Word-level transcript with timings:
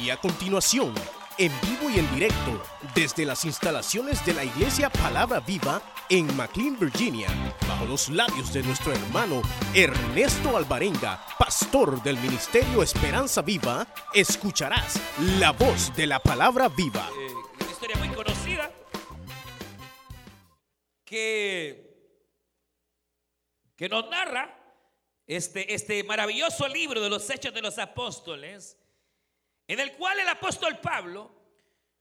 Y 0.00 0.10
a 0.10 0.16
continuación, 0.18 0.94
en 1.38 1.52
vivo 1.62 1.90
y 1.90 1.98
en 1.98 2.14
directo, 2.14 2.62
desde 2.94 3.24
las 3.24 3.44
instalaciones 3.44 4.24
de 4.26 4.34
la 4.34 4.44
Iglesia 4.44 4.90
Palabra 4.90 5.40
Viva 5.40 5.80
en 6.10 6.36
McLean, 6.36 6.78
Virginia, 6.78 7.28
bajo 7.66 7.86
los 7.86 8.10
labios 8.10 8.52
de 8.52 8.62
nuestro 8.62 8.92
hermano 8.92 9.40
Ernesto 9.74 10.56
Alvarenga, 10.56 11.24
pastor 11.38 12.02
del 12.02 12.18
Ministerio 12.18 12.82
Esperanza 12.82 13.40
Viva, 13.40 13.86
escucharás 14.12 15.00
la 15.38 15.52
voz 15.52 15.94
de 15.96 16.06
la 16.06 16.20
Palabra 16.20 16.68
Viva. 16.68 17.08
Eh, 17.18 17.32
una 17.60 17.70
historia 17.70 17.96
muy 17.96 18.08
conocida 18.10 18.70
que, 21.04 22.20
que 23.74 23.88
nos 23.88 24.08
narra 24.10 24.56
este, 25.26 25.74
este 25.74 26.04
maravilloso 26.04 26.68
libro 26.68 27.00
de 27.00 27.08
los 27.08 27.28
Hechos 27.30 27.54
de 27.54 27.62
los 27.62 27.78
Apóstoles, 27.78 28.76
en 29.68 29.80
el 29.80 29.92
cual 29.92 30.18
el 30.20 30.28
apóstol 30.28 30.78
Pablo 30.78 31.34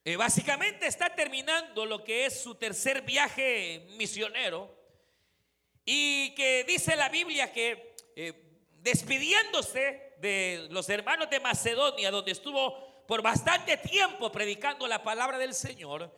eh, 0.03 0.15
básicamente 0.15 0.85
está 0.85 1.09
terminando 1.15 1.85
lo 1.85 2.03
que 2.03 2.25
es 2.25 2.41
su 2.41 2.55
tercer 2.55 3.01
viaje 3.01 3.87
misionero 3.97 4.71
y 5.83 6.35
que 6.35 6.63
dice 6.63 6.95
la 6.95 7.09
Biblia 7.09 7.51
que 7.51 7.95
eh, 8.15 8.33
despidiéndose 8.81 10.13
de 10.19 10.67
los 10.69 10.89
hermanos 10.89 11.29
de 11.29 11.39
Macedonia, 11.39 12.11
donde 12.11 12.31
estuvo 12.31 13.03
por 13.07 13.21
bastante 13.21 13.77
tiempo 13.77 14.31
predicando 14.31 14.87
la 14.87 15.01
palabra 15.01 15.39
del 15.39 15.55
Señor, 15.55 16.15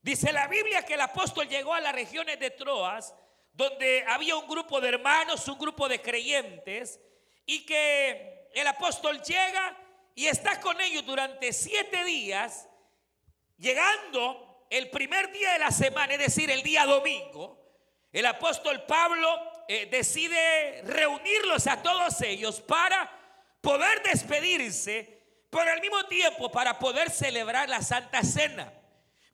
dice 0.00 0.32
la 0.32 0.48
Biblia 0.48 0.84
que 0.84 0.94
el 0.94 1.00
apóstol 1.02 1.46
llegó 1.46 1.74
a 1.74 1.80
las 1.80 1.94
regiones 1.94 2.40
de 2.40 2.50
Troas, 2.50 3.14
donde 3.52 4.04
había 4.08 4.36
un 4.36 4.48
grupo 4.48 4.80
de 4.80 4.88
hermanos, 4.88 5.46
un 5.48 5.58
grupo 5.58 5.88
de 5.88 6.00
creyentes, 6.00 7.00
y 7.44 7.64
que 7.64 8.48
el 8.54 8.66
apóstol 8.66 9.20
llega 9.22 9.76
y 10.16 10.26
está 10.26 10.58
con 10.60 10.80
ellos 10.80 11.04
durante 11.04 11.52
siete 11.52 12.02
días, 12.04 12.66
llegando 13.58 14.66
el 14.70 14.88
primer 14.88 15.30
día 15.30 15.52
de 15.52 15.58
la 15.58 15.70
semana, 15.70 16.14
es 16.14 16.18
decir, 16.18 16.50
el 16.50 16.62
día 16.62 16.86
domingo, 16.86 17.62
el 18.10 18.24
apóstol 18.24 18.82
Pablo 18.86 19.28
eh, 19.68 19.86
decide 19.90 20.80
reunirlos 20.84 21.66
a 21.66 21.82
todos 21.82 22.22
ellos 22.22 22.62
para 22.62 23.12
poder 23.60 24.02
despedirse, 24.04 25.22
pero 25.50 25.70
al 25.70 25.82
mismo 25.82 26.02
tiempo 26.06 26.50
para 26.50 26.78
poder 26.78 27.10
celebrar 27.10 27.68
la 27.68 27.82
Santa 27.82 28.22
Cena. 28.22 28.72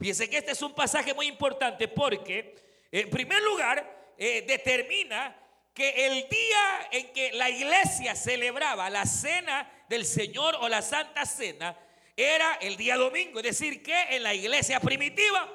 Fíjense 0.01 0.29
que 0.29 0.39
este 0.39 0.51
es 0.51 0.63
un 0.63 0.75
pasaje 0.75 1.15
muy 1.15 1.29
importante 1.29 1.87
porque, 1.87 2.57
en 2.91 3.09
primer 3.09 3.41
lugar, 3.45 4.15
eh, 4.19 4.43
determina 4.49 5.42
que 5.75 6.07
el 6.07 6.29
día 6.29 6.89
en 6.91 7.13
que 7.13 7.33
la 7.33 7.49
iglesia 7.49 8.15
celebraba 8.15 8.91
la 8.91 9.07
cena 9.07 9.71
del 9.89 10.05
Señor 10.05 10.57
o 10.61 10.69
la 10.69 10.83
Santa 10.83 11.25
Cena 11.25 11.77
era 12.17 12.55
el 12.55 12.77
día 12.77 12.97
domingo. 12.97 13.39
Es 13.39 13.45
decir, 13.45 13.83
que 13.83 14.17
en 14.17 14.23
la 14.23 14.35
iglesia 14.35 14.81
primitiva 14.81 15.49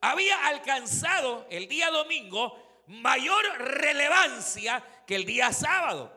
había 0.00 0.46
alcanzado 0.46 1.46
el 1.50 1.68
día 1.68 1.90
domingo 1.90 2.82
mayor 2.88 3.44
relevancia 3.58 4.82
que 5.06 5.14
el 5.14 5.24
día 5.24 5.52
sábado. 5.52 6.12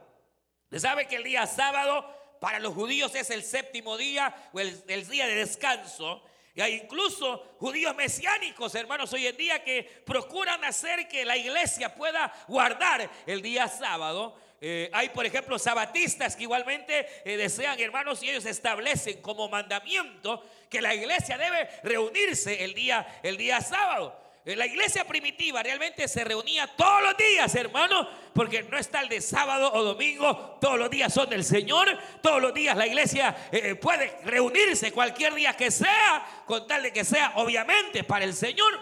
Usted 0.64 0.80
sabe 0.80 1.08
que 1.08 1.18
el 1.18 1.24
día 1.24 1.46
sábado 1.46 2.38
para 2.42 2.60
los 2.60 2.74
judíos 2.74 3.14
es 3.14 3.30
el 3.30 3.44
séptimo 3.44 3.98
día 3.98 4.36
o 4.54 4.60
el, 4.60 4.84
el 4.88 5.08
día 5.08 5.28
de 5.28 5.36
descanso. 5.36 6.24
Y 6.56 6.62
hay 6.62 6.74
incluso 6.76 7.56
judíos 7.60 7.96
mesiánicos, 7.96 8.76
hermanos, 8.76 9.12
hoy 9.14 9.26
en 9.26 9.36
día 9.36 9.64
que 9.64 9.84
procuran 10.06 10.64
hacer 10.64 11.08
que 11.08 11.26
la 11.26 11.36
iglesia 11.36 11.96
pueda 11.96 12.32
guardar 12.48 13.10
el 13.26 13.42
día 13.42 13.68
sábado. 13.68 14.38
Eh, 14.62 14.90
hay, 14.94 15.10
por 15.10 15.26
ejemplo, 15.26 15.58
sabatistas 15.58 16.36
que 16.36 16.44
igualmente 16.44 17.08
eh, 17.26 17.38
desean, 17.38 17.80
hermanos, 17.80 18.22
y 18.22 18.30
ellos 18.30 18.46
establecen 18.46 19.20
como 19.22 19.50
mandamiento 19.50 20.46
que 20.70 20.80
la 20.80 20.94
iglesia 20.94 21.38
debe 21.40 21.68
reunirse 21.84 22.64
el 22.64 22.74
día, 22.76 23.20
el 23.24 23.36
día 23.36 23.60
sábado. 23.60 24.23
Eh, 24.46 24.58
la 24.58 24.66
iglesia 24.66 25.06
primitiva 25.06 25.64
realmente 25.64 26.06
se 26.08 26.24
reunía 26.24 26.68
todos 26.76 27.02
los 27.02 27.18
días, 27.18 27.56
hermano, 27.56 28.10
porque 28.34 28.64
no 28.64 28.78
está 28.78 29.00
el 29.00 29.08
de 29.08 29.22
sábado 29.22 29.72
o 29.74 29.84
domingo, 29.84 30.58
todos 30.60 30.78
los 30.78 30.90
días 30.90 31.14
son 31.14 31.30
del 31.30 31.46
Señor, 31.46 31.98
todos 32.22 32.42
los 32.42 32.54
días 32.54 32.76
la 32.76 32.86
iglesia 32.86 33.36
eh, 33.52 33.76
puede 33.76 34.18
reunirse 34.26 34.92
cualquier 34.92 35.34
día 35.34 35.54
que 35.56 35.72
sea, 35.72 36.44
con 36.46 36.68
tal 36.68 36.84
de 36.84 36.92
que 36.92 37.06
sea 37.06 37.34
obviamente 37.36 38.04
para 38.04 38.26
el 38.26 38.34
Señor. 38.34 38.74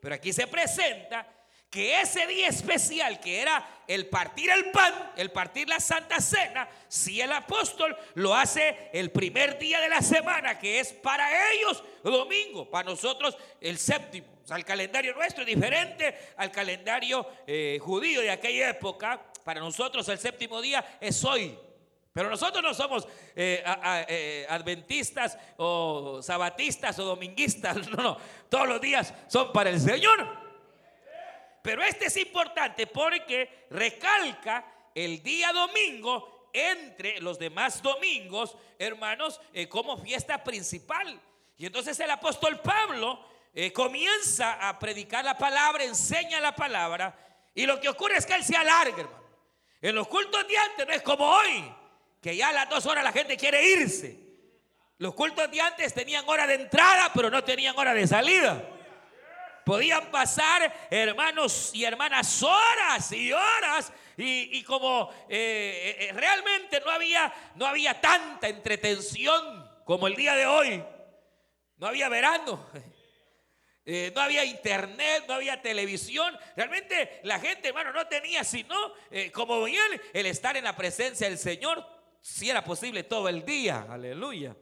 Pero 0.00 0.14
aquí 0.14 0.30
se 0.30 0.46
presenta 0.46 1.26
que 1.70 2.00
ese 2.00 2.26
día 2.26 2.48
especial 2.48 3.18
que 3.18 3.40
era 3.40 3.66
el 3.86 4.08
partir 4.08 4.50
el 4.50 4.70
pan, 4.70 5.12
el 5.16 5.30
partir 5.30 5.68
la 5.68 5.80
santa 5.80 6.20
cena, 6.20 6.68
si 6.86 7.20
el 7.20 7.32
apóstol 7.32 7.96
lo 8.14 8.34
hace 8.34 8.90
el 8.92 9.10
primer 9.10 9.58
día 9.58 9.80
de 9.80 9.88
la 9.88 10.02
semana, 10.02 10.58
que 10.58 10.80
es 10.80 10.92
para 10.92 11.52
ellos 11.52 11.82
domingo, 12.02 12.68
para 12.68 12.90
nosotros 12.90 13.36
el 13.60 13.78
séptimo. 13.78 14.37
Sea, 14.48 14.56
el 14.56 14.64
calendario 14.64 15.14
nuestro 15.14 15.42
es 15.42 15.46
diferente 15.46 16.32
al 16.38 16.50
calendario 16.50 17.26
eh, 17.46 17.78
judío 17.82 18.22
de 18.22 18.30
aquella 18.30 18.70
época. 18.70 19.20
Para 19.44 19.60
nosotros 19.60 20.08
el 20.08 20.18
séptimo 20.18 20.62
día 20.62 20.96
es 21.02 21.22
hoy. 21.22 21.54
Pero 22.14 22.30
nosotros 22.30 22.62
no 22.62 22.72
somos 22.72 23.06
eh, 23.36 23.62
eh, 24.08 24.46
adventistas 24.48 25.36
o 25.58 26.20
sabatistas 26.22 26.98
o 26.98 27.04
dominguistas. 27.04 27.88
No, 27.90 28.02
no. 28.02 28.16
Todos 28.48 28.66
los 28.66 28.80
días 28.80 29.12
son 29.26 29.52
para 29.52 29.68
el 29.68 29.78
Señor. 29.78 30.26
Pero 31.60 31.82
este 31.82 32.06
es 32.06 32.16
importante 32.16 32.86
porque 32.86 33.66
recalca 33.68 34.64
el 34.94 35.22
día 35.22 35.52
domingo 35.52 36.48
entre 36.54 37.20
los 37.20 37.38
demás 37.38 37.82
domingos, 37.82 38.56
hermanos, 38.78 39.42
como 39.68 39.98
fiesta 39.98 40.42
principal. 40.42 41.20
Y 41.58 41.66
entonces 41.66 42.00
el 42.00 42.10
apóstol 42.10 42.60
Pablo 42.60 43.36
eh, 43.54 43.72
comienza 43.72 44.68
a 44.68 44.78
predicar 44.78 45.24
la 45.24 45.36
palabra, 45.36 45.84
enseña 45.84 46.40
la 46.40 46.54
palabra, 46.54 47.16
y 47.54 47.66
lo 47.66 47.80
que 47.80 47.88
ocurre 47.88 48.16
es 48.16 48.26
que 48.26 48.34
él 48.34 48.44
se 48.44 48.56
alarga. 48.56 49.08
En 49.80 49.94
los 49.94 50.08
cultos 50.08 50.46
de 50.46 50.56
antes 50.56 50.86
no 50.86 50.92
es 50.92 51.02
como 51.02 51.24
hoy, 51.24 51.72
que 52.20 52.36
ya 52.36 52.48
a 52.48 52.52
las 52.52 52.68
dos 52.68 52.86
horas 52.86 53.04
la 53.04 53.12
gente 53.12 53.36
quiere 53.36 53.64
irse. 53.64 54.18
Los 54.98 55.14
cultos 55.14 55.50
de 55.50 55.60
antes 55.60 55.94
tenían 55.94 56.28
hora 56.28 56.46
de 56.46 56.54
entrada, 56.54 57.12
pero 57.14 57.30
no 57.30 57.44
tenían 57.44 57.78
hora 57.78 57.94
de 57.94 58.06
salida. 58.06 58.64
Podían 59.64 60.10
pasar 60.10 60.88
hermanos 60.90 61.70
y 61.74 61.84
hermanas 61.84 62.42
horas 62.42 63.12
y 63.12 63.32
horas 63.32 63.92
y, 64.16 64.62
como 64.64 65.10
eh, 65.28 65.96
eh, 66.00 66.12
realmente 66.14 66.80
no 66.84 66.90
había, 66.90 67.32
no 67.54 67.66
había 67.66 68.00
tanta 68.00 68.48
entretención 68.48 69.70
como 69.84 70.08
el 70.08 70.16
día 70.16 70.34
de 70.34 70.46
hoy. 70.46 70.84
No 71.76 71.86
había 71.86 72.08
verano. 72.08 72.66
Eh, 73.90 74.12
no 74.14 74.20
había 74.20 74.44
internet, 74.44 75.24
no 75.26 75.32
había 75.32 75.62
televisión. 75.62 76.36
Realmente 76.54 77.20
la 77.22 77.40
gente, 77.40 77.68
hermano, 77.68 77.90
no 77.90 78.06
tenía 78.06 78.44
sino, 78.44 78.76
eh, 79.10 79.32
como 79.32 79.64
bien, 79.64 79.80
el 80.12 80.26
estar 80.26 80.58
en 80.58 80.64
la 80.64 80.76
presencia 80.76 81.26
del 81.26 81.38
Señor, 81.38 81.82
si 82.20 82.50
era 82.50 82.62
posible 82.62 83.04
todo 83.04 83.30
el 83.30 83.46
día. 83.46 83.86
Aleluya. 83.88 84.54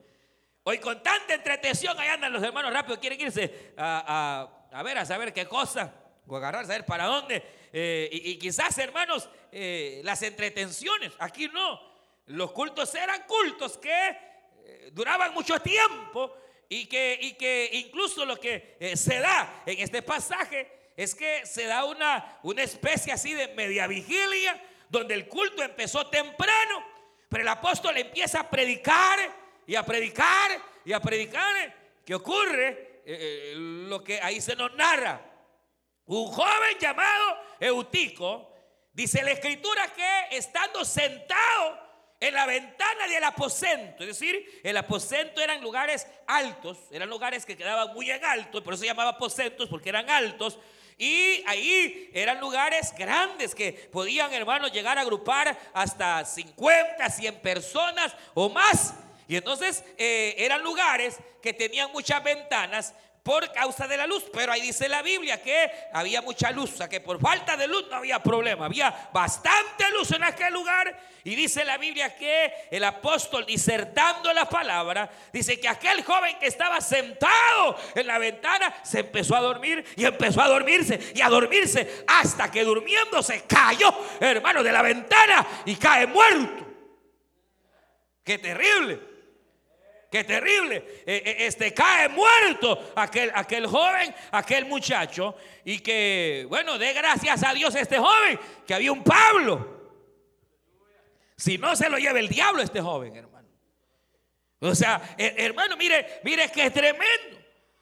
Hoy 0.63 0.77
con 0.77 1.03
tanta 1.03 1.33
entretención, 1.33 1.99
ahí 1.99 2.07
andan 2.07 2.31
los 2.31 2.41
hermanos 2.41 2.71
rápido, 2.71 3.01
quieren 3.01 3.19
irse 3.19 3.73
a, 3.75 4.47
ver, 4.81 4.97
a 4.97 5.05
saber 5.05 5.33
qué 5.33 5.45
cosa, 5.45 5.93
o 6.25 6.37
agarrar, 6.37 6.63
a 6.63 6.67
saber 6.67 6.85
para 6.85 7.03
dónde. 7.03 7.43
Eh, 7.73 8.07
y, 8.09 8.31
y, 8.31 8.39
quizás, 8.39 8.77
hermanos, 8.77 9.29
las 9.51 10.21
entretenciones, 10.21 11.11
aquí 11.19 11.49
no. 11.49 11.81
Los 12.27 12.53
cultos 12.53 12.95
eran 12.95 13.23
cultos 13.23 13.77
que 13.77 14.17
duraban 14.93 15.33
mucho 15.33 15.59
tiempo 15.59 16.33
y 16.69 16.85
que, 16.87 17.17
y 17.21 17.33
que 17.33 17.69
incluso 17.73 18.25
lo 18.25 18.39
que 18.39 18.75
eh, 18.79 18.97
se 18.97 19.19
da 19.19 19.63
en 19.65 19.79
este 19.79 20.01
pasaje 20.01 20.91
es 20.95 21.13
que 21.13 21.45
se 21.45 21.65
da 21.65 21.85
una, 21.85 22.39
una 22.43 22.63
especie 22.63 23.13
así 23.13 23.33
de 23.33 23.49
media 23.49 23.87
vigilia, 23.87 24.61
donde 24.89 25.13
el 25.13 25.27
culto 25.27 25.61
empezó 25.61 26.07
temprano, 26.07 26.83
pero 27.29 27.43
el 27.43 27.47
apóstol 27.47 27.97
empieza 27.97 28.41
a 28.41 28.49
predicar 28.49 29.19
y 29.65 29.75
a 29.75 29.83
predicar 29.83 30.61
y 30.83 30.93
a 30.93 30.99
predicar. 30.99 31.75
¿Qué 32.03 32.15
ocurre? 32.15 33.01
Eh, 33.05 33.51
eh, 33.51 33.53
lo 33.55 34.03
que 34.03 34.19
ahí 34.21 34.41
se 34.41 34.55
nos 34.55 34.73
narra. 34.75 35.21
Un 36.05 36.27
joven 36.27 36.77
llamado 36.79 37.37
Eutico, 37.59 38.53
dice 38.93 39.23
la 39.23 39.31
escritura 39.31 39.93
que 39.93 40.35
estando 40.35 40.83
sentado 40.83 41.86
en 42.19 42.33
la 42.33 42.45
ventana 42.45 43.07
del 43.07 43.23
aposento. 43.23 44.03
Es 44.03 44.19
decir, 44.19 44.61
el 44.63 44.77
aposento 44.77 45.41
eran 45.41 45.61
lugares 45.61 46.07
altos, 46.25 46.77
eran 46.91 47.09
lugares 47.09 47.45
que 47.45 47.57
quedaban 47.57 47.93
muy 47.93 48.09
en 48.09 48.23
alto, 48.23 48.63
por 48.63 48.73
eso 48.73 48.81
se 48.81 48.87
llamaba 48.87 49.11
aposentos, 49.11 49.69
porque 49.69 49.89
eran 49.89 50.09
altos. 50.09 50.57
Y 50.97 51.43
ahí 51.45 52.09
eran 52.11 52.39
lugares 52.39 52.91
grandes 52.97 53.53
que 53.53 53.71
podían, 53.71 54.33
hermanos, 54.33 54.71
llegar 54.71 54.97
a 54.97 55.01
agrupar 55.01 55.55
hasta 55.73 56.25
50, 56.25 57.07
100 57.07 57.39
personas 57.39 58.15
o 58.33 58.49
más. 58.49 58.95
Y 59.27 59.35
entonces 59.35 59.83
eh, 59.97 60.33
eran 60.39 60.63
lugares 60.63 61.17
que 61.41 61.53
tenían 61.53 61.91
muchas 61.91 62.23
ventanas, 62.23 62.95
por 63.27 63.51
causa 63.51 63.89
de 63.89 63.97
la 63.97 64.07
luz. 64.07 64.23
Pero 64.31 64.53
ahí 64.53 64.61
dice 64.61 64.87
la 64.87 65.01
Biblia 65.01 65.41
que 65.41 65.69
había 65.91 66.21
mucha 66.21 66.49
luz, 66.51 66.71
o 66.71 66.77
sea 66.77 66.87
que 66.87 67.01
por 67.01 67.19
falta 67.19 67.57
de 67.57 67.67
luz 67.67 67.85
no 67.89 67.97
había 67.97 68.23
problema. 68.23 68.67
Había 68.67 69.09
bastante 69.11 69.91
luz 69.91 70.11
en 70.11 70.23
aquel 70.23 70.53
lugar. 70.53 70.97
Y 71.25 71.35
dice 71.35 71.65
la 71.65 71.77
Biblia 71.77 72.15
que 72.15 72.53
el 72.71 72.85
apóstol 72.85 73.45
disertando 73.45 74.31
la 74.31 74.47
palabra, 74.47 75.09
dice 75.33 75.59
que 75.59 75.67
aquel 75.67 76.05
joven 76.05 76.39
que 76.39 76.47
estaba 76.47 76.79
sentado 76.79 77.77
en 77.95 78.07
la 78.07 78.17
ventana 78.17 78.73
se 78.81 78.99
empezó 78.99 79.35
a 79.35 79.41
dormir 79.41 79.83
y 79.97 80.05
empezó 80.05 80.41
a 80.41 80.47
dormirse 80.47 81.11
y 81.13 81.19
a 81.19 81.27
dormirse 81.27 82.05
hasta 82.07 82.49
que 82.49 82.63
durmiéndose 82.63 83.43
cayó, 83.45 83.93
hermano, 84.21 84.63
de 84.63 84.71
la 84.71 84.81
ventana 84.81 85.45
y 85.65 85.75
cae 85.75 86.07
muerto. 86.07 86.65
Qué 88.23 88.37
terrible. 88.37 89.16
Qué 90.09 90.23
terrible. 90.23 91.03
Eh, 91.05 91.21
eh, 91.25 91.35
este 91.39 91.73
cae 91.73 92.07
muerto 92.07 92.93
aquel, 92.95 93.31
aquel 93.35 93.67
joven, 93.67 94.13
aquel 94.31 94.65
muchacho. 94.65 95.35
Y 95.65 95.79
que, 95.79 96.45
bueno, 96.47 96.77
dé 96.77 96.93
gracias 96.93 97.43
a 97.43 97.53
Dios 97.53 97.75
este 97.75 97.97
joven, 97.97 98.39
que 98.65 98.73
había 98.73 98.91
un 98.91 99.03
Pablo. 99.03 99.75
Si 101.35 101.57
no 101.57 101.75
se 101.75 101.89
lo 101.89 101.97
lleva 101.97 102.19
el 102.19 102.29
diablo 102.29 102.61
este 102.61 102.81
joven, 102.81 103.15
hermano. 103.15 103.49
O 104.59 104.73
sea, 104.73 105.15
hermano, 105.17 105.75
mire, 105.77 106.21
mire 106.23 106.49
que 106.51 106.65
es 106.65 106.73
tremendo. 106.73 107.37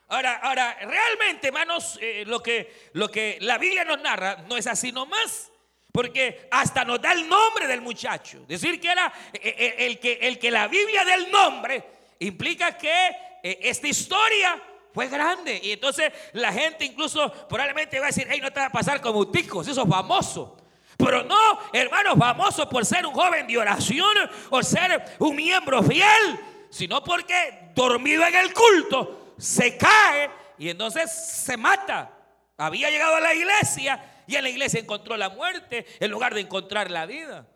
Ahora, 0.08 0.36
ahora, 0.36 0.76
realmente, 0.80 1.48
hermanos, 1.48 1.98
eh, 2.00 2.24
lo, 2.26 2.42
que, 2.42 2.90
lo 2.92 3.08
que 3.08 3.38
la 3.40 3.56
Biblia 3.56 3.84
nos 3.84 4.00
narra 4.00 4.44
no 4.48 4.56
es 4.56 4.66
así 4.66 4.90
nomás. 4.90 5.52
Porque 5.92 6.48
hasta 6.50 6.84
nos 6.84 7.00
da 7.00 7.12
el 7.12 7.26
nombre 7.26 7.66
del 7.66 7.80
muchacho. 7.80 8.44
Decir 8.46 8.78
que 8.78 8.90
era 8.90 9.10
el 9.32 9.98
que, 9.98 10.18
el 10.20 10.38
que 10.38 10.50
la 10.50 10.68
Biblia 10.68 11.06
del 11.06 11.30
nombre 11.30 11.95
implica 12.20 12.76
que 12.76 13.08
eh, 13.42 13.58
esta 13.62 13.88
historia 13.88 14.62
fue 14.92 15.08
grande. 15.08 15.60
Y 15.62 15.72
entonces 15.72 16.12
la 16.32 16.52
gente 16.52 16.84
incluso 16.84 17.30
probablemente 17.48 17.98
va 18.00 18.06
a 18.06 18.08
decir, 18.08 18.26
hey, 18.30 18.40
no 18.42 18.50
te 18.52 18.60
va 18.60 18.66
a 18.66 18.72
pasar 18.72 19.00
como 19.00 19.30
ticos, 19.30 19.68
eso 19.68 19.82
es 19.82 19.88
famoso. 19.88 20.56
Pero 20.96 21.22
no, 21.22 21.60
hermano, 21.72 22.16
famoso 22.16 22.68
por 22.68 22.86
ser 22.86 23.04
un 23.04 23.12
joven 23.12 23.46
de 23.46 23.58
oración 23.58 24.16
o 24.48 24.62
ser 24.62 25.16
un 25.18 25.36
miembro 25.36 25.82
fiel, 25.82 26.40
sino 26.70 27.04
porque 27.04 27.70
dormido 27.74 28.26
en 28.26 28.34
el 28.34 28.54
culto 28.54 29.34
se 29.38 29.76
cae 29.76 30.30
y 30.56 30.70
entonces 30.70 31.12
se 31.12 31.56
mata. 31.58 32.10
Había 32.56 32.88
llegado 32.88 33.16
a 33.16 33.20
la 33.20 33.34
iglesia 33.34 34.22
y 34.26 34.36
en 34.36 34.44
la 34.44 34.48
iglesia 34.48 34.80
encontró 34.80 35.16
la 35.16 35.28
muerte 35.28 35.86
en 36.00 36.10
lugar 36.10 36.32
de 36.32 36.40
encontrar 36.40 36.90
la 36.90 37.04
vida. 37.04 37.46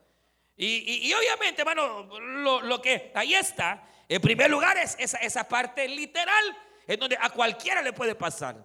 Y, 0.63 1.11
obviamente, 1.15 1.63
hermano, 1.63 2.07
lo 2.61 2.83
que 2.83 3.11
ahí 3.15 3.35
está 3.35 3.83
en 4.11 4.21
primer 4.21 4.51
lugar 4.51 4.77
es 4.77 4.97
esa, 4.99 5.47
parte 5.47 5.87
literal, 5.87 6.59
en 6.85 6.99
donde 6.99 7.17
a 7.21 7.31
cualquiera 7.31 7.81
le 7.81 7.93
puede 7.93 8.17
pasar. 8.17 8.57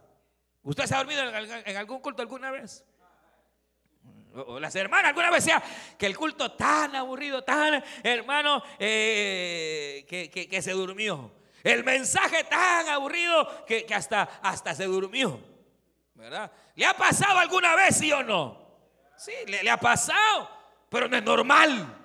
¿Usted 0.64 0.88
se 0.88 0.96
ha 0.96 0.98
dormido 0.98 1.22
en, 1.22 1.78
algún 1.78 2.00
culto 2.00 2.24
alguna 2.24 2.50
vez? 2.50 2.84
O 4.34 4.60
las 4.60 4.76
hermanas 4.76 5.10
alguna 5.10 5.30
vez 5.30 5.44
sea 5.44 5.62
que 6.00 6.08
el 6.08 6.18
culto 6.18 6.54
tan 6.54 6.96
aburrido, 6.96 7.44
tan 7.44 7.84
hermano, 8.02 8.64
eh, 8.80 10.04
que, 10.10 10.62
se 10.64 10.72
durmió. 10.72 11.32
El 11.64 11.84
mensaje 11.84 12.46
tan 12.46 12.90
aburrido 12.90 13.66
que, 13.68 13.86
hasta, 13.94 14.24
hasta 14.42 14.74
se 14.74 14.86
durmió. 14.86 15.40
¿Verdad? 16.16 16.52
¿Le 16.74 16.88
ha 16.88 16.96
pasado 16.96 17.38
alguna 17.38 17.76
vez, 17.76 17.98
sí 17.98 18.12
o 18.12 18.24
no? 18.24 18.80
Sí, 19.16 19.32
le 19.46 19.70
ha 19.70 19.78
pasado, 19.78 20.50
pero 20.90 21.08
no 21.08 21.18
es 21.18 21.24
normal. 21.24 22.05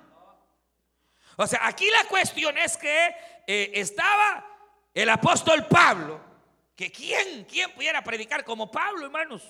O 1.37 1.47
sea, 1.47 1.67
aquí 1.67 1.89
la 1.89 2.05
cuestión 2.05 2.57
es 2.57 2.77
que 2.77 3.15
eh, 3.47 3.71
estaba 3.75 4.45
el 4.93 5.09
apóstol 5.09 5.65
Pablo, 5.67 6.19
que 6.75 6.91
quién, 6.91 7.45
quién 7.45 7.71
pudiera 7.71 8.03
predicar 8.03 8.43
como 8.43 8.69
Pablo, 8.71 9.05
hermanos. 9.05 9.43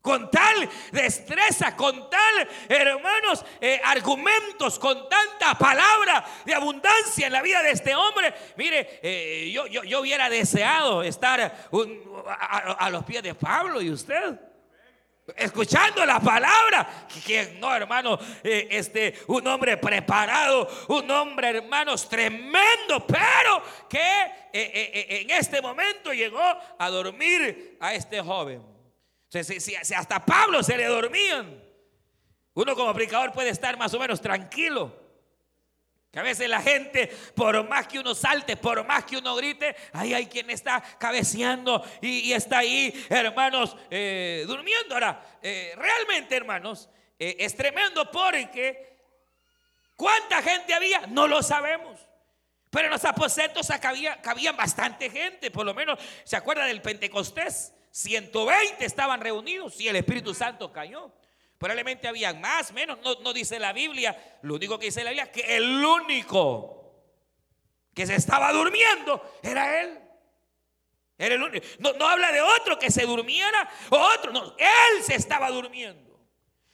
Con 0.00 0.28
tal 0.32 0.68
destreza, 0.90 1.76
con 1.76 2.10
tal, 2.10 2.48
hermanos, 2.68 3.44
eh, 3.60 3.80
argumentos, 3.84 4.76
con 4.80 5.08
tanta 5.08 5.56
palabra 5.56 6.24
de 6.44 6.54
abundancia 6.54 7.28
en 7.28 7.32
la 7.32 7.40
vida 7.40 7.62
de 7.62 7.70
este 7.70 7.94
hombre. 7.94 8.34
Mire, 8.56 8.98
eh, 9.00 9.52
yo, 9.52 9.68
yo, 9.68 10.00
hubiera 10.00 10.28
deseado 10.28 11.04
estar 11.04 11.68
a 11.70 12.90
los 12.90 13.04
pies 13.04 13.22
de 13.22 13.36
Pablo 13.36 13.80
y 13.80 13.90
usted 13.90 14.40
escuchando 15.36 16.04
la 16.04 16.20
palabra. 16.20 17.06
Que 17.24 17.56
no, 17.60 17.74
hermano, 17.74 18.18
eh, 18.42 18.68
este, 18.70 19.14
un 19.28 19.46
hombre 19.46 19.76
preparado, 19.76 20.68
un 20.88 21.10
hombre, 21.10 21.50
hermanos, 21.50 22.08
tremendo, 22.08 23.06
pero 23.06 23.62
que 23.88 23.98
eh, 23.98 24.50
eh, 24.52 25.22
en 25.22 25.30
este 25.30 25.60
momento 25.60 26.12
llegó 26.12 26.42
a 26.78 26.90
dormir 26.90 27.76
a 27.80 27.94
este 27.94 28.20
joven. 28.20 28.62
Si, 29.28 29.74
hasta 29.94 30.24
Pablo 30.24 30.62
se 30.62 30.76
le 30.76 30.86
dormían, 30.86 31.62
uno 32.54 32.74
como 32.76 32.92
predicador 32.92 33.32
puede 33.32 33.48
estar 33.48 33.78
más 33.78 33.94
o 33.94 33.98
menos 33.98 34.20
tranquilo. 34.20 35.01
Que 36.12 36.18
a 36.18 36.22
veces 36.22 36.46
la 36.46 36.60
gente, 36.60 37.06
por 37.34 37.66
más 37.66 37.88
que 37.88 37.98
uno 37.98 38.14
salte, 38.14 38.58
por 38.58 38.86
más 38.86 39.04
que 39.04 39.16
uno 39.16 39.34
grite, 39.34 39.74
ahí 39.94 40.12
hay 40.12 40.26
quien 40.26 40.50
está 40.50 40.82
cabeceando 40.98 41.82
y, 42.02 42.30
está 42.34 42.58
ahí, 42.58 43.06
hermanos, 43.08 43.74
eh, 43.90 44.44
durmiendo. 44.46 44.94
Ahora, 44.94 45.38
eh, 45.40 45.72
realmente, 45.74 46.36
hermanos, 46.36 46.90
eh, 47.18 47.36
es 47.38 47.56
tremendo 47.56 48.10
porque 48.10 48.98
¿cuánta 49.96 50.42
gente 50.42 50.74
había? 50.74 51.06
No 51.06 51.26
lo 51.26 51.42
sabemos. 51.42 51.98
Pero 52.68 52.86
en 52.86 52.92
los 52.92 53.04
aposentos 53.06 53.68
cabía, 53.80 54.20
cabían 54.20 54.56
bastante 54.56 55.08
gente, 55.08 55.50
por 55.50 55.64
lo 55.64 55.72
menos, 55.72 55.98
¿se 56.24 56.36
acuerda 56.36 56.66
del 56.66 56.82
Pentecostés? 56.82 57.72
120 57.90 58.84
estaban 58.84 59.20
reunidos 59.20 59.80
y 59.80 59.88
el 59.88 59.96
Espíritu 59.96 60.34
Santo 60.34 60.70
cayó. 60.72 61.10
Probablemente 61.62 62.08
habían 62.08 62.40
más, 62.40 62.72
menos, 62.72 62.98
no, 63.22 63.32
dice 63.32 63.60
la 63.60 63.72
Biblia. 63.72 64.38
Lo 64.42 64.56
único 64.56 64.80
que 64.80 64.86
dice 64.86 65.04
la 65.04 65.10
Biblia 65.10 65.22
es 65.22 65.30
que 65.30 65.56
el 65.56 65.84
único 65.84 66.92
que 67.94 68.04
se 68.04 68.16
estaba 68.16 68.52
durmiendo 68.52 69.38
era 69.44 69.80
él. 69.80 69.96
Era 71.16 71.36
el 71.36 71.42
único. 71.44 71.64
No, 71.78 71.92
no 71.92 72.08
habla 72.08 72.32
de 72.32 72.40
otro 72.40 72.80
que 72.80 72.90
se 72.90 73.06
durmiera 73.06 73.70
o 73.90 73.96
otro, 73.96 74.32
no, 74.32 74.56
él 74.58 75.04
se 75.04 75.14
estaba 75.14 75.52
durmiendo. 75.52 76.18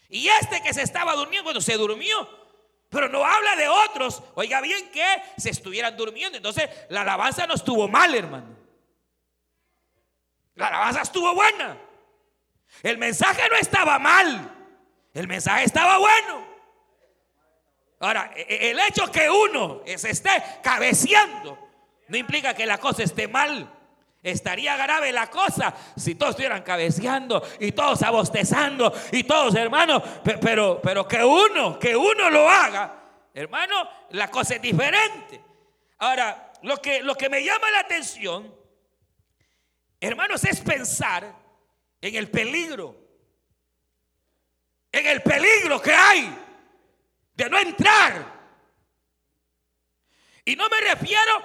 Y 0.08 0.28
este 0.28 0.62
que 0.62 0.72
se 0.72 0.80
estaba 0.80 1.14
durmiendo, 1.16 1.44
bueno, 1.44 1.60
se 1.60 1.76
durmió. 1.76 2.26
Pero 2.88 3.10
no 3.10 3.26
habla 3.26 3.56
de 3.56 3.68
otros. 3.68 4.22
Oiga 4.36 4.62
bien 4.62 4.90
que 4.90 5.04
se 5.36 5.50
estuvieran 5.50 5.98
durmiendo. 5.98 6.38
Entonces 6.38 6.70
la 6.88 7.02
alabanza 7.02 7.46
no 7.46 7.52
estuvo 7.52 7.88
mal, 7.88 8.14
hermano. 8.14 8.56
La 10.54 10.68
alabanza 10.68 11.02
estuvo 11.02 11.34
buena. 11.34 11.76
El 12.82 12.96
mensaje 12.96 13.50
no 13.50 13.56
estaba 13.56 13.98
mal. 13.98 14.54
El 15.18 15.26
mensaje 15.26 15.64
estaba 15.64 15.98
bueno. 15.98 16.46
Ahora, 17.98 18.30
e, 18.36 18.42
e, 18.42 18.70
el 18.70 18.78
hecho 18.78 19.10
que 19.10 19.28
uno 19.28 19.82
se 19.84 20.10
esté 20.10 20.30
cabeceando 20.62 21.58
no 22.06 22.16
implica 22.16 22.54
que 22.54 22.64
la 22.64 22.78
cosa 22.78 23.02
esté 23.02 23.26
mal. 23.26 23.68
Estaría 24.22 24.76
grave 24.76 25.10
la 25.10 25.28
cosa 25.28 25.74
si 25.96 26.14
todos 26.14 26.30
estuvieran 26.30 26.62
cabeceando 26.62 27.42
y 27.58 27.72
todos 27.72 28.00
abostezando 28.02 28.92
y 29.10 29.24
todos, 29.24 29.56
hermanos, 29.56 30.04
pero, 30.40 30.80
pero 30.80 31.08
que 31.08 31.24
uno, 31.24 31.80
que 31.80 31.96
uno 31.96 32.30
lo 32.30 32.48
haga, 32.48 33.02
hermano, 33.34 33.90
la 34.10 34.30
cosa 34.30 34.54
es 34.54 34.62
diferente. 34.62 35.42
Ahora, 35.98 36.52
lo 36.62 36.76
que, 36.76 37.02
lo 37.02 37.16
que 37.16 37.28
me 37.28 37.42
llama 37.42 37.68
la 37.72 37.80
atención, 37.80 38.54
hermanos, 39.98 40.44
es 40.44 40.60
pensar 40.60 41.34
en 42.00 42.14
el 42.14 42.30
peligro 42.30 43.07
el 45.08 45.22
peligro 45.22 45.80
que 45.80 45.92
hay 45.92 46.38
de 47.34 47.48
no 47.48 47.58
entrar. 47.58 48.38
Y 50.44 50.56
no 50.56 50.68
me 50.68 50.80
refiero, 50.80 51.38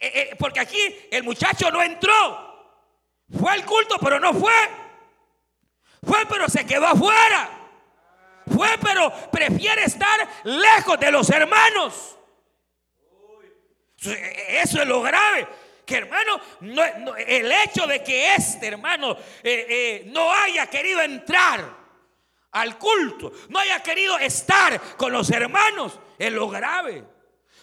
eh, 0.00 0.12
eh, 0.14 0.36
porque 0.38 0.60
aquí 0.60 0.78
el 1.10 1.22
muchacho 1.22 1.70
no 1.70 1.82
entró. 1.82 2.48
Fue 3.38 3.52
al 3.52 3.64
culto, 3.64 3.96
pero 4.00 4.18
no 4.18 4.34
fue. 4.34 4.52
Fue, 6.04 6.26
pero 6.26 6.48
se 6.48 6.66
quedó 6.66 6.86
afuera. 6.86 7.48
Fue, 8.54 8.68
pero 8.82 9.12
prefiere 9.30 9.84
estar 9.84 10.28
lejos 10.44 10.98
de 10.98 11.10
los 11.12 11.28
hermanos. 11.30 12.16
Eso 14.02 14.82
es 14.82 14.88
lo 14.88 15.02
grave. 15.02 15.46
Que 15.86 15.96
hermano, 15.96 16.40
el 17.18 17.52
hecho 17.52 17.86
de 17.86 18.02
que 18.02 18.34
este 18.34 18.68
hermano 18.68 19.16
eh, 19.42 20.04
no 20.06 20.32
haya 20.32 20.66
querido 20.68 21.00
entrar 21.02 21.79
al 22.52 22.78
culto, 22.78 23.32
no 23.48 23.58
haya 23.58 23.82
querido 23.82 24.18
estar 24.18 24.80
con 24.96 25.12
los 25.12 25.30
hermanos, 25.30 25.98
es 26.18 26.32
lo 26.32 26.48
grave. 26.48 27.04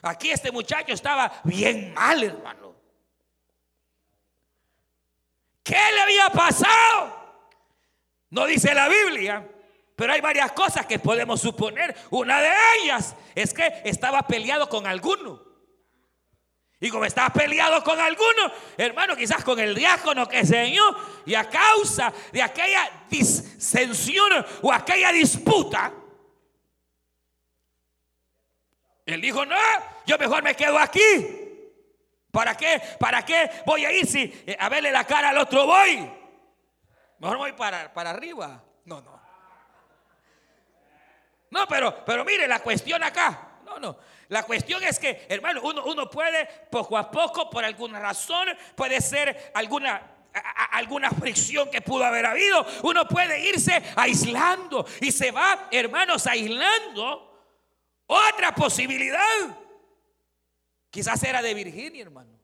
Aquí 0.02 0.32
este 0.32 0.52
muchacho 0.52 0.94
estaba 0.94 1.42
bien 1.44 1.94
mal, 1.94 2.24
hermano. 2.24 2.76
¿Qué 5.64 5.76
le 5.94 6.00
había 6.00 6.30
pasado? 6.30 7.18
No 8.30 8.46
dice 8.46 8.74
la 8.74 8.88
Biblia, 8.88 9.46
pero 9.96 10.14
hay 10.14 10.22
varias 10.22 10.52
cosas 10.54 10.86
que 10.86 11.00
podemos 11.00 11.42
suponer. 11.42 11.96
Una 12.10 12.40
de 12.40 12.52
ellas 12.82 13.16
es 13.36 13.54
que 13.54 13.82
estaba 13.84 14.22
peleado 14.28 14.70
con 14.70 14.88
alguno. 14.88 15.47
Y 16.80 16.90
como 16.92 17.06
estás 17.06 17.32
peleado 17.32 17.84
con 17.84 18.00
alguno, 18.00 18.52
hermano, 18.78 19.16
quizás 19.16 19.44
con 19.44 19.60
el 19.60 19.74
diácono 19.74 20.28
que 20.28 20.40
enseñó, 20.40 20.84
y 21.26 21.34
a 21.34 21.50
causa 21.50 22.14
de 22.32 22.42
aquella 22.42 23.06
disensión 23.10 24.46
o 24.62 24.72
aquella 24.72 25.12
disputa, 25.12 25.92
él 29.06 29.22
dijo, 29.22 29.46
no, 29.46 29.56
yo 30.06 30.18
mejor 30.18 30.44
me 30.44 30.56
quedo 30.56 30.78
aquí. 30.78 31.46
¿Para 32.30 32.56
qué? 32.56 32.80
¿Para 33.00 33.26
qué 33.26 33.50
voy 33.66 33.86
a 33.86 33.92
ir 33.92 34.06
si 34.06 34.44
eh, 34.46 34.56
a 34.60 34.70
verle 34.70 34.92
la 34.92 35.06
cara 35.06 35.30
al 35.30 35.38
otro 35.38 35.66
voy? 35.66 36.12
Mejor 37.18 37.38
voy 37.38 37.54
para, 37.54 37.92
para 37.92 38.12
arriba. 38.12 38.64
No, 38.86 39.02
no. 39.02 39.20
No, 41.50 41.68
pero, 41.68 42.04
pero 42.06 42.26
mire 42.26 42.48
la 42.48 42.60
cuestión 42.60 43.04
acá. 43.04 43.60
No, 43.66 43.80
no. 43.80 43.98
La 44.30 44.44
cuestión 44.44 44.84
es 44.84 45.00
que, 45.00 45.26
hermano, 45.30 45.62
uno, 45.64 46.10
puede 46.10 46.46
poco 46.70 46.98
a 46.98 47.10
poco, 47.10 47.50
por 47.50 47.64
alguna 47.64 48.00
razón, 48.00 48.48
puede 48.76 49.02
ser 49.02 49.52
alguna 49.54 50.14
alguna 50.72 51.10
fricción 51.10 51.72
que 51.72 51.82
pudo 51.82 52.04
haber 52.04 52.24
habido, 52.28 52.64
uno 52.84 53.08
puede 53.08 53.50
irse 53.50 53.82
aislando 53.96 54.86
y 55.02 55.12
se 55.12 55.32
va, 55.32 55.68
hermanos, 55.72 56.28
aislando. 56.28 57.24
Otra 58.06 58.54
posibilidad, 58.54 59.58
quizás 60.92 61.24
era 61.24 61.42
de 61.42 61.56
Virginia, 61.56 62.04
hermano, 62.04 62.38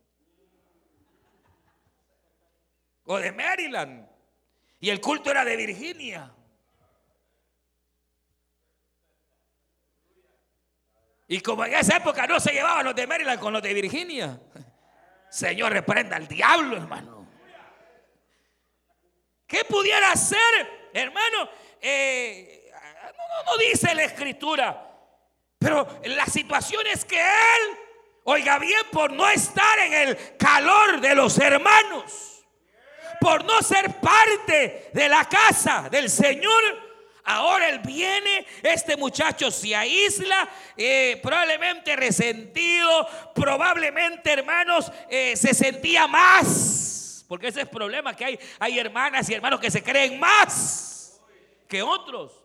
o 3.05 3.17
de 3.17 3.31
Maryland, 3.31 4.07
y 4.79 4.89
el 4.89 4.99
culto 4.99 5.29
era 5.29 5.45
de 5.45 5.55
Virginia. 5.55 6.33
Y 11.27 11.39
como 11.41 11.65
en 11.65 11.73
esa 11.73 11.97
época 11.97 12.27
no 12.27 12.39
se 12.39 12.51
llevaban 12.51 12.85
los 12.85 12.95
de 12.95 13.07
Maryland 13.07 13.39
con 13.39 13.53
los 13.53 13.61
de 13.61 13.73
Virginia, 13.73 14.39
Señor 15.29 15.71
reprenda 15.71 16.15
al 16.17 16.27
diablo, 16.27 16.77
hermano. 16.77 17.27
¿Qué 19.47 19.65
pudiera 19.65 20.11
hacer, 20.11 20.89
hermano? 20.93 21.49
Eh, 21.81 22.71
no, 23.45 23.57
dice 23.57 23.93
la 23.95 24.03
escritura, 24.03 24.91
pero 25.57 26.01
la 26.05 26.25
situación 26.25 26.85
es 26.87 27.05
que 27.05 27.19
él, 27.19 27.77
oiga 28.25 28.59
bien, 28.59 28.81
por 28.91 29.11
no 29.11 29.27
estar 29.29 29.79
en 29.79 29.93
el 29.93 30.37
calor 30.37 31.01
de 31.01 31.15
los 31.15 31.37
hermanos, 31.39 32.45
por 33.19 33.43
no 33.43 33.61
ser 33.61 33.99
parte 33.99 34.89
de 34.93 35.09
la 35.09 35.25
casa 35.25 35.87
del 35.89 36.09
Señor, 36.09 36.82
Ahora 37.25 37.69
él 37.69 37.79
viene, 37.79 38.45
este 38.61 38.97
muchacho 38.97 39.49
se 39.49 39.73
aísla, 39.73 40.49
eh, 40.75 41.19
probablemente 41.23 41.95
resentido, 41.95 43.07
probablemente 43.33 44.29
hermanos 44.29 44.91
eh, 45.09 45.33
se 45.37 45.53
sentía 45.53 46.05
más, 46.05 47.23
porque 47.29 47.47
ese 47.47 47.61
es 47.61 47.65
el 47.67 47.69
problema 47.69 48.13
que 48.13 48.25
hay, 48.25 48.39
hay 48.59 48.77
hermanas 48.77 49.29
y 49.29 49.35
hermanos 49.35 49.61
que 49.61 49.71
se 49.71 49.81
creen 49.81 50.19
más 50.19 51.21
que 51.69 51.81
otros. 51.81 52.43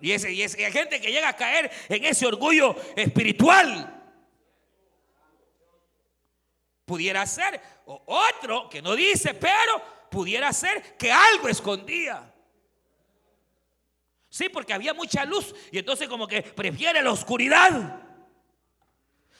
Y, 0.00 0.12
ese, 0.12 0.32
y, 0.32 0.42
hay 0.42 0.72
gente 0.72 1.00
que 1.00 1.10
llega 1.10 1.28
a 1.28 1.36
caer 1.36 1.70
en 1.88 2.04
ese 2.04 2.26
orgullo 2.26 2.76
espiritual. 2.94 4.02
Pudiera 6.84 7.26
ser 7.26 7.60
otro 7.86 8.68
que 8.68 8.82
no 8.82 8.94
dice, 8.94 9.34
pero 9.34 9.80
pudiera 10.10 10.52
ser 10.52 10.96
que 10.96 11.10
algo 11.10 11.48
escondía. 11.48 12.31
Sí, 14.32 14.48
porque 14.48 14.72
había 14.72 14.94
mucha 14.94 15.26
luz 15.26 15.54
y 15.70 15.78
entonces 15.78 16.08
como 16.08 16.26
que 16.26 16.40
prefiere 16.40 17.02
la 17.02 17.12
oscuridad. 17.12 18.00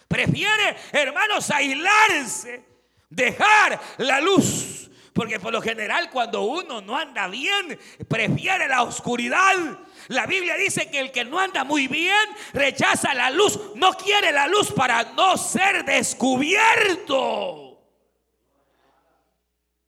Prefiere, 0.06 0.76
hermanos, 0.92 1.50
aislarse, 1.50 2.62
dejar 3.08 3.80
la 3.96 4.20
luz. 4.20 4.90
Porque 5.14 5.40
por 5.40 5.50
lo 5.50 5.62
general 5.62 6.10
cuando 6.10 6.42
uno 6.42 6.82
no 6.82 6.98
anda 6.98 7.26
bien, 7.28 7.78
prefiere 8.06 8.68
la 8.68 8.82
oscuridad. 8.82 9.54
La 10.08 10.26
Biblia 10.26 10.58
dice 10.58 10.90
que 10.90 11.00
el 11.00 11.10
que 11.10 11.24
no 11.24 11.38
anda 11.38 11.64
muy 11.64 11.88
bien 11.88 12.28
rechaza 12.52 13.14
la 13.14 13.30
luz, 13.30 13.58
no 13.74 13.94
quiere 13.94 14.30
la 14.30 14.46
luz 14.46 14.72
para 14.72 15.04
no 15.14 15.38
ser 15.38 15.86
descubierto. 15.86 17.80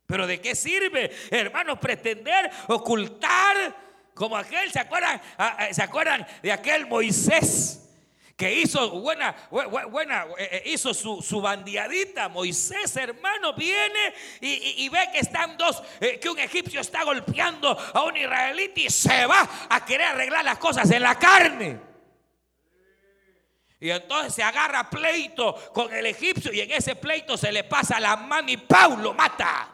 Pero 0.07 0.27
¿de 0.27 0.41
qué 0.41 0.55
sirve, 0.55 1.15
hermanos, 1.31 1.79
pretender 1.79 2.51
ocultar 2.69 3.85
como 4.15 4.37
aquel, 4.37 4.71
¿se 4.71 4.81
acuerdan? 4.81 5.21
Ah, 5.37 5.57
ah, 5.59 5.69
¿Se 5.73 5.83
acuerdan 5.83 6.27
de 6.43 6.53
aquel 6.53 6.87
Moisés? 6.87 7.81
que 8.37 8.53
hizo 8.53 8.91
buena, 8.91 9.35
buena, 9.91 10.27
eh, 10.39 10.49
eh, 10.51 10.63
hizo 10.67 10.93
su, 10.93 11.23
su 11.23 11.41
bandeadita. 11.41 12.29
Moisés, 12.29 12.97
hermano, 12.97 13.55
viene 13.55 14.13
y, 14.41 14.89
ve 14.89 15.09
que 15.13 15.21
están 15.21 15.57
dos, 15.57 15.81
eh, 16.01 16.19
que 16.19 16.29
un 16.29 16.39
egipcio 16.39 16.81
está 16.81 17.05
golpeando 17.05 17.71
a 17.71 18.03
un 18.03 18.17
israelita 18.17 18.81
y 18.81 18.91
se 18.91 19.27
va 19.27 19.49
a 19.71 19.85
querer 19.85 20.09
arreglar 20.09 20.45
las 20.45 20.59
cosas 20.59 20.91
en 20.91 21.03
la 21.03 21.17
carne. 21.17 21.79
Y 23.79 23.91
entonces 23.91 24.35
se 24.35 24.43
agarra 24.43 24.89
pleito 24.91 25.55
con 25.73 25.93
el 25.93 26.07
egipcio 26.07 26.53
y 26.53 26.61
en 26.61 26.73
ese 26.73 26.97
pleito 26.97 27.37
se 27.37 27.53
le 27.53 27.65
pasa 27.65 28.01
la 28.01 28.17
mano 28.17 28.51
y 28.51 28.57
Paulo 28.57 29.15
mata. 29.15 29.74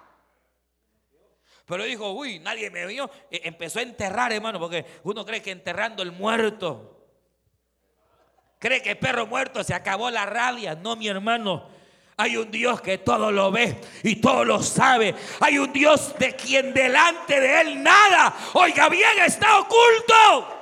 Pero 1.71 1.85
dijo, 1.85 2.11
uy, 2.11 2.41
nadie 2.41 2.69
me 2.69 2.85
vio. 2.85 3.09
E, 3.31 3.43
empezó 3.45 3.79
a 3.79 3.83
enterrar, 3.83 4.33
hermano, 4.33 4.59
porque 4.59 4.85
uno 5.05 5.25
cree 5.25 5.41
que 5.41 5.53
enterrando 5.53 6.03
el 6.03 6.11
muerto. 6.11 7.07
Cree 8.59 8.83
que 8.83 8.91
el 8.91 8.99
perro 8.99 9.27
muerto 9.27 9.63
se 9.63 9.73
acabó 9.73 10.11
la 10.11 10.27
rabia. 10.27 10.75
No, 10.75 10.97
mi 10.97 11.07
hermano. 11.07 11.69
Hay 12.17 12.37
un 12.37 12.51
Dios 12.51 12.83
que 12.83 12.99
todo 12.99 13.31
lo 13.31 13.51
ve 13.51 13.81
y 14.03 14.17
todo 14.17 14.45
lo 14.45 14.63
sabe. 14.63 15.15
Hay 15.39 15.59
un 15.59 15.73
Dios 15.73 16.15
de 16.19 16.35
quien 16.35 16.75
delante 16.75 17.41
de 17.41 17.61
él 17.63 17.83
nada, 17.83 18.35
oiga 18.53 18.91
bien, 18.91 19.21
está 19.25 19.59
oculto. 19.59 20.60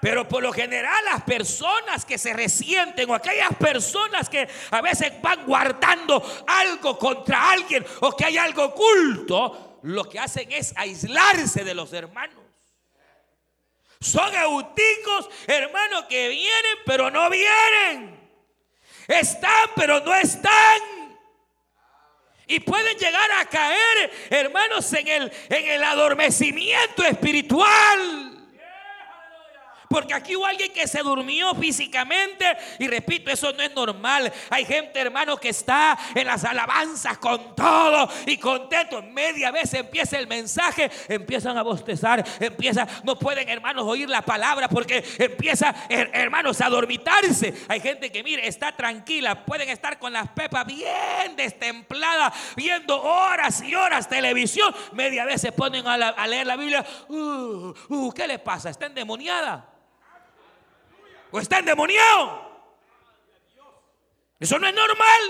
Pero 0.00 0.26
por 0.26 0.42
lo 0.42 0.52
general 0.52 1.04
las 1.04 1.22
personas 1.22 2.04
que 2.04 2.16
se 2.16 2.32
resienten 2.32 3.08
o 3.10 3.14
aquellas 3.14 3.54
personas 3.56 4.28
que 4.28 4.48
a 4.70 4.80
veces 4.80 5.12
van 5.20 5.44
guardando 5.44 6.22
algo 6.46 6.98
contra 6.98 7.52
alguien 7.52 7.84
o 8.00 8.16
que 8.16 8.24
hay 8.24 8.38
algo 8.38 8.64
oculto, 8.64 9.78
lo 9.82 10.08
que 10.08 10.18
hacen 10.18 10.50
es 10.52 10.72
aislarse 10.76 11.64
de 11.64 11.74
los 11.74 11.92
hermanos. 11.92 12.38
Son 14.00 14.34
euticos, 14.34 15.28
hermanos, 15.46 16.04
que 16.08 16.28
vienen 16.28 16.78
pero 16.86 17.10
no 17.10 17.28
vienen. 17.28 18.18
Están 19.06 19.70
pero 19.76 20.00
no 20.00 20.14
están. 20.14 20.80
Y 22.46 22.60
pueden 22.60 22.96
llegar 22.96 23.30
a 23.32 23.44
caer, 23.44 24.10
hermanos, 24.30 24.92
en 24.94 25.06
el, 25.06 25.32
en 25.50 25.68
el 25.68 25.84
adormecimiento 25.84 27.04
espiritual. 27.04 28.29
Porque 29.90 30.14
aquí 30.14 30.36
hubo 30.36 30.46
alguien 30.46 30.72
que 30.72 30.86
se 30.86 31.02
durmió 31.02 31.52
físicamente. 31.56 32.46
Y 32.78 32.86
repito, 32.86 33.28
eso 33.28 33.52
no 33.52 33.60
es 33.60 33.74
normal. 33.74 34.32
Hay 34.48 34.64
gente, 34.64 35.00
hermano, 35.00 35.36
que 35.36 35.48
está 35.48 35.98
en 36.14 36.28
las 36.28 36.44
alabanzas 36.44 37.18
con 37.18 37.56
todo 37.56 38.08
y 38.24 38.36
contento. 38.36 39.02
Media 39.02 39.50
vez 39.50 39.74
empieza 39.74 40.16
el 40.16 40.28
mensaje, 40.28 40.88
empiezan 41.08 41.58
a 41.58 41.62
bostezar, 41.62 42.24
empieza, 42.38 42.86
no 43.02 43.18
pueden, 43.18 43.48
hermanos, 43.48 43.84
oír 43.84 44.08
la 44.08 44.22
palabra 44.22 44.68
porque 44.68 45.04
empieza, 45.18 45.74
hermanos, 45.88 46.60
a 46.60 46.68
dormitarse. 46.68 47.52
Hay 47.66 47.80
gente 47.80 48.12
que, 48.12 48.22
mire, 48.22 48.46
está 48.46 48.70
tranquila, 48.70 49.44
pueden 49.44 49.70
estar 49.70 49.98
con 49.98 50.12
las 50.12 50.28
pepas 50.28 50.66
bien 50.66 51.34
destempladas, 51.34 52.32
viendo 52.54 53.02
horas 53.02 53.60
y 53.60 53.74
horas 53.74 54.08
televisión. 54.08 54.72
Media 54.92 55.24
vez 55.24 55.40
se 55.40 55.50
ponen 55.50 55.84
a, 55.88 56.26
leer 56.28 56.46
la 56.46 56.54
Biblia. 56.54 56.86
Uh, 57.08 57.74
uh, 57.88 58.12
¿Qué 58.12 58.28
le 58.28 58.38
pasa? 58.38 58.70
¿Está 58.70 58.86
endemoniada? 58.86 59.79
O 61.30 61.40
está 61.40 61.58
endemoniado. 61.58 62.50
Eso 64.38 64.58
no 64.58 64.66
es 64.66 64.74
normal. 64.74 65.20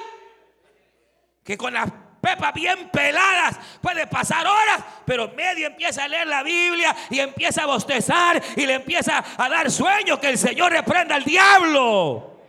Que 1.45 1.57
con 1.57 1.73
las 1.73 1.91
pepas 2.21 2.53
bien 2.53 2.91
peladas 2.91 3.59
puede 3.81 4.07
pasar 4.07 4.47
horas, 4.47 4.85
pero 5.05 5.29
medio 5.29 5.67
empieza 5.67 6.05
a 6.05 6.09
leer 6.09 6.27
la 6.27 6.43
Biblia 6.43 6.95
y 7.09 7.19
empieza 7.19 7.63
a 7.63 7.67
bostezar 7.67 8.41
y 8.57 8.67
le 8.67 8.75
empieza 8.75 9.25
a 9.37 9.49
dar 9.49 9.71
sueño 9.71 10.21
que 10.21 10.29
el 10.29 10.39
Señor 10.39 10.73
reprenda 10.73 11.17
al 11.17 11.25
diablo. 11.25 12.41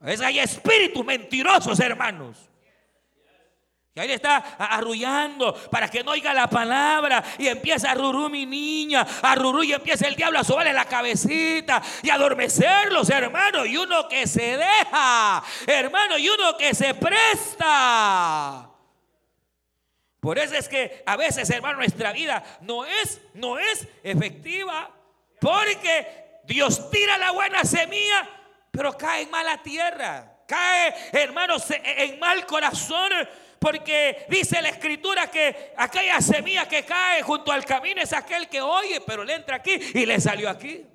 Es 0.00 0.20
hay 0.20 0.38
espíritus 0.38 1.04
mentirosos, 1.04 1.80
hermanos. 1.80 2.50
Y 3.96 4.00
ahí 4.00 4.10
está 4.10 4.38
arrullando 4.58 5.54
para 5.70 5.88
que 5.88 6.02
no 6.02 6.10
oiga 6.10 6.34
la 6.34 6.48
palabra. 6.48 7.22
Y 7.38 7.46
empieza 7.46 7.92
a 7.92 7.94
rurú 7.94 8.28
mi 8.28 8.44
niña, 8.44 9.06
a 9.22 9.36
rurú 9.36 9.62
y 9.62 9.72
empieza 9.72 10.08
el 10.08 10.16
diablo 10.16 10.40
a 10.40 10.44
sobarle 10.44 10.72
la 10.72 10.86
cabecita 10.86 11.80
y 12.02 12.10
a 12.10 12.14
adormecerlos, 12.14 13.08
hermano. 13.10 13.64
Y 13.64 13.76
uno 13.76 14.08
que 14.08 14.26
se 14.26 14.56
deja, 14.56 15.44
hermano, 15.66 16.18
y 16.18 16.28
uno 16.28 16.56
que 16.56 16.74
se 16.74 16.94
presta. 16.94 18.68
Por 20.18 20.40
eso 20.40 20.56
es 20.56 20.68
que 20.68 21.04
a 21.06 21.16
veces, 21.16 21.48
hermano, 21.50 21.76
nuestra 21.76 22.12
vida 22.12 22.42
no 22.62 22.84
es, 22.84 23.20
no 23.34 23.60
es 23.60 23.86
efectiva. 24.02 24.90
Porque 25.40 26.40
Dios 26.44 26.90
tira 26.90 27.16
la 27.16 27.30
buena 27.30 27.62
semilla, 27.62 28.28
pero 28.72 28.96
cae 28.98 29.22
en 29.22 29.30
mala 29.30 29.62
tierra. 29.62 30.33
Cae, 30.46 30.94
hermanos, 31.12 31.64
en 31.70 32.18
mal 32.18 32.46
corazón. 32.46 33.12
Porque 33.58 34.26
dice 34.28 34.60
la 34.60 34.68
escritura 34.68 35.30
que 35.30 35.72
aquella 35.78 36.20
semilla 36.20 36.68
que 36.68 36.84
cae 36.84 37.22
junto 37.22 37.50
al 37.50 37.64
camino 37.64 38.02
es 38.02 38.12
aquel 38.12 38.46
que 38.48 38.60
oye, 38.60 39.00
pero 39.00 39.24
le 39.24 39.34
entra 39.34 39.56
aquí 39.56 39.72
y 39.94 40.04
le 40.04 40.20
salió 40.20 40.50
aquí. 40.50 40.86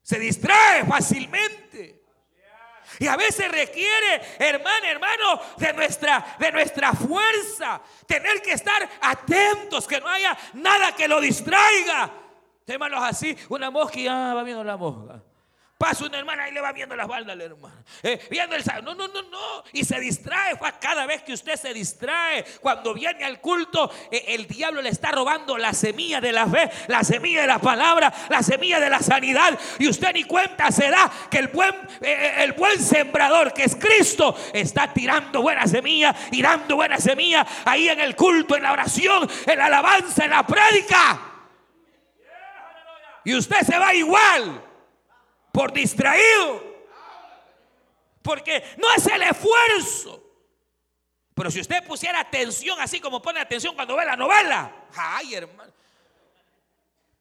Se 0.00 0.18
distrae 0.18 0.84
fácilmente. 0.84 2.02
Y 3.00 3.06
a 3.06 3.16
veces 3.16 3.50
requiere, 3.50 4.22
hermano, 4.38 4.86
hermano, 4.86 5.40
de 5.56 5.72
nuestra, 5.72 6.36
de 6.38 6.52
nuestra 6.52 6.92
fuerza. 6.92 7.80
Tener 8.06 8.40
que 8.40 8.52
estar 8.52 8.88
atentos, 9.00 9.86
que 9.86 10.00
no 10.00 10.08
haya 10.08 10.36
nada 10.54 10.94
que 10.94 11.06
lo 11.06 11.20
distraiga. 11.20 12.10
Témalos 12.64 13.02
así, 13.02 13.36
una 13.48 13.70
mosca 13.70 13.98
y 13.98 14.06
va 14.06 14.42
viendo 14.42 14.64
la 14.64 14.76
mosca. 14.76 15.22
Pasa 15.78 16.06
una 16.06 16.18
hermana 16.18 16.48
y 16.48 16.52
le 16.52 16.60
va 16.60 16.72
viendo 16.72 16.96
las 16.96 17.06
baldas 17.06 17.34
al 17.34 17.40
hermano. 17.40 17.84
Eh, 18.02 18.20
viendo 18.28 18.56
el 18.56 18.64
No, 18.82 18.96
no, 18.96 19.06
no, 19.06 19.22
no. 19.22 19.64
Y 19.72 19.84
se 19.84 20.00
distrae. 20.00 20.58
Cada 20.80 21.06
vez 21.06 21.22
que 21.22 21.32
usted 21.32 21.54
se 21.54 21.72
distrae, 21.72 22.44
cuando 22.60 22.92
viene 22.94 23.24
al 23.24 23.40
culto, 23.40 23.88
eh, 24.10 24.24
el 24.26 24.48
diablo 24.48 24.82
le 24.82 24.88
está 24.88 25.12
robando 25.12 25.56
la 25.56 25.72
semilla 25.72 26.20
de 26.20 26.32
la 26.32 26.48
fe, 26.48 26.68
la 26.88 27.04
semilla 27.04 27.42
de 27.42 27.46
la 27.46 27.60
palabra, 27.60 28.12
la 28.28 28.42
semilla 28.42 28.80
de 28.80 28.90
la 28.90 28.98
sanidad. 28.98 29.56
Y 29.78 29.86
usted 29.86 30.12
ni 30.14 30.24
cuenta 30.24 30.72
se 30.72 30.90
da 30.90 31.08
que 31.30 31.38
el 31.38 31.46
buen, 31.46 31.72
eh, 32.00 32.34
el 32.38 32.54
buen 32.54 32.82
sembrador, 32.82 33.52
que 33.52 33.62
es 33.62 33.76
Cristo, 33.76 34.36
está 34.52 34.92
tirando 34.92 35.42
buena 35.42 35.64
semilla 35.68 36.12
y 36.32 36.42
dando 36.42 36.74
buena 36.74 36.98
semilla 36.98 37.46
ahí 37.64 37.88
en 37.88 38.00
el 38.00 38.16
culto, 38.16 38.56
en 38.56 38.64
la 38.64 38.72
oración, 38.72 39.30
en 39.46 39.58
la 39.58 39.66
alabanza, 39.66 40.24
en 40.24 40.30
la 40.30 40.44
prédica. 40.44 41.20
Y 43.24 43.36
usted 43.36 43.60
se 43.60 43.78
va 43.78 43.94
igual 43.94 44.67
por 45.58 45.72
distraído. 45.72 46.62
Porque 48.22 48.62
no 48.76 48.94
es 48.94 49.04
el 49.08 49.22
esfuerzo. 49.22 50.24
Pero 51.34 51.50
si 51.50 51.60
usted 51.60 51.84
pusiera 51.84 52.20
atención, 52.20 52.80
así 52.80 53.00
como 53.00 53.20
pone 53.20 53.40
atención 53.40 53.74
cuando 53.74 53.96
ve 53.96 54.04
la 54.04 54.14
novela, 54.14 54.86
ay 54.94 55.34
hermano, 55.34 55.72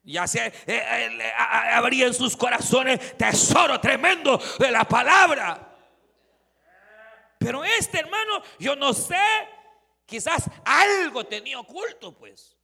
ya 0.03 0.27
se 0.27 0.45
eh, 0.45 0.53
eh, 0.67 1.33
habría 1.35 2.05
en 2.05 2.13
sus 2.13 2.37
corazones 2.37 3.17
tesoro 3.17 3.81
tremendo 3.81 4.39
de 4.59 4.69
la 4.69 4.83
palabra. 4.83 5.75
Pero 7.39 7.63
este 7.63 8.01
hermano, 8.01 8.43
yo 8.59 8.75
no 8.75 8.93
sé, 8.93 9.15
quizás 10.05 10.47
algo 10.63 11.25
tenía 11.25 11.59
oculto, 11.59 12.15
pues. 12.15 12.55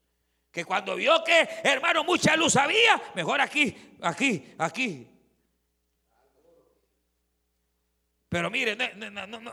Que 0.51 0.65
cuando 0.65 0.95
vio 0.95 1.23
que, 1.23 1.49
hermano, 1.63 2.03
mucha 2.03 2.35
luz 2.35 2.57
había, 2.57 3.01
mejor 3.15 3.41
aquí, 3.41 3.97
aquí, 4.01 4.53
aquí, 4.59 5.12
Pero 8.33 8.49
mire, 8.49 8.75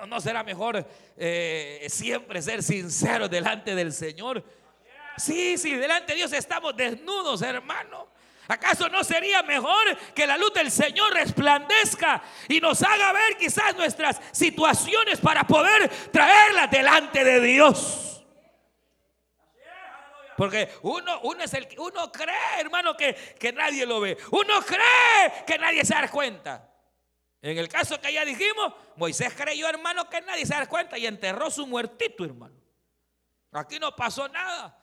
no, 0.09 0.21
será 0.23 0.43
mejor 0.43 0.83
eh, 1.15 1.87
siempre 1.91 2.41
ser 2.41 2.63
sincero 2.63 3.29
delante 3.29 3.75
del 3.75 3.93
Señor. 3.93 4.43
Sí, 5.19 5.59
sí, 5.59 5.75
delante 5.75 6.13
de 6.13 6.17
Dios 6.17 6.33
estamos 6.33 6.75
desnudos, 6.75 7.43
hermano. 7.43 8.09
¿Acaso 8.49 8.89
no 8.89 9.05
sería 9.05 9.43
mejor 9.43 9.95
que 10.15 10.27
la 10.27 10.39
luz 10.39 10.55
del 10.55 10.71
Señor 10.71 11.13
resplandezca 11.13 12.23
y 12.49 12.59
nos 12.59 12.83
haga 12.83 13.13
ver 13.13 13.37
quizás 13.37 13.77
nuestras 13.77 14.19
situaciones 14.33 15.21
para 15.21 15.45
poder 15.47 15.87
traerlas 16.11 16.71
delante 16.71 17.23
de 17.23 17.39
Dios? 17.39 18.25
Porque 20.39 20.71
uno, 20.81 21.21
uno 21.25 21.45
es 21.45 21.53
el 21.53 21.69
uno 21.77 22.11
cree, 22.11 22.61
hermano, 22.61 22.97
que, 22.97 23.15
que 23.39 23.53
nadie 23.53 23.85
lo 23.85 24.01
ve. 24.01 24.17
Uno 24.31 24.63
cree 24.63 25.45
que 25.47 25.59
nadie 25.59 25.85
se 25.85 25.93
da 25.93 26.09
cuenta. 26.09 26.70
En 27.43 27.57
el 27.57 27.69
caso 27.69 28.01
que 28.01 28.13
ya 28.13 28.25
dijimos, 28.25 28.73
Moisés 28.97 29.33
creyó, 29.35 29.69
hermano, 29.69 30.09
que 30.09 30.21
nadie 30.21 30.45
se 30.45 30.55
da 30.55 30.67
cuenta 30.67 30.99
y 30.99 31.07
enterró 31.07 31.51
su 31.51 31.67
muertito, 31.67 32.25
hermano. 32.25 32.55
Aquí 33.53 33.79
no 33.79 33.95
pasó 33.97 34.29
nada. 34.29 34.77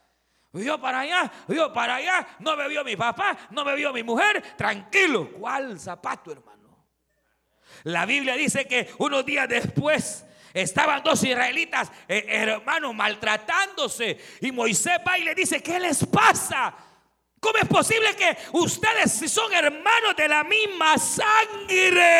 Vio 0.51 0.79
para 0.81 1.01
allá, 1.01 1.31
vio 1.47 1.71
para 1.71 1.95
allá, 1.95 2.27
no 2.39 2.55
me 2.55 2.67
vio 2.67 2.83
mi 2.83 2.95
papá, 2.95 3.37
no 3.51 3.63
me 3.63 3.75
vio 3.75 3.93
mi 3.93 4.01
mujer, 4.01 4.41
tranquilo. 4.57 5.29
¿Cuál 5.33 5.79
zapato, 5.79 6.31
hermano? 6.31 6.57
La 7.83 8.05
Biblia 8.05 8.35
dice 8.35 8.67
que 8.67 8.91
unos 8.97 9.23
días 9.25 9.47
después 9.47 10.25
estaban 10.53 11.03
dos 11.03 11.23
israelitas, 11.23 11.91
eh, 12.07 12.25
hermanos, 12.27 12.95
maltratándose. 12.95 14.17
Y 14.41 14.51
Moisés 14.51 14.97
va 15.07 15.19
y 15.19 15.25
le 15.25 15.35
dice, 15.35 15.61
¿qué 15.61 15.79
les 15.79 16.03
pasa? 16.05 16.73
¿Cómo 17.39 17.57
es 17.59 17.67
posible 17.67 18.15
que 18.15 18.35
ustedes, 18.53 19.11
si 19.11 19.29
son 19.29 19.53
hermanos 19.53 20.15
de 20.15 20.27
la 20.27 20.43
misma 20.43 20.97
sangre? 20.97 22.17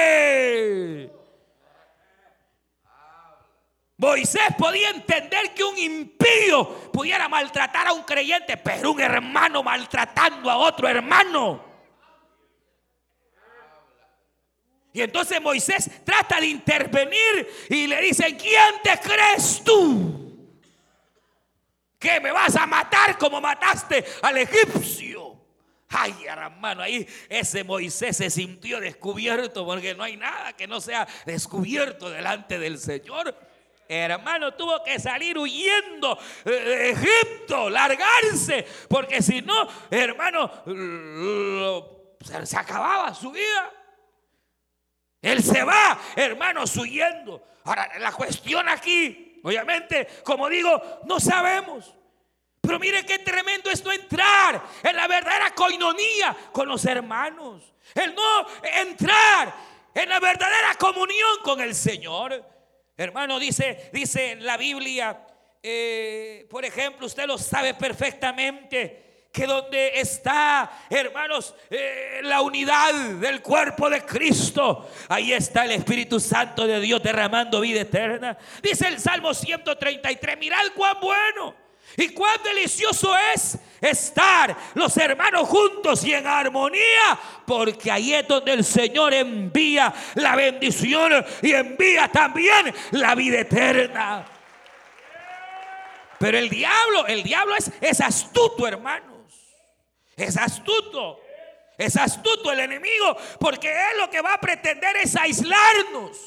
Moisés 3.98 4.44
podía 4.58 4.92
entender 4.92 5.56
que 5.56 5.64
un 5.64 5.76
impío 5.76 6.92
pudiera 6.92 7.28
maltratar 7.28 7.88
a 7.88 7.94
un 7.94 8.04
creyente, 8.04 8.58
pero 8.58 8.92
un 8.92 9.02
hermano 9.02 9.64
maltratando 9.64 10.52
a 10.52 10.58
otro 10.58 10.88
hermano. 10.88 11.66
Y 14.94 15.02
entonces 15.02 15.42
Moisés 15.42 15.90
trata 16.04 16.40
de 16.40 16.48
intervenir 16.48 17.68
y 17.70 17.88
le 17.88 18.02
dice, 18.02 18.38
¿quién 18.38 18.76
te 18.84 19.00
crees 19.00 19.64
tú? 19.64 20.27
¿Qué 22.00 22.20
me 22.20 22.32
vas 22.32 22.56
a 22.56 22.68
matar 22.68 23.18
como 23.18 23.42
mataste 23.42 24.06
al 24.22 24.38
egipcio? 24.38 25.28
Ay, 25.90 26.26
hermano, 26.28 26.82
ahí 26.84 27.08
ese 27.30 27.64
Moisés 27.64 28.18
se 28.18 28.30
sintió 28.30 28.80
descubierto 28.80 29.66
porque 29.66 29.96
no 29.96 30.04
hay 30.04 30.18
nada 30.18 30.54
que 30.54 30.68
no 30.68 30.82
sea 30.82 31.08
descubierto 31.26 32.10
delante 32.10 32.60
del 32.60 32.78
Señor. 32.78 33.36
Hermano, 33.88 34.54
tuvo 34.54 34.84
que 34.84 35.00
salir 35.00 35.38
huyendo 35.38 36.20
de 36.44 36.90
Egipto, 36.90 37.70
largarse, 37.70 38.68
porque 38.90 39.22
si 39.22 39.42
no, 39.42 39.68
hermano, 39.90 40.52
se 42.44 42.58
acababa 42.58 43.14
su 43.14 43.32
vida. 43.32 43.72
Él 45.22 45.42
se 45.42 45.64
va, 45.64 46.00
hermanos, 46.18 46.76
huyendo. 46.76 47.48
Ahora, 47.64 47.90
la 48.00 48.12
cuestión 48.12 48.68
aquí 48.68 49.27
Obviamente, 49.44 50.08
como 50.24 50.50
digo, 50.50 51.02
no 51.06 51.20
sabemos. 51.20 51.94
Pero 52.62 52.80
mire 52.80 53.06
qué 53.06 53.20
tremendo 53.20 53.70
es 53.70 53.84
no 53.84 53.92
entrar 53.94 54.62
en 54.84 54.96
la 54.96 55.08
verdadera 55.08 55.56
coinonía 55.56 56.36
con 56.52 56.68
los 56.68 56.84
hermanos. 56.86 57.74
El 57.96 58.14
no 58.14 58.48
entrar 58.62 59.54
en 59.94 60.10
la 60.10 60.20
verdadera 60.20 60.76
comunión 60.76 61.38
con 61.44 61.62
el 61.62 61.74
Señor. 61.74 62.44
Hermano, 62.98 63.40
dice, 63.40 63.90
dice 63.94 64.36
la 64.36 64.58
Biblia, 64.58 65.26
eh, 65.64 66.46
por 66.50 66.66
ejemplo, 66.66 67.06
usted 67.06 67.26
lo 67.26 67.38
sabe 67.38 67.74
perfectamente 67.74 69.07
que 69.32 69.46
donde 69.46 70.00
está, 70.00 70.72
hermanos, 70.90 71.54
eh, 71.70 72.22
la 72.24 72.42
unidad 72.42 72.94
del 72.94 73.42
cuerpo 73.42 73.90
de 73.90 74.02
Cristo, 74.04 74.90
ahí 75.10 75.34
está 75.34 75.66
el 75.66 75.72
Espíritu 75.72 76.20
Santo 76.20 76.66
de 76.66 76.80
Dios 76.80 77.02
derramando 77.04 77.62
vida 77.62 77.82
eterna. 77.82 78.38
Dice 78.62 78.88
el 78.88 79.00
Salmo 79.00 79.34
133, 79.34 80.38
mirad 80.40 80.66
cuán 80.76 81.00
bueno 81.00 81.68
y 81.96 82.10
cuán 82.10 82.38
delicioso 82.44 83.12
es 83.34 83.58
estar 83.82 84.56
los 84.76 84.96
hermanos 84.98 85.48
juntos 85.48 86.04
y 86.04 86.14
en 86.14 86.28
armonía, 86.28 87.20
porque 87.46 87.92
ahí 87.92 88.14
es 88.14 88.28
donde 88.28 88.54
el 88.54 88.64
Señor 88.64 89.14
envía 89.14 89.94
la 90.16 90.36
bendición 90.36 91.26
y 91.42 91.54
envía 91.54 92.08
también 92.08 92.74
la 92.92 93.16
vida 93.16 93.40
eterna. 93.40 94.26
Pero 96.20 96.38
el 96.38 96.50
diablo, 96.50 97.06
el 97.08 97.24
diablo 97.24 97.56
es, 97.56 97.72
es 97.80 98.02
astuto, 98.02 98.68
hermano. 98.68 99.17
Es 100.18 100.36
astuto. 100.36 101.22
Es 101.78 101.96
astuto 101.96 102.52
el 102.52 102.60
enemigo 102.60 103.16
porque 103.40 103.72
él 103.72 104.00
lo 104.00 104.10
que 104.10 104.20
va 104.20 104.34
a 104.34 104.42
pretender 104.42 104.98
es 104.98 105.16
aislarnos. 105.16 106.18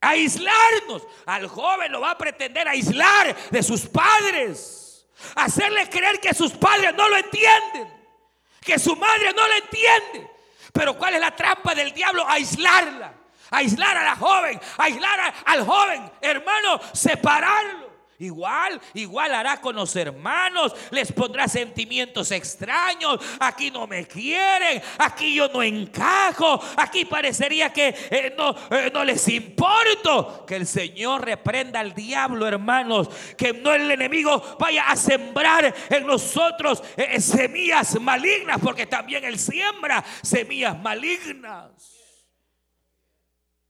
Aislarnos. 0.00 1.06
Al 1.26 1.46
joven 1.46 1.92
lo 1.92 2.00
va 2.00 2.10
a 2.10 2.18
pretender 2.18 2.66
aislar 2.66 3.34
de 3.50 3.62
sus 3.62 3.86
padres. 3.86 5.06
Hacerle 5.36 5.88
creer 5.88 6.20
que 6.20 6.34
sus 6.34 6.52
padres 6.52 6.92
no 6.94 7.08
lo 7.08 7.16
entienden. 7.16 7.88
Que 8.60 8.80
su 8.80 8.96
madre 8.96 9.32
no 9.32 9.46
lo 9.46 9.54
entiende. 9.54 10.30
Pero 10.72 10.98
¿cuál 10.98 11.14
es 11.14 11.20
la 11.20 11.34
trampa 11.34 11.72
del 11.74 11.92
diablo? 11.92 12.24
Aislarla. 12.26 13.14
Aislar 13.50 13.96
a 13.96 14.04
la 14.04 14.16
joven. 14.16 14.60
Aislar 14.78 15.34
al 15.44 15.64
joven. 15.64 16.10
Hermano, 16.20 16.80
separarlo. 16.92 17.87
Igual, 18.20 18.80
igual 18.94 19.32
hará 19.32 19.60
con 19.60 19.76
los 19.76 19.94
hermanos, 19.94 20.74
les 20.90 21.12
pondrá 21.12 21.46
sentimientos 21.46 22.32
extraños. 22.32 23.20
Aquí 23.38 23.70
no 23.70 23.86
me 23.86 24.06
quieren, 24.08 24.82
aquí 24.98 25.34
yo 25.34 25.48
no 25.48 25.62
encajo, 25.62 26.60
aquí 26.76 27.04
parecería 27.04 27.72
que 27.72 27.94
eh, 28.10 28.34
no, 28.36 28.56
eh, 28.70 28.90
no 28.92 29.04
les 29.04 29.28
importo. 29.28 30.44
Que 30.46 30.56
el 30.56 30.66
Señor 30.66 31.24
reprenda 31.24 31.78
al 31.78 31.94
diablo, 31.94 32.48
hermanos, 32.48 33.08
que 33.36 33.52
no 33.52 33.72
el 33.72 33.88
enemigo 33.88 34.56
vaya 34.58 34.88
a 34.88 34.96
sembrar 34.96 35.72
en 35.88 36.04
nosotros 36.04 36.82
eh, 36.96 37.20
semillas 37.20 38.00
malignas, 38.00 38.58
porque 38.60 38.86
también 38.86 39.24
él 39.24 39.38
siembra 39.38 40.04
semillas 40.22 40.76
malignas. 40.82 41.97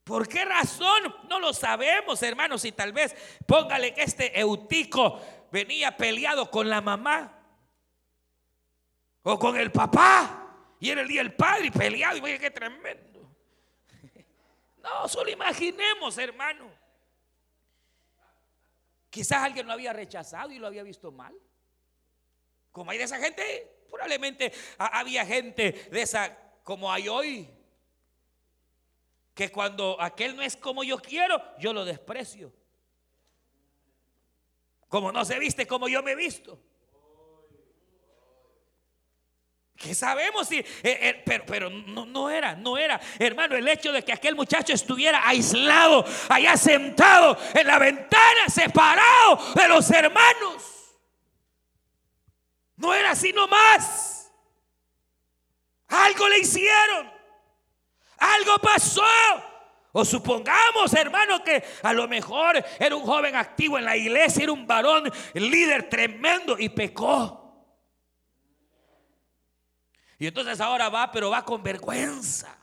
¿Por 0.09 0.27
qué 0.27 0.43
razón? 0.43 1.15
No 1.29 1.39
lo 1.39 1.53
sabemos, 1.53 2.23
hermanos. 2.23 2.65
Y 2.65 2.71
tal 2.71 2.93
vez 2.93 3.15
póngale 3.45 3.93
que 3.93 4.01
este 4.01 4.39
Eutico 4.39 5.21
venía 5.51 5.95
peleado 5.95 6.49
con 6.49 6.67
la 6.67 6.81
mamá 6.81 7.31
o 9.21 9.37
con 9.37 9.55
el 9.55 9.71
papá. 9.71 10.47
Y 10.79 10.89
era 10.89 11.01
el 11.01 11.07
día 11.07 11.21
del 11.21 11.35
padre 11.35 11.71
peleado. 11.71 12.17
Y 12.17 12.21
vaya 12.21 12.39
qué 12.39 12.49
tremendo. 12.49 13.19
No, 14.81 15.07
solo 15.07 15.29
imaginemos, 15.29 16.17
hermano. 16.17 16.71
Quizás 19.11 19.43
alguien 19.43 19.67
lo 19.67 19.73
había 19.73 19.93
rechazado 19.93 20.49
y 20.49 20.57
lo 20.57 20.65
había 20.65 20.81
visto 20.81 21.11
mal. 21.11 21.35
Como 22.71 22.89
hay 22.89 22.97
de 22.97 23.03
esa 23.03 23.19
gente, 23.19 23.85
probablemente 23.91 24.51
había 24.79 25.23
gente 25.23 25.87
de 25.91 26.01
esa 26.01 26.35
como 26.63 26.91
hay 26.91 27.07
hoy 27.07 27.58
que 29.39 29.53
cuando 29.53 29.95
aquel 30.01 30.35
no 30.35 30.41
es 30.41 30.57
como 30.57 30.83
yo 30.83 30.97
quiero, 30.97 31.41
yo 31.59 31.71
lo 31.71 31.85
desprecio. 31.85 32.51
Como 34.89 35.13
no 35.13 35.23
se 35.23 35.39
viste 35.39 35.65
como 35.65 35.87
yo 35.87 36.03
me 36.03 36.11
he 36.11 36.15
visto. 36.15 36.61
Que 39.77 39.95
sabemos 39.95 40.49
si, 40.49 40.57
eh, 40.57 40.65
eh, 40.83 41.23
pero, 41.25 41.45
pero 41.45 41.69
no, 41.69 42.05
no, 42.05 42.29
era, 42.29 42.53
no 42.53 42.77
era, 42.77 42.99
hermano, 43.17 43.55
el 43.55 43.65
hecho 43.69 43.93
de 43.93 44.03
que 44.03 44.11
aquel 44.11 44.35
muchacho 44.35 44.73
estuviera 44.73 45.25
aislado, 45.25 46.03
allá 46.27 46.57
sentado 46.57 47.37
en 47.53 47.65
la 47.65 47.79
ventana, 47.79 48.49
separado 48.49 49.39
de 49.55 49.69
los 49.69 49.89
hermanos. 49.89 50.99
No 52.75 52.93
era 52.93 53.11
así 53.11 53.31
nomás. 53.31 54.33
Algo 55.87 56.27
le 56.27 56.39
hicieron. 56.39 57.18
Algo 58.19 58.57
pasó. 58.59 59.03
O 59.91 60.05
supongamos, 60.05 60.93
hermano, 60.93 61.43
que 61.43 61.63
a 61.81 61.93
lo 61.93 62.07
mejor 62.07 62.63
era 62.79 62.95
un 62.95 63.03
joven 63.03 63.35
activo 63.35 63.77
en 63.77 63.85
la 63.85 63.97
iglesia, 63.97 64.43
era 64.43 64.51
un 64.51 64.67
varón 64.67 65.11
líder 65.33 65.89
tremendo 65.89 66.57
y 66.59 66.69
pecó. 66.69 67.39
Y 70.19 70.27
entonces 70.27 70.59
ahora 70.59 70.89
va, 70.89 71.11
pero 71.11 71.29
va 71.29 71.43
con 71.43 71.63
vergüenza. 71.63 72.55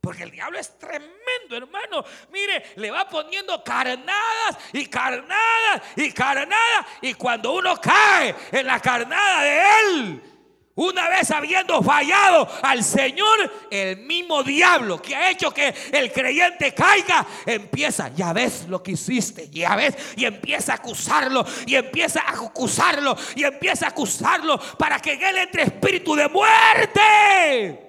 Porque 0.00 0.24
el 0.24 0.30
diablo 0.30 0.58
es 0.58 0.78
tremendo, 0.78 1.56
hermano. 1.56 2.04
Mire, 2.30 2.72
le 2.76 2.90
va 2.90 3.08
poniendo 3.08 3.64
carnadas 3.64 4.58
y 4.72 4.86
carnadas 4.86 5.82
y 5.96 6.12
carnadas. 6.12 6.86
Y 7.00 7.14
cuando 7.14 7.52
uno 7.52 7.80
cae 7.80 8.34
en 8.52 8.66
la 8.66 8.80
carnada 8.80 9.42
de 9.42 9.62
él, 9.80 10.35
una 10.76 11.08
vez 11.08 11.30
habiendo 11.30 11.82
fallado 11.82 12.48
al 12.62 12.84
Señor, 12.84 13.68
el 13.70 13.96
mismo 13.98 14.42
diablo 14.42 15.00
que 15.00 15.16
ha 15.16 15.30
hecho 15.30 15.50
que 15.50 15.74
el 15.90 16.12
creyente 16.12 16.72
caiga, 16.74 17.26
empieza, 17.46 18.08
ya 18.14 18.32
ves 18.32 18.66
lo 18.68 18.82
que 18.82 18.92
hiciste, 18.92 19.48
ya 19.50 19.74
ves, 19.74 19.96
y 20.16 20.26
empieza 20.26 20.72
a 20.72 20.76
acusarlo, 20.76 21.44
y 21.66 21.74
empieza 21.76 22.20
a 22.20 22.32
acusarlo, 22.32 23.16
y 23.34 23.44
empieza 23.44 23.86
a 23.86 23.88
acusarlo 23.88 24.58
para 24.76 25.00
que 25.00 25.12
en 25.14 25.22
él 25.22 25.38
entre 25.38 25.62
espíritu 25.62 26.14
de 26.14 26.28
muerte. 26.28 27.80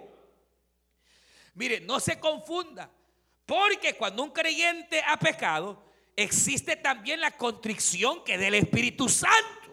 Mire, 1.56 1.82
no 1.82 2.00
se 2.00 2.20
confunda, 2.20 2.90
porque 3.46 3.96
cuando 3.96 4.24
un 4.24 4.32
creyente 4.32 5.04
ha 5.06 5.18
pecado, 5.18 5.84
existe 6.16 6.78
también 6.78 7.20
la 7.20 7.32
contrición 7.32 8.24
que 8.24 8.38
del 8.38 8.54
Espíritu 8.54 9.10
Santo. 9.10 9.67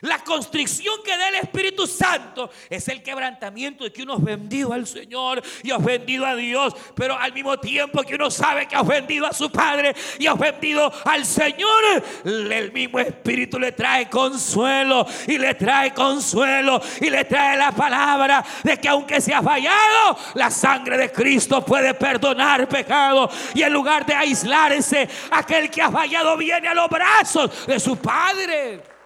La 0.00 0.18
constricción 0.18 0.94
que 1.04 1.16
da 1.16 1.28
el 1.28 1.36
Espíritu 1.36 1.86
Santo 1.86 2.50
es 2.70 2.86
el 2.88 3.02
quebrantamiento 3.02 3.84
de 3.84 3.92
que 3.92 4.02
uno 4.02 4.14
ha 4.14 4.16
ofendido 4.16 4.72
al 4.72 4.86
Señor 4.86 5.42
y 5.62 5.72
ofendido 5.72 6.24
a 6.24 6.36
Dios, 6.36 6.74
pero 6.94 7.18
al 7.18 7.32
mismo 7.32 7.58
tiempo 7.58 8.02
que 8.02 8.14
uno 8.14 8.30
sabe 8.30 8.66
que 8.66 8.76
ha 8.76 8.82
ofendido 8.82 9.26
a 9.26 9.32
su 9.32 9.50
Padre 9.50 9.94
y 10.18 10.26
ha 10.26 10.34
ofendido 10.34 10.92
al 11.04 11.24
Señor, 11.24 12.04
el 12.24 12.72
mismo 12.72 13.00
Espíritu 13.00 13.58
le 13.58 13.72
trae 13.72 14.08
consuelo 14.08 15.06
y 15.26 15.36
le 15.38 15.54
trae 15.54 15.92
consuelo 15.92 16.80
y 17.00 17.10
le 17.10 17.24
trae 17.24 17.56
la 17.56 17.72
palabra 17.72 18.44
de 18.62 18.76
que 18.78 18.88
aunque 18.88 19.20
se 19.20 19.34
ha 19.34 19.42
fallado, 19.42 20.18
la 20.34 20.50
sangre 20.50 20.96
de 20.96 21.12
Cristo 21.12 21.64
puede 21.64 21.94
perdonar 21.94 22.68
pecado 22.68 23.28
y 23.54 23.62
en 23.62 23.72
lugar 23.72 24.06
de 24.06 24.14
aislarse, 24.14 25.08
aquel 25.30 25.70
que 25.70 25.82
ha 25.82 25.90
fallado 25.90 26.36
viene 26.36 26.68
a 26.68 26.74
los 26.74 26.88
brazos 26.88 27.66
de 27.66 27.80
su 27.80 27.96
Padre. 27.96 28.97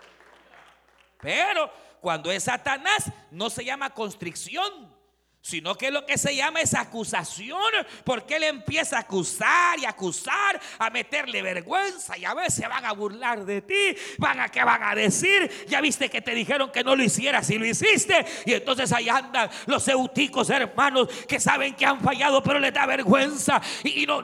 Pero 1.22 1.72
cuando 2.00 2.32
es 2.32 2.42
Satanás 2.42 3.10
no 3.30 3.48
se 3.48 3.64
llama 3.64 3.90
constricción, 3.90 4.92
sino 5.40 5.76
que 5.76 5.92
lo 5.92 6.04
que 6.04 6.18
se 6.18 6.34
llama 6.34 6.60
es 6.60 6.74
acusación, 6.74 7.60
porque 8.04 8.36
él 8.36 8.44
empieza 8.44 8.96
a 8.96 9.00
acusar 9.00 9.78
y 9.78 9.84
acusar, 9.84 10.60
a 10.78 10.90
meterle 10.90 11.42
vergüenza 11.42 12.18
y 12.18 12.24
a 12.24 12.34
veces 12.34 12.68
van 12.68 12.84
a 12.84 12.92
burlar 12.92 13.44
de 13.44 13.62
ti, 13.62 13.96
van 14.18 14.40
a 14.40 14.48
que 14.48 14.64
van 14.64 14.82
a 14.82 14.94
decir, 14.96 15.48
ya 15.68 15.80
viste 15.80 16.08
que 16.08 16.22
te 16.22 16.34
dijeron 16.34 16.72
que 16.72 16.82
no 16.82 16.96
lo 16.96 17.04
hicieras 17.04 17.48
y 17.50 17.58
lo 17.58 17.66
hiciste, 17.66 18.24
y 18.46 18.54
entonces 18.54 18.92
ahí 18.92 19.08
andan 19.08 19.48
los 19.66 19.86
euticos 19.86 20.50
hermanos 20.50 21.08
que 21.28 21.38
saben 21.38 21.74
que 21.74 21.86
han 21.86 22.00
fallado, 22.00 22.42
pero 22.42 22.58
les 22.58 22.72
da 22.74 22.84
vergüenza. 22.86 23.60
Y, 23.84 24.06
no, 24.06 24.22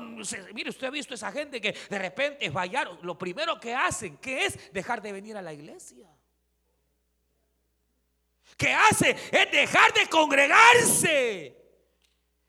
mire 0.53 0.71
usted 0.71 0.89
ha 0.89 0.91
visto 0.91 1.15
esa 1.15 1.31
gente 1.31 1.61
que 1.61 1.77
de 1.91 1.99
repente 1.99 2.51
fallaron, 2.51 2.99
lo 3.03 3.17
primero 3.17 3.61
que 3.61 3.73
hacen, 3.73 4.17
que 4.19 4.47
es 4.47 4.73
dejar 4.73 5.01
de 5.01 5.13
venir 5.13 5.37
a 5.37 5.43
la 5.43 5.53
iglesia 5.53 6.09
que 8.59 8.75
hace 8.75 9.17
es 9.31 9.51
dejar 9.51 9.93
de 9.95 10.07
congregarse. 10.09 11.58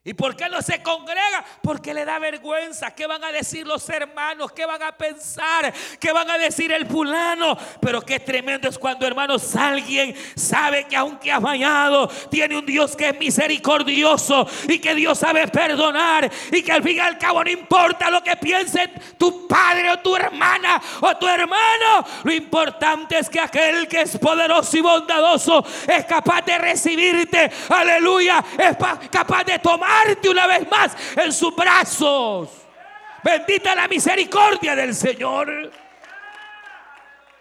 ¿Y 0.02 0.14
por 0.14 0.34
qué 0.34 0.48
no 0.48 0.62
se 0.62 0.82
congrega? 0.82 1.44
Porque 1.62 1.94
le 1.94 2.06
da 2.06 2.20
vergüenza. 2.20 2.92
¿Qué 2.92 3.06
van 3.06 3.22
a 3.22 3.34
decir 3.34 3.68
los 3.68 3.88
hermanos? 3.90 4.54
¿Qué 4.54 4.66
van 4.66 4.82
a 4.82 4.94
pensar? 4.94 5.74
¿Qué 6.00 6.14
van 6.14 6.32
a 6.32 6.38
decir 6.38 6.72
el 6.72 6.88
fulano? 6.88 7.58
Pero 7.82 8.02
qué 8.02 8.22
tremendo 8.22 8.70
es 8.70 8.80
cuando, 8.80 9.06
hermanos, 9.06 9.54
alguien 9.58 10.16
sabe 10.38 10.86
que 10.86 10.96
aunque 10.96 11.30
ha 11.30 11.42
fallado, 11.42 12.08
tiene 12.32 12.58
un 12.58 12.66
Dios 12.66 12.96
que 12.96 13.10
es 13.10 13.20
misericordioso 13.20 14.48
y 14.70 14.80
que 14.80 14.96
Dios 14.96 15.20
sabe 15.20 15.46
perdonar 15.50 16.32
y 16.50 16.64
que 16.64 16.72
al 16.72 16.82
fin 16.82 16.96
y 16.96 17.00
al 17.00 17.18
cabo 17.18 17.44
no 17.44 17.52
importa 17.52 18.10
lo 18.10 18.24
que 18.24 18.38
piense 18.38 18.90
tu 19.18 19.50
padre 19.50 19.92
o 19.92 20.00
tu 20.00 20.16
hermana 20.16 20.82
o 21.02 21.18
tu 21.18 21.28
hermano. 21.28 22.06
Lo 22.24 22.32
importante 22.32 23.20
es 23.20 23.30
que 23.30 23.42
aquel 23.42 23.86
que 23.90 24.04
es 24.04 24.18
poderoso 24.18 24.78
y 24.78 24.82
bondadoso 24.82 25.62
es 25.86 26.06
capaz 26.06 26.42
de 26.44 26.58
recibirte. 26.58 27.52
Aleluya. 27.68 28.42
Es 28.58 28.78
capaz 29.12 29.44
de 29.44 29.60
tomar 29.60 29.89
una 30.30 30.48
vez 30.48 30.70
más 30.70 30.96
en 31.18 31.32
sus 31.32 31.56
brazos. 31.56 32.50
Bendita 33.24 33.76
la 33.76 33.88
misericordia 33.88 34.76
del 34.76 34.96
Señor. 34.96 35.72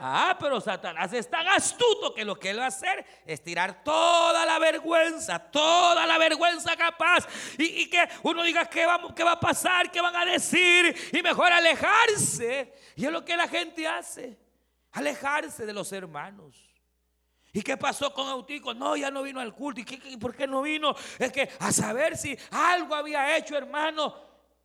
Ah, 0.00 0.36
pero 0.38 0.60
Satanás 0.60 1.12
es 1.12 1.28
tan 1.28 1.46
astuto 1.48 2.14
que 2.14 2.24
lo 2.24 2.38
que 2.38 2.50
él 2.50 2.60
va 2.60 2.66
a 2.66 2.68
hacer 2.68 3.04
es 3.26 3.42
tirar 3.42 3.82
toda 3.82 4.46
la 4.46 4.58
vergüenza, 4.60 5.40
toda 5.40 6.06
la 6.06 6.18
vergüenza 6.18 6.76
capaz. 6.76 7.26
Y, 7.58 7.90
que 7.90 8.08
uno 8.22 8.44
diga 8.44 8.66
¿qué 8.66 8.86
va, 8.86 8.98
va 8.98 9.32
a 9.32 9.40
pasar, 9.40 9.90
qué 9.90 10.00
van 10.00 10.14
a 10.14 10.24
decir. 10.24 11.10
Y 11.12 11.20
mejor 11.20 11.52
alejarse. 11.52 12.72
Y 12.94 13.06
es 13.06 13.12
lo 13.12 13.24
que 13.24 13.36
la 13.36 13.48
gente 13.48 13.88
hace. 13.88 14.38
Alejarse 14.92 15.66
de 15.66 15.72
los 15.72 15.90
hermanos. 15.92 16.67
¿Y 17.58 17.62
qué 17.62 17.76
pasó 17.76 18.14
con 18.14 18.28
Eutico? 18.28 18.72
No, 18.72 18.96
ya 18.96 19.10
no 19.10 19.20
vino 19.24 19.40
al 19.40 19.52
culto. 19.52 19.80
¿Y, 19.80 20.16
por 20.16 20.32
qué 20.32 20.46
no 20.46 20.62
vino? 20.62 20.94
Es 21.18 21.32
que 21.32 21.48
a 21.58 21.72
saber 21.72 22.16
si 22.16 22.38
algo 22.52 22.94
había 22.94 23.36
hecho, 23.36 23.56
hermano. 23.56 24.14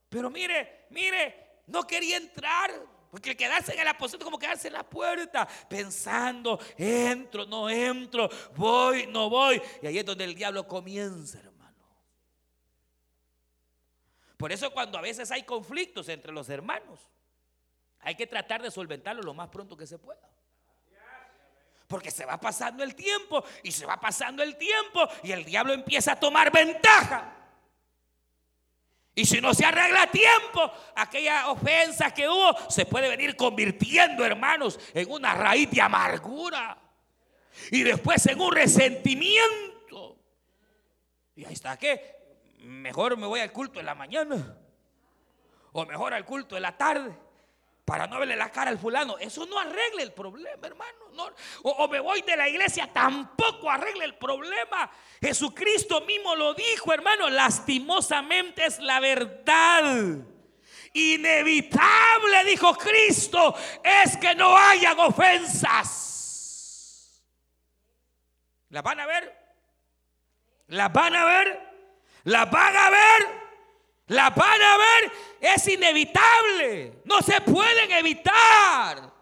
Pero 0.08 0.30
mire, 0.30 0.86
mire, 0.92 1.64
no 1.66 1.88
quería 1.88 2.18
entrar. 2.18 2.70
Porque 3.10 3.36
quedarse 3.36 3.74
en 3.74 3.80
el 3.80 3.88
aposento 3.88 4.24
como 4.24 4.38
quedarse 4.38 4.68
en 4.68 4.74
la 4.74 4.88
puerta, 4.88 5.48
pensando, 5.68 6.60
entro, 6.78 7.48
no 7.48 7.68
entro, 7.68 8.30
voy, 8.56 9.08
no 9.08 9.28
voy. 9.28 9.60
Y 9.82 9.88
ahí 9.88 9.98
es 9.98 10.06
donde 10.06 10.26
el 10.26 10.36
diablo 10.36 10.68
comienza, 10.68 11.40
hermano. 11.40 11.84
Por 14.38 14.52
eso 14.52 14.72
cuando 14.72 15.00
a 15.00 15.02
veces 15.02 15.32
hay 15.32 15.42
conflictos 15.42 16.10
entre 16.10 16.32
los 16.32 16.48
hermanos, 16.48 17.00
hay 18.02 18.14
que 18.14 18.28
tratar 18.28 18.62
de 18.62 18.70
solventarlo 18.70 19.24
lo 19.24 19.34
más 19.34 19.50
pronto 19.50 19.76
que 19.76 19.88
se 19.88 19.98
pueda. 19.98 20.33
Porque 21.88 22.12
se 22.12 22.26
va 22.26 22.40
pasando 22.40 22.84
el 22.84 22.96
tiempo 22.96 23.44
y 23.62 23.72
se 23.72 23.86
va 23.86 24.00
pasando 24.00 24.42
el 24.42 24.58
tiempo 24.58 25.08
y 25.24 25.32
el 25.32 25.44
diablo 25.44 25.74
empieza 25.74 26.14
a 26.14 26.20
tomar 26.20 26.52
ventaja. 26.52 27.36
Y 29.16 29.26
si 29.26 29.40
no 29.40 29.54
se 29.54 29.66
arregla 29.66 30.04
a 30.04 30.12
tiempo, 30.12 30.72
aquella 30.96 31.50
ofensa 31.50 32.12
que 32.12 32.28
hubo 32.28 32.58
se 32.70 32.86
puede 32.86 33.10
venir 33.10 33.36
convirtiendo, 33.36 34.26
hermanos, 34.26 34.80
en 34.94 35.12
una 35.12 35.36
raíz 35.36 35.70
de 35.70 35.82
amargura. 35.82 36.78
Y 37.70 37.84
después 37.84 38.26
en 38.26 38.42
un 38.42 38.52
resentimiento. 38.52 40.18
Y 41.36 41.46
ahí 41.46 41.54
está 41.54 41.78
que 41.78 42.16
mejor 42.60 43.16
me 43.18 43.28
voy 43.28 43.42
al 43.42 43.52
culto 43.52 43.80
en 43.80 43.86
la 43.86 43.94
mañana. 43.94 44.58
O 45.74 45.86
mejor 45.86 46.14
al 46.14 46.26
culto 46.26 46.56
en 46.56 46.64
la 46.64 46.76
tarde 46.76 47.16
para 47.86 48.08
no 48.08 48.20
verle 48.20 48.36
la 48.36 48.52
cara 48.52 48.72
al 48.72 48.80
fulano. 48.80 49.18
Eso 49.18 49.46
no 49.46 49.60
arregla 49.60 50.02
el 50.04 50.14
problema, 50.14 50.68
hermano. 50.68 50.94
O, 51.64 51.88
me 51.88 52.00
voy 52.00 52.22
de 52.22 52.38
la 52.38 52.48
iglesia, 52.48 52.90
tampoco 52.92 53.70
arregla 53.70 54.06
el 54.06 54.16
problema. 54.16 54.90
Jesucristo 55.22 56.02
mismo 56.02 56.36
lo 56.36 56.54
dijo, 56.54 56.94
hermano. 56.94 57.30
Lastimosamente 57.30 58.66
es 58.66 58.80
la 58.80 59.00
verdad. 59.00 60.18
Inevitable, 60.94 62.44
dijo 62.46 62.74
Cristo, 62.76 63.56
es 63.84 64.16
que 64.18 64.36
no 64.36 64.56
hayan 64.56 65.00
ofensas. 65.00 66.04
¿La 68.70 68.82
van 68.82 69.00
a 69.00 69.06
ver? 69.06 69.44
¿La 70.68 70.90
van 70.90 71.16
a 71.16 71.26
ver? 71.26 71.60
¿La 72.24 72.46
van 72.46 72.76
a 72.76 72.90
ver? 72.90 73.43
La 74.08 74.30
van 74.32 74.62
a 74.62 74.78
ver, 74.78 75.12
es 75.40 75.68
inevitable, 75.68 77.02
no 77.06 77.22
se 77.22 77.40
pueden 77.42 77.92
evitar. 77.92 79.14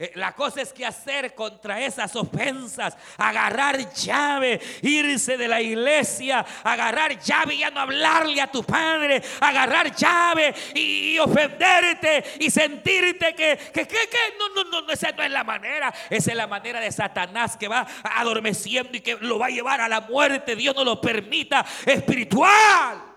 Eh, 0.00 0.12
la 0.14 0.32
cosa 0.32 0.62
es 0.62 0.72
que 0.72 0.86
hacer 0.86 1.34
contra 1.34 1.80
esas 1.80 2.14
ofensas, 2.14 2.96
agarrar 3.16 3.92
llave, 3.92 4.60
irse 4.82 5.36
de 5.36 5.48
la 5.48 5.60
iglesia, 5.60 6.46
agarrar 6.62 7.18
llave 7.18 7.56
y 7.56 7.58
ya 7.58 7.70
no 7.70 7.80
hablarle 7.80 8.40
a 8.40 8.46
tu 8.46 8.62
padre, 8.62 9.20
agarrar 9.40 9.92
llave 9.96 10.54
y, 10.72 11.18
ofenderte 11.18 12.22
y 12.38 12.48
sentirte 12.48 13.34
que, 13.34 13.58
que, 13.72 13.88
que, 13.88 14.08
que, 14.08 14.36
no, 14.38 14.62
no, 14.62 14.82
no, 14.82 14.92
esa 14.92 15.10
no 15.10 15.22
es 15.24 15.32
la 15.32 15.42
manera, 15.42 15.92
esa 16.10 16.30
es 16.30 16.36
la 16.36 16.46
manera 16.46 16.78
de 16.78 16.92
Satanás 16.92 17.56
que 17.56 17.66
va 17.66 17.84
adormeciendo 18.04 18.96
y 18.96 19.00
que 19.00 19.16
lo 19.16 19.40
va 19.40 19.46
a 19.46 19.50
llevar 19.50 19.80
a 19.80 19.88
la 19.88 20.02
muerte, 20.02 20.54
Dios 20.54 20.76
no 20.76 20.84
lo 20.84 21.00
permita, 21.00 21.66
espiritual. 21.84 23.07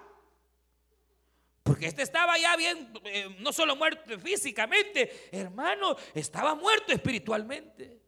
Porque 1.63 1.85
este 1.85 2.01
estaba 2.01 2.37
ya 2.37 2.55
bien, 2.55 2.91
eh, 3.05 3.35
no 3.39 3.53
solo 3.53 3.75
muerto 3.75 4.17
físicamente, 4.19 5.29
hermano, 5.31 5.95
estaba 6.13 6.55
muerto 6.55 6.91
espiritualmente. 6.91 7.99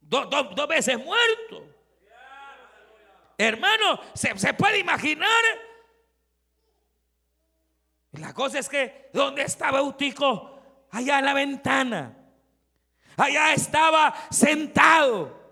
dos 0.00 0.68
veces 0.68 0.98
muerto. 0.98 1.66
Hermano, 3.38 4.00
¿se, 4.14 4.38
¿se, 4.38 4.54
puede 4.54 4.78
imaginar? 4.78 5.42
La 8.12 8.32
cosa 8.32 8.58
es 8.58 8.68
que, 8.68 9.10
¿dónde 9.12 9.42
estaba 9.42 9.78
Eutico? 9.78 10.60
Allá 10.90 11.18
en 11.18 11.24
la 11.24 11.34
ventana. 11.34 12.16
Allá 13.16 13.54
estaba 13.54 14.14
sentado. 14.30 15.42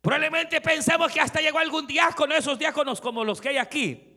Probablemente 0.00 0.60
pensemos 0.60 1.12
que 1.12 1.20
hasta 1.20 1.40
llegó 1.40 1.58
algún 1.58 1.86
diácono, 1.86 2.34
esos 2.34 2.58
diáconos 2.58 3.00
como 3.00 3.24
los 3.24 3.40
que 3.40 3.50
hay 3.50 3.58
aquí 3.58 4.11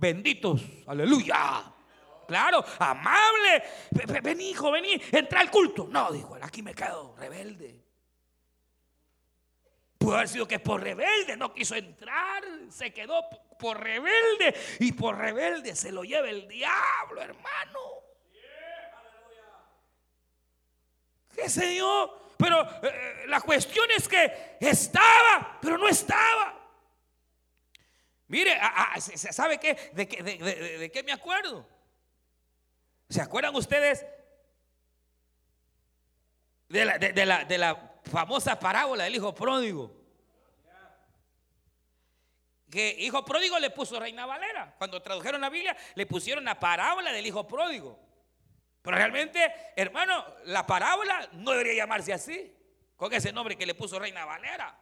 benditos, 0.00 0.62
aleluya. 0.86 1.62
Claro, 2.26 2.64
amable. 2.78 3.62
Ven, 4.22 4.40
hijo, 4.40 4.70
vení, 4.70 5.00
entra 5.12 5.40
al 5.40 5.50
culto. 5.50 5.88
No, 5.90 6.12
dijo, 6.12 6.36
aquí 6.40 6.62
me 6.62 6.74
quedo, 6.74 7.14
rebelde. 7.18 7.84
Pudo 9.98 10.14
haber 10.14 10.28
sido 10.28 10.48
que 10.48 10.58
por 10.58 10.80
rebelde 10.80 11.36
no 11.36 11.52
quiso 11.52 11.74
entrar, 11.74 12.42
se 12.70 12.92
quedó 12.92 13.22
por 13.58 13.78
rebelde 13.78 14.54
y 14.78 14.92
por 14.92 15.18
rebelde 15.18 15.76
se 15.76 15.92
lo 15.92 16.04
lleva 16.04 16.30
el 16.30 16.48
diablo, 16.48 17.20
hermano. 17.20 17.80
¿Qué 21.34 21.48
señor? 21.48 22.18
Pero 22.38 22.62
eh, 22.82 23.24
la 23.26 23.40
cuestión 23.40 23.90
es 23.94 24.08
que 24.08 24.56
estaba, 24.60 25.58
pero 25.60 25.76
no 25.76 25.88
estaba. 25.88 26.59
Mire, 28.30 28.60
¿sabe 29.16 29.58
qué? 29.58 29.90
¿De, 29.92 30.06
qué? 30.06 30.22
de, 30.22 30.90
qué 30.92 31.02
me 31.02 31.10
acuerdo? 31.10 31.66
¿Se 33.08 33.20
acuerdan 33.20 33.56
ustedes 33.56 34.06
de 36.68 36.84
la, 36.84 37.44
de 37.44 37.58
la, 37.58 37.86
famosa 38.04 38.56
parábola 38.60 39.02
del 39.02 39.16
hijo 39.16 39.34
pródigo? 39.34 39.96
Que 42.70 42.94
hijo 43.00 43.24
pródigo 43.24 43.58
le 43.58 43.70
puso 43.70 43.98
Reina 43.98 44.26
Valera. 44.26 44.76
Cuando 44.78 45.02
tradujeron 45.02 45.40
la 45.40 45.50
Biblia, 45.50 45.76
le 45.96 46.06
pusieron 46.06 46.44
la 46.44 46.60
parábola 46.60 47.10
del 47.10 47.26
hijo 47.26 47.48
pródigo. 47.48 47.98
Pero 48.80 48.96
realmente, 48.96 49.52
hermano, 49.74 50.24
la 50.44 50.64
parábola 50.64 51.28
no 51.32 51.50
debería 51.50 51.74
llamarse 51.82 52.12
así, 52.12 52.56
con 52.94 53.12
ese 53.12 53.32
nombre 53.32 53.56
que 53.56 53.66
le 53.66 53.74
puso 53.74 53.98
Reina 53.98 54.24
Valera. 54.24 54.78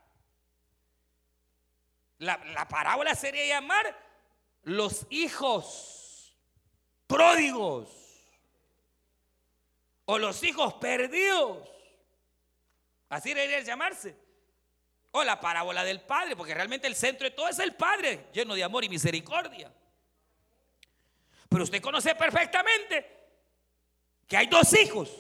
La, 2.18 2.66
parábola 2.68 3.14
sería 3.14 3.46
llamar 3.46 3.96
los 4.62 5.06
hijos 5.10 6.36
pródigos 7.06 7.88
o 10.04 10.18
los 10.18 10.42
hijos 10.42 10.74
perdidos. 10.74 11.68
Así 13.08 13.32
debería 13.34 13.60
llamarse. 13.60 14.16
O 15.12 15.24
la 15.24 15.40
parábola 15.40 15.84
del 15.84 16.02
Padre, 16.02 16.36
porque 16.36 16.54
realmente 16.54 16.86
el 16.86 16.94
centro 16.94 17.24
de 17.24 17.30
todo 17.30 17.48
es 17.48 17.58
el 17.60 17.74
Padre, 17.74 18.26
lleno 18.32 18.54
de 18.54 18.64
amor 18.64 18.84
y 18.84 18.88
misericordia. 18.88 19.72
Pero 21.48 21.64
usted 21.64 21.80
conoce 21.80 22.14
perfectamente 22.14 23.16
que 24.26 24.36
hay 24.36 24.46
dos 24.46 24.72
hijos. 24.74 25.10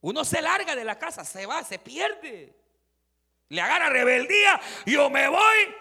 Uno 0.00 0.24
se 0.24 0.42
larga 0.42 0.76
de 0.76 0.84
la 0.84 0.98
casa, 0.98 1.24
se 1.24 1.46
va, 1.46 1.64
se 1.64 1.78
pierde. 1.78 2.63
Le 3.54 3.60
agarra 3.60 3.88
rebeldía, 3.88 4.60
yo 4.84 5.08
me 5.08 5.28
voy. 5.28 5.74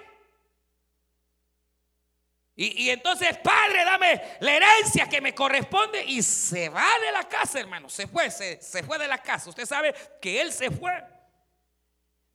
Y, 2.56 2.92
entonces, 2.92 3.36
padre, 3.40 3.84
dame 3.84 4.22
la 4.40 4.56
herencia 4.56 5.10
que 5.10 5.20
me 5.20 5.34
corresponde. 5.34 6.06
Y 6.06 6.22
se 6.22 6.70
va 6.70 6.88
de 7.04 7.12
la 7.12 7.28
casa, 7.28 7.60
hermano. 7.60 7.90
Se 7.90 8.06
fue, 8.06 8.30
se, 8.30 8.62
se 8.62 8.84
fue 8.84 9.00
de 9.00 9.08
la 9.08 9.18
casa. 9.18 9.50
Usted 9.50 9.66
sabe 9.66 9.94
que 10.22 10.40
él 10.40 10.54
se 10.54 10.70
fue. 10.70 11.04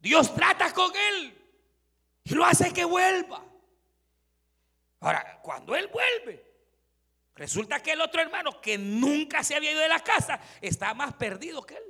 Dios 0.01 0.35
trata 0.35 0.73
con 0.73 0.91
él 0.95 1.39
y 2.25 2.35
lo 2.35 2.45
hace 2.45 2.73
que 2.73 2.85
vuelva. 2.85 3.45
Ahora, 5.01 5.39
cuando 5.41 5.77
él 5.77 5.87
vuelve, 5.87 6.45
resulta 7.37 7.81
que 7.81 7.93
el 7.93 8.01
otro 8.01 8.21
hermano 8.21 8.61
que 8.61 8.77
nunca 8.77 9.45
se 9.45 9.55
había 9.55 9.71
ido 9.71 9.81
de 9.81 9.89
la 9.89 10.01
casa 10.01 10.41
está 10.61 10.95
más 10.95 11.15
perdido 11.15 11.65
que 11.65 11.77
él. 11.77 11.88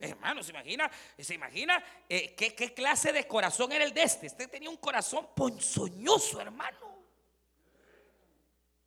Hermano, 0.00 0.42
¿se 0.42 0.50
imagina? 0.50 0.90
¿Se 1.18 1.34
imagina 1.34 1.84
eh, 2.08 2.34
¿qué, 2.34 2.54
qué, 2.54 2.72
clase 2.72 3.12
de 3.12 3.26
corazón 3.26 3.70
era 3.70 3.84
el 3.84 3.92
de 3.92 4.02
este? 4.02 4.26
Este 4.26 4.48
tenía 4.48 4.70
un 4.70 4.78
corazón 4.78 5.28
ponzoñoso, 5.36 6.40
hermano. 6.40 7.04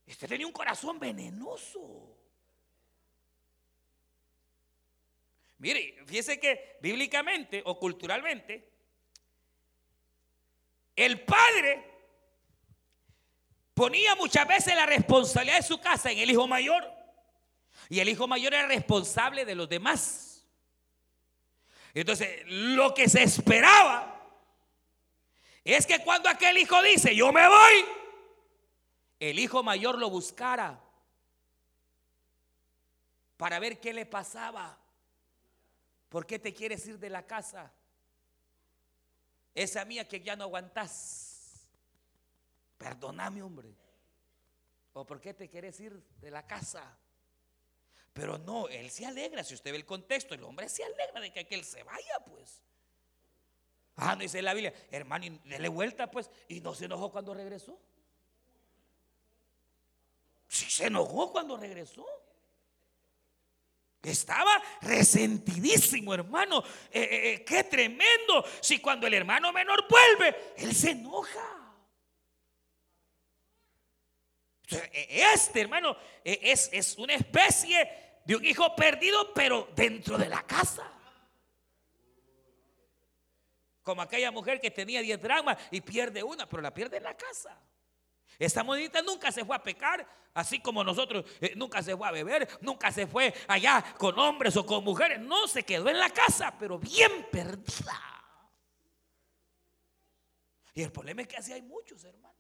Este 0.08 0.28
tenía 0.28 0.48
un 0.48 0.54
corazón 0.54 1.00
venenoso. 1.00 2.18
Mire, 5.60 6.04
fíjese 6.08 6.40
que 6.40 6.78
bíblicamente 6.82 7.62
o 7.64 7.78
culturalmente, 7.78 8.70
el 10.96 11.24
padre 11.24 11.92
ponía 13.76 14.16
muchas 14.16 14.48
veces 14.48 14.76
la 14.76 14.88
responsabilidad 14.88 15.58
de 15.58 15.64
su 15.64 15.80
casa 15.80 16.12
en 16.12 16.18
el 16.18 16.32
hijo 16.32 16.48
mayor. 16.48 16.92
Y 17.88 18.00
el 18.00 18.10
hijo 18.10 18.28
mayor 18.28 18.56
era 18.56 18.68
responsable 18.68 19.46
de 19.46 19.54
los 19.54 19.70
demás. 19.70 20.33
Entonces, 21.94 22.44
lo 22.48 22.94
que 22.94 23.08
se 23.08 23.24
esperaba 23.24 24.10
es 25.64 25.86
que 25.86 26.00
cuando 26.00 26.28
aquel 26.28 26.58
hijo 26.58 26.82
dice, 26.82 27.16
yo 27.16 27.32
me 27.32 27.48
voy, 27.48 27.86
el 29.20 29.40
hijo 29.40 29.64
mayor 29.64 29.98
lo 29.98 30.10
buscara 30.10 30.82
para 33.38 33.60
ver 33.60 33.80
qué 33.80 33.94
le 33.94 34.06
pasaba. 34.06 34.78
¿Por 36.10 36.26
qué 36.26 36.40
te 36.40 36.54
quieres 36.54 36.86
ir 36.88 37.00
de 37.00 37.10
la 37.10 37.26
casa? 37.26 37.74
Esa 39.54 39.86
mía 39.86 40.08
que 40.08 40.22
ya 40.22 40.36
no 40.36 40.46
aguantas. 40.46 41.68
Perdóname, 42.78 43.42
hombre. 43.42 43.76
¿O 44.94 45.06
por 45.06 45.22
qué 45.22 45.34
te 45.34 45.50
quieres 45.50 45.80
ir 45.80 46.04
de 46.20 46.32
la 46.32 46.46
casa? 46.46 46.98
Pero 48.14 48.38
no, 48.38 48.68
él 48.70 48.92
se 48.92 49.06
alegra, 49.06 49.44
si 49.44 49.56
usted 49.56 49.72
ve 49.72 49.78
el 49.78 49.86
contexto, 49.86 50.36
el 50.36 50.44
hombre 50.44 50.70
se 50.70 50.84
alegra 50.84 51.20
de 51.20 51.34
que 51.34 51.42
aquel 51.42 51.66
se 51.66 51.82
vaya, 51.84 52.20
pues. 52.26 52.62
Ah, 53.96 54.16
no 54.16 54.22
dice 54.22 54.42
la 54.42 54.54
Biblia, 54.54 54.74
hermano, 54.92 55.26
y 55.26 55.30
dele 55.46 55.68
vuelta, 55.68 56.10
pues, 56.10 56.30
y 56.48 56.62
no 56.62 56.76
se 56.76 56.86
enojó 56.86 57.12
cuando 57.12 57.34
regresó. 57.34 57.80
Sí, 60.48 60.70
se 60.70 60.86
enojó 60.86 61.32
cuando 61.32 61.58
regresó. 61.58 62.06
Estaba 64.04 64.62
resentidísimo, 64.82 66.14
hermano. 66.14 66.64
Eh, 66.92 67.02
eh, 67.02 67.34
eh, 67.34 67.44
qué 67.46 67.64
tremendo. 67.64 68.44
Si 68.62 68.80
cuando 68.80 69.08
el 69.08 69.14
hermano 69.14 69.52
menor 69.52 69.88
vuelve, 69.90 70.54
él 70.58 70.76
se 70.76 70.92
enoja. 70.92 71.64
E, 74.70 74.92
e, 74.94 75.34
este 75.34 75.62
hermano 75.62 75.96
e, 76.24 76.40
es, 76.42 76.70
es 76.74 76.98
una 76.98 77.14
especie 77.14 78.03
de 78.26 78.36
un 78.36 78.46
hijo 78.46 78.76
perdido, 78.76 79.34
pero 79.34 79.70
dentro 79.76 80.18
de 80.18 80.30
la 80.30 80.44
casa. 80.44 80.90
Como 83.82 84.02
aquella 84.02 84.32
mujer 84.32 84.62
que 84.62 84.72
tenía 84.72 85.02
10 85.02 85.22
dramas 85.22 85.58
y 85.72 85.82
pierde 85.82 86.24
una, 86.24 86.48
pero 86.48 86.62
la 86.62 86.74
pierde 86.74 86.98
en 86.98 87.04
la 87.04 87.18
casa. 87.18 87.60
Esta 88.40 88.64
monedita 88.64 89.02
nunca 89.02 89.32
se 89.32 89.46
fue 89.46 89.56
a 89.56 89.62
pecar, 89.62 90.08
así 90.34 90.60
como 90.60 90.84
nosotros 90.84 91.26
eh, 91.40 91.54
nunca 91.56 91.84
se 91.84 91.96
fue 91.96 92.08
a 92.08 92.12
beber, 92.12 92.48
nunca 92.62 92.92
se 92.92 93.06
fue 93.06 93.34
allá 93.48 93.84
con 93.98 94.18
hombres 94.18 94.56
o 94.58 94.66
con 94.66 94.84
mujeres. 94.84 95.20
No, 95.20 95.48
se 95.48 95.64
quedó 95.64 95.90
en 95.90 96.00
la 96.00 96.10
casa, 96.10 96.54
pero 96.58 96.80
bien 96.80 97.28
perdida. 97.32 98.00
Y 100.74 100.82
el 100.82 100.92
problema 100.92 101.22
es 101.22 101.28
que 101.28 101.38
así 101.38 101.54
hay 101.54 101.62
muchos, 101.62 102.04
hermanos. 102.04 102.33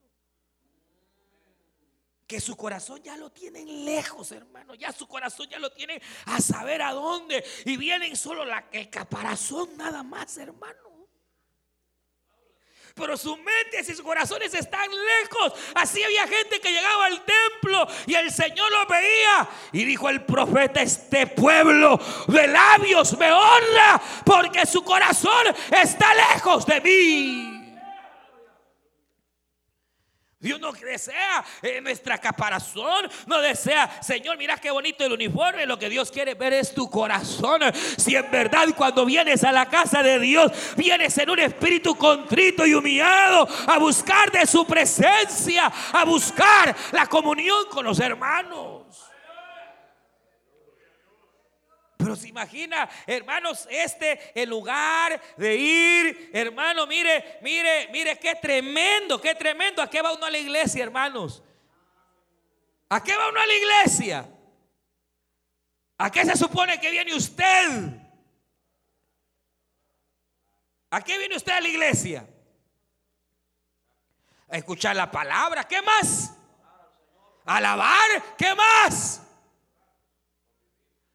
Que 2.27 2.39
su 2.39 2.55
corazón 2.55 3.01
ya 3.03 3.17
lo 3.17 3.31
tienen 3.31 3.85
lejos, 3.85 4.31
hermano. 4.31 4.75
Ya 4.75 4.91
su 4.91 5.07
corazón 5.07 5.47
ya 5.49 5.59
lo 5.59 5.71
tienen 5.71 6.01
a 6.25 6.39
saber 6.39 6.81
a 6.81 6.91
dónde. 6.93 7.43
Y 7.65 7.77
vienen 7.77 8.15
solo 8.15 8.45
la, 8.45 8.65
el 8.71 8.89
caparazón 8.89 9.75
nada 9.77 10.03
más, 10.03 10.37
hermano 10.37 10.93
pero 12.95 13.17
su 13.17 13.35
mente 13.37 13.81
y 13.81 13.83
sus 13.83 14.01
corazones 14.01 14.53
están 14.53 14.87
lejos. 14.89 15.53
Así 15.75 16.03
había 16.03 16.27
gente 16.27 16.59
que 16.59 16.71
llegaba 16.71 17.07
al 17.07 17.23
templo 17.25 17.87
y 18.05 18.13
el 18.13 18.31
Señor 18.31 18.71
lo 18.71 18.85
veía 18.85 19.49
y 19.71 19.83
dijo 19.83 20.09
el 20.09 20.23
profeta, 20.23 20.81
este 20.81 21.27
pueblo 21.27 21.99
de 22.27 22.47
labios 22.47 23.17
me 23.17 23.31
honra 23.31 24.01
porque 24.23 24.65
su 24.65 24.83
corazón 24.83 25.47
está 25.71 26.13
lejos 26.13 26.65
de 26.65 26.81
mí. 26.81 27.52
Dios 30.43 30.59
no 30.59 30.73
desea 30.73 31.45
en 31.61 31.85
nuestra 31.85 32.17
caparazón, 32.17 33.09
no 33.27 33.39
desea, 33.39 34.01
Señor, 34.01 34.37
mira 34.37 34.57
qué 34.57 34.71
bonito 34.71 35.05
el 35.05 35.13
uniforme, 35.13 35.65
lo 35.65 35.79
que 35.79 35.87
Dios 35.87 36.11
quiere 36.11 36.33
ver 36.33 36.51
es 36.51 36.73
tu 36.73 36.89
corazón. 36.89 37.61
Si 37.97 38.13
en 38.13 38.29
verdad 38.29 38.67
cuando 38.75 39.05
vienes 39.05 39.45
a 39.45 39.53
la 39.53 39.67
casa 39.69 40.03
de 40.03 40.19
Dios, 40.19 40.51
vienes 40.75 41.17
en 41.17 41.29
un 41.29 41.39
espíritu 41.39 41.95
contrito 41.95 42.65
y 42.65 42.73
humillado 42.73 43.47
a 43.67 43.79
buscar 43.79 44.29
de 44.33 44.45
su 44.45 44.67
presencia, 44.67 45.71
a 45.93 46.03
buscar 46.03 46.75
la 46.91 47.07
comunión 47.07 47.65
con 47.69 47.85
los 47.85 48.01
hermanos. 48.01 49.12
Pero 52.03 52.17
se 52.17 52.27
imagina, 52.27 52.89
hermanos, 53.07 53.65
este 53.71 54.33
el 54.35 54.49
lugar 54.49 55.21
de 55.37 55.55
ir, 55.55 56.31
hermano, 56.33 56.85
mire, 56.85 57.39
mire, 57.41 57.87
mire 57.93 58.19
qué 58.19 58.35
tremendo, 58.35 59.21
qué 59.21 59.33
tremendo. 59.35 59.81
¿A 59.81 59.89
qué 59.89 60.01
va 60.01 60.11
uno 60.11 60.25
a 60.25 60.29
la 60.29 60.37
iglesia, 60.37 60.83
hermanos? 60.83 61.41
¿A 62.89 63.01
qué 63.01 63.15
va 63.15 63.29
uno 63.29 63.39
a 63.39 63.45
la 63.45 63.53
iglesia? 63.53 64.29
¿A 65.97 66.11
qué 66.11 66.25
se 66.25 66.35
supone 66.35 66.77
que 66.77 66.91
viene 66.91 67.15
usted? 67.15 68.01
¿A 70.89 71.01
qué 71.01 71.17
viene 71.17 71.37
usted 71.37 71.53
a 71.53 71.61
la 71.61 71.69
iglesia? 71.69 72.27
A 74.49 74.57
escuchar 74.57 74.93
la 74.95 75.09
palabra, 75.09 75.63
¿qué 75.63 75.81
más? 75.81 76.35
Alabar, 77.45 78.35
¿qué 78.37 78.53
más? 78.53 79.22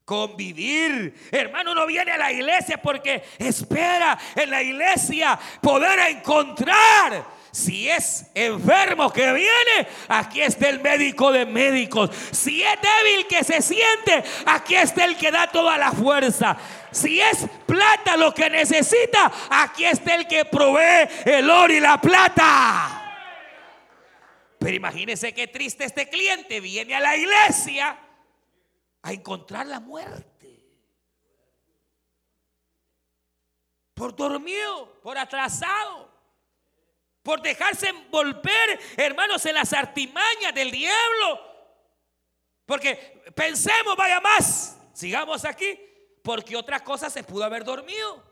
Convivir. 0.09 1.13
Hermano, 1.31 1.75
no 1.75 1.85
viene 1.85 2.11
a 2.11 2.17
la 2.17 2.31
iglesia 2.31 2.81
porque 2.81 3.21
espera 3.37 4.17
en 4.35 4.49
la 4.49 4.63
iglesia 4.63 5.39
poder 5.61 5.99
encontrar. 6.09 7.37
Si 7.51 7.87
es 7.87 8.25
enfermo 8.33 9.13
que 9.13 9.31
viene, 9.33 9.87
aquí 10.07 10.41
está 10.41 10.67
el 10.69 10.79
médico 10.79 11.31
de 11.31 11.45
médicos. 11.45 12.09
Si 12.31 12.63
es 12.63 12.75
débil 12.81 13.27
que 13.27 13.43
se 13.43 13.61
siente, 13.61 14.23
aquí 14.47 14.73
está 14.73 15.05
el 15.05 15.15
que 15.15 15.29
da 15.29 15.45
toda 15.45 15.77
la 15.77 15.91
fuerza. 15.91 16.57
Si 16.89 17.21
es 17.21 17.45
plata 17.67 18.17
lo 18.17 18.33
que 18.33 18.49
necesita, 18.49 19.31
aquí 19.51 19.85
está 19.85 20.15
el 20.15 20.25
que 20.25 20.43
provee 20.45 21.07
el 21.25 21.47
oro 21.47 21.71
y 21.71 21.79
la 21.79 22.01
plata. 22.01 22.95
Pero 24.57 24.75
imagínese 24.75 25.35
qué 25.35 25.45
triste 25.45 25.85
este 25.85 26.09
cliente 26.09 26.59
viene 26.61 26.95
a 26.95 26.99
la 26.99 27.15
iglesia 27.15 27.95
a 29.01 29.13
encontrar 29.13 29.65
la 29.67 29.79
muerte. 29.79 30.65
Por 33.93 34.15
dormido, 34.15 34.99
por 35.01 35.17
atrasado, 35.17 36.09
por 37.21 37.41
dejarse 37.41 37.89
envolver, 37.89 38.79
hermanos, 38.97 39.45
en 39.45 39.55
las 39.55 39.73
artimañas 39.73 40.53
del 40.53 40.71
diablo. 40.71 41.39
Porque 42.65 43.23
pensemos, 43.35 43.95
vaya 43.95 44.21
más, 44.21 44.79
sigamos 44.93 45.43
aquí, 45.43 45.79
porque 46.23 46.55
otra 46.55 46.79
cosa 46.81 47.09
se 47.09 47.23
pudo 47.23 47.43
haber 47.43 47.63
dormido. 47.63 48.23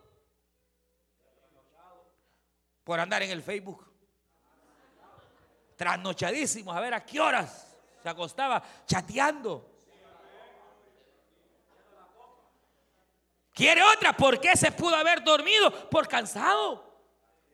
Por 2.84 3.00
andar 3.00 3.24
en 3.24 3.32
el 3.32 3.42
Facebook. 3.42 3.86
Trasnochadísimos, 5.76 6.76
a 6.76 6.80
ver 6.80 6.94
a 6.94 7.06
qué 7.06 7.20
horas 7.20 7.76
se 8.02 8.10
acostaba 8.10 8.64
chateando. 8.86 9.77
Quiere 13.58 13.82
otra. 13.82 14.14
¿Por 14.14 14.40
qué 14.40 14.56
se 14.56 14.72
pudo 14.72 14.96
haber 14.96 15.24
dormido? 15.24 15.72
Por 15.90 16.08
cansado. 16.08 16.86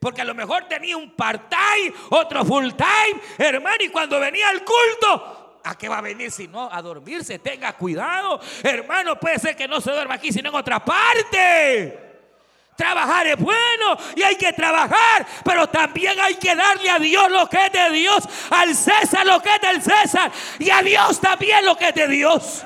Porque 0.02 0.22
a 0.22 0.26
lo 0.26 0.36
mejor 0.36 0.66
tenía 0.68 0.98
un 0.98 1.16
part-time, 1.16 1.94
otro 2.10 2.44
full-time, 2.44 3.22
hermano, 3.38 3.78
y 3.80 3.88
cuando 3.88 4.20
venía 4.20 4.50
al 4.50 4.66
culto, 4.66 5.62
¿a 5.64 5.78
qué 5.78 5.88
va 5.88 6.00
a 6.00 6.02
venir 6.02 6.30
si 6.30 6.50
no? 6.50 6.68
A 6.70 6.82
dormirse. 6.82 7.40
Tenga 7.40 7.72
cuidado, 7.78 8.42
hermano. 8.64 9.18
Puede 9.18 9.40
ser 9.40 9.56
que 9.56 9.66
no 9.66 9.80
se 9.80 9.92
duerma 9.92 10.16
aquí, 10.16 10.34
sino 10.34 10.50
en 10.50 10.56
otra 10.56 10.84
parte. 10.84 11.98
Trabajar 12.76 13.28
es 13.28 13.38
bueno 13.38 13.98
y 14.18 14.24
hay 14.24 14.36
que 14.36 14.52
trabajar, 14.52 15.26
pero 15.46 15.68
también 15.68 16.20
hay 16.20 16.36
que 16.36 16.54
darle 16.54 16.90
a 16.90 17.00
Dios 17.00 17.32
lo 17.32 17.48
que 17.48 17.68
es 17.68 17.72
de 17.72 17.92
Dios, 17.92 18.28
al 18.50 18.76
César 18.76 19.26
lo 19.26 19.42
que 19.42 19.56
es 19.56 19.62
del 19.62 19.82
César 19.82 20.30
y 20.60 20.70
a 20.70 20.82
Dios 20.82 21.22
también 21.22 21.64
lo 21.64 21.78
que 21.78 21.90
es 21.90 21.96
de 21.96 22.08
Dios. 22.10 22.66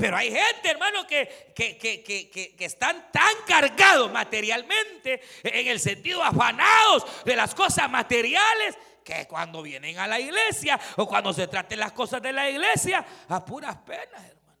Pero 0.00 0.16
hay 0.16 0.30
gente, 0.30 0.70
hermano, 0.70 1.06
que, 1.06 1.52
que, 1.54 2.54
están 2.58 3.12
tan 3.12 3.34
cargados 3.46 4.10
materialmente, 4.10 5.20
en 5.42 5.66
el 5.66 5.78
sentido 5.78 6.22
afanados 6.22 7.04
de 7.24 7.36
las 7.36 7.54
cosas 7.54 7.90
materiales, 7.90 8.78
que 9.04 9.26
cuando 9.28 9.60
vienen 9.60 9.98
a 9.98 10.06
la 10.06 10.18
iglesia 10.18 10.80
o 10.96 11.06
cuando 11.06 11.34
se 11.34 11.46
traten 11.48 11.78
las 11.78 11.92
cosas 11.92 12.22
de 12.22 12.32
la 12.32 12.48
iglesia, 12.48 13.04
a 13.28 13.44
puras 13.44 13.76
penas, 13.78 14.24
hermano. 14.24 14.58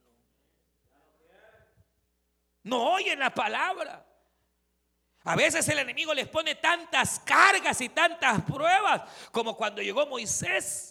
No 2.64 2.92
oyen 2.92 3.18
la 3.18 3.30
palabra. 3.30 4.04
A 5.24 5.36
veces 5.36 5.66
el 5.68 5.78
enemigo 5.78 6.12
les 6.12 6.28
pone 6.28 6.56
tantas 6.56 7.18
cargas 7.20 7.80
y 7.80 7.88
tantas 7.88 8.42
pruebas 8.42 9.02
como 9.32 9.56
cuando 9.56 9.80
llegó 9.80 10.06
Moisés 10.06 10.89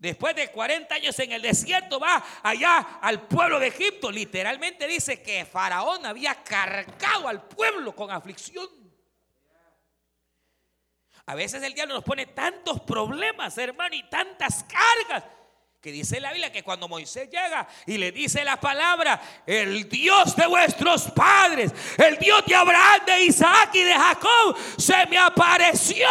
Después 0.00 0.34
de 0.34 0.50
40 0.50 0.94
años 0.94 1.18
en 1.18 1.30
el 1.32 1.42
desierto 1.42 2.00
va 2.00 2.24
allá 2.42 2.98
al 3.02 3.28
pueblo 3.28 3.60
de 3.60 3.66
Egipto. 3.66 4.10
Literalmente 4.10 4.86
dice 4.86 5.22
que 5.22 5.44
Faraón 5.44 6.06
había 6.06 6.42
cargado 6.42 7.28
al 7.28 7.42
pueblo 7.42 7.94
con 7.94 8.10
aflicción. 8.10 8.66
A 11.26 11.34
veces 11.34 11.62
el 11.62 11.74
diablo 11.74 11.94
nos 11.96 12.02
pone 12.02 12.24
tantos 12.24 12.80
problemas, 12.80 13.58
hermano, 13.58 13.94
y 13.94 14.02
tantas 14.04 14.64
cargas. 14.64 15.22
Que 15.82 15.92
dice 15.92 16.18
la 16.18 16.32
Biblia 16.32 16.50
que 16.50 16.62
cuando 16.62 16.88
Moisés 16.88 17.28
llega 17.28 17.68
y 17.84 17.98
le 17.98 18.10
dice 18.10 18.42
la 18.42 18.58
palabra, 18.58 19.20
el 19.46 19.86
Dios 19.86 20.34
de 20.34 20.46
vuestros 20.46 21.10
padres, 21.10 21.72
el 21.98 22.16
Dios 22.16 22.42
de 22.46 22.54
Abraham, 22.54 23.04
de 23.04 23.24
Isaac 23.24 23.74
y 23.74 23.82
de 23.82 23.92
Jacob, 23.92 24.56
se 24.78 25.06
me 25.06 25.18
apareció 25.18 26.08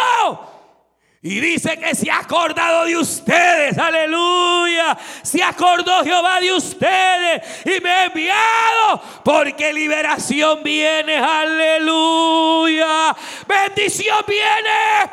y 1.22 1.38
dice 1.38 1.78
que 1.78 1.94
se 1.94 2.10
ha 2.10 2.20
acordado 2.20 2.86
de 2.86 2.96
ustedes, 2.96 3.76
aleluya. 3.76 4.96
Se 5.22 5.42
acordó 5.42 6.02
Jehová 6.02 6.40
de 6.40 6.50
ustedes 6.50 7.66
y 7.66 7.78
me 7.82 7.90
ha 7.90 8.04
enviado 8.06 9.02
porque 9.22 9.70
liberación 9.70 10.62
viene, 10.62 11.18
aleluya. 11.18 13.14
Bendición 13.46 14.24
viene. 14.26 15.10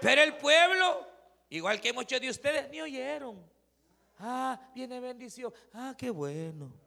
Pero 0.00 0.22
el 0.22 0.34
pueblo, 0.36 1.06
igual 1.50 1.80
que 1.82 1.92
muchos 1.92 2.18
de 2.18 2.30
ustedes, 2.30 2.70
ni 2.70 2.80
oyeron. 2.80 3.44
Ah, 4.18 4.58
viene 4.74 5.00
bendición. 5.00 5.52
Ah, 5.74 5.94
qué 5.98 6.08
bueno. 6.08 6.83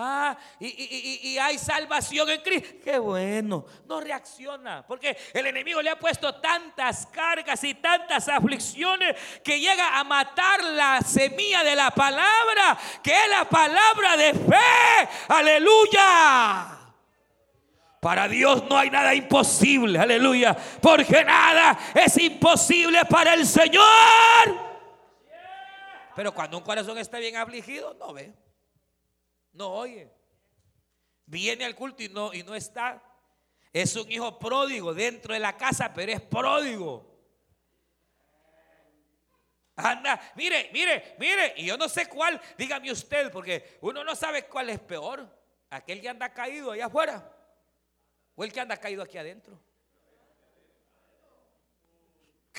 Ah, 0.00 0.38
y, 0.60 1.36
hay 1.38 1.58
salvación 1.58 2.30
en 2.30 2.40
Cristo. 2.40 2.68
Qué 2.84 3.00
bueno. 3.00 3.66
No 3.84 4.00
reacciona. 4.00 4.84
Porque 4.86 5.16
el 5.32 5.44
enemigo 5.44 5.82
le 5.82 5.90
ha 5.90 5.98
puesto 5.98 6.36
tantas 6.36 7.04
cargas 7.06 7.64
y 7.64 7.74
tantas 7.74 8.28
aflicciones 8.28 9.16
que 9.42 9.58
llega 9.58 9.98
a 9.98 10.04
matar 10.04 10.62
la 10.62 11.00
semilla 11.00 11.64
de 11.64 11.74
la 11.74 11.90
palabra, 11.90 12.78
que 13.02 13.10
es 13.10 13.28
la 13.28 13.44
palabra 13.48 14.16
de 14.16 14.34
fe. 14.34 15.08
Aleluya. 15.26 16.78
Para 17.98 18.28
Dios 18.28 18.62
no 18.70 18.78
hay 18.78 18.90
nada 18.90 19.12
imposible, 19.16 19.98
aleluya, 19.98 20.56
porque 20.80 21.24
nada 21.24 21.76
es 21.92 22.16
imposible 22.18 23.04
para 23.06 23.34
el 23.34 23.44
Señor. 23.44 23.82
Pero 26.14 26.32
cuando 26.32 26.56
un 26.56 26.62
corazón 26.62 26.96
está 26.98 27.18
bien 27.18 27.36
afligido, 27.36 27.94
no 27.94 28.12
ve, 28.12 28.32
no 29.58 29.68
oye. 29.70 30.10
Viene 31.26 31.66
al 31.66 31.74
culto 31.74 32.02
y 32.02 32.08
no, 32.08 32.32
y 32.32 32.42
no 32.42 32.54
está. 32.54 33.02
Es 33.72 33.94
un 33.96 34.10
hijo 34.10 34.38
pródigo 34.38 34.94
dentro 34.94 35.34
de 35.34 35.40
la 35.40 35.56
casa, 35.56 35.92
pero 35.92 36.10
es 36.12 36.20
pródigo. 36.22 37.06
Anda, 39.76 40.18
mire, 40.34 40.70
mire, 40.72 41.16
mire, 41.18 41.54
y 41.56 41.66
yo 41.66 41.76
no 41.76 41.88
sé 41.88 42.08
cuál, 42.08 42.40
dígame 42.56 42.90
usted, 42.90 43.30
porque 43.30 43.78
uno 43.82 44.02
no 44.02 44.16
sabe 44.16 44.46
cuál 44.46 44.70
es 44.70 44.80
peor. 44.80 45.28
Aquel 45.70 46.00
que 46.00 46.08
anda 46.08 46.32
caído 46.32 46.70
allá 46.70 46.86
afuera 46.86 47.30
o 48.34 48.42
el 48.42 48.52
que 48.52 48.60
anda 48.60 48.76
caído 48.78 49.02
aquí 49.02 49.18
adentro. 49.18 49.60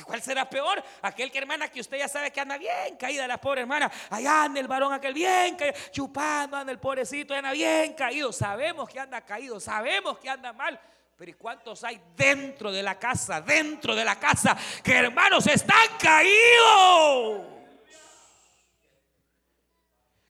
¿Cuál 0.06 0.22
será 0.22 0.50
peor? 0.50 0.84
Aquel 1.02 1.32
que 1.32 1.38
hermana 1.38 1.68
que 1.68 1.80
usted 1.80 1.98
ya 1.98 2.08
sabe 2.08 2.32
que 2.32 2.40
anda 2.40 2.58
bien 2.58 2.98
caída, 2.98 3.28
la 3.28 3.38
pobre 3.38 3.62
hermana. 3.62 3.92
Allá 4.10 4.44
anda 4.44 4.60
el 4.60 4.68
varón 4.68 4.94
aquel 4.94 5.14
bien 5.14 5.56
caído, 5.56 5.76
chupando, 5.92 6.58
anda 6.58 6.72
el 6.72 6.80
pobrecito, 6.80 7.34
anda 7.34 7.52
bien 7.52 7.94
caído. 7.94 8.32
Sabemos 8.32 8.90
que 8.90 9.00
anda 9.00 9.22
caído, 9.22 9.60
sabemos 9.60 10.18
que 10.20 10.30
anda 10.30 10.54
mal. 10.54 10.80
Pero 11.18 11.32
¿y 11.32 11.34
cuántos 11.34 11.84
hay 11.84 12.02
dentro 12.16 12.72
de 12.72 12.82
la 12.82 12.98
casa, 12.98 13.42
dentro 13.42 13.94
de 13.94 14.06
la 14.06 14.18
casa, 14.18 14.56
que 14.84 14.94
hermanos 14.94 15.46
están 15.48 15.98
caídos? 16.00 17.42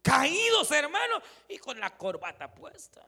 Caídos, 0.02 0.72
hermanos, 0.72 1.22
y 1.48 1.58
con 1.60 1.80
la 1.80 1.96
corbata 1.96 2.52
puesta. 2.52 3.06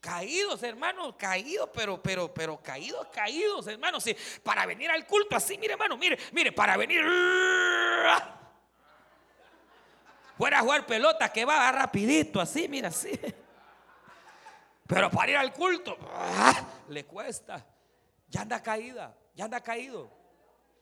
Caídos, 0.00 0.62
hermanos, 0.62 1.16
caídos, 1.18 1.68
pero, 1.74 2.00
pero, 2.00 2.32
pero 2.32 2.62
caídos, 2.62 3.06
caídos, 3.08 3.66
hermanos. 3.66 4.04
Sí, 4.04 4.16
para 4.42 4.64
venir 4.64 4.90
al 4.90 5.06
culto 5.06 5.34
así, 5.34 5.58
mire, 5.58 5.72
hermano, 5.72 5.96
mire, 5.96 6.18
mire, 6.32 6.52
para 6.52 6.76
venir. 6.76 7.02
Fuera 10.36 10.60
a 10.60 10.62
jugar 10.62 10.86
pelota 10.86 11.32
que 11.32 11.44
va 11.44 11.72
rapidito, 11.72 12.40
así, 12.40 12.68
mira, 12.68 12.88
así. 12.88 13.10
Pero 14.86 15.10
para 15.10 15.30
ir 15.32 15.36
al 15.36 15.52
culto, 15.52 15.98
¡ah! 16.14 16.64
le 16.88 17.04
cuesta. 17.04 17.66
Ya 18.28 18.42
anda 18.42 18.62
caída, 18.62 19.14
ya 19.34 19.46
anda 19.46 19.60
caído. 19.60 20.17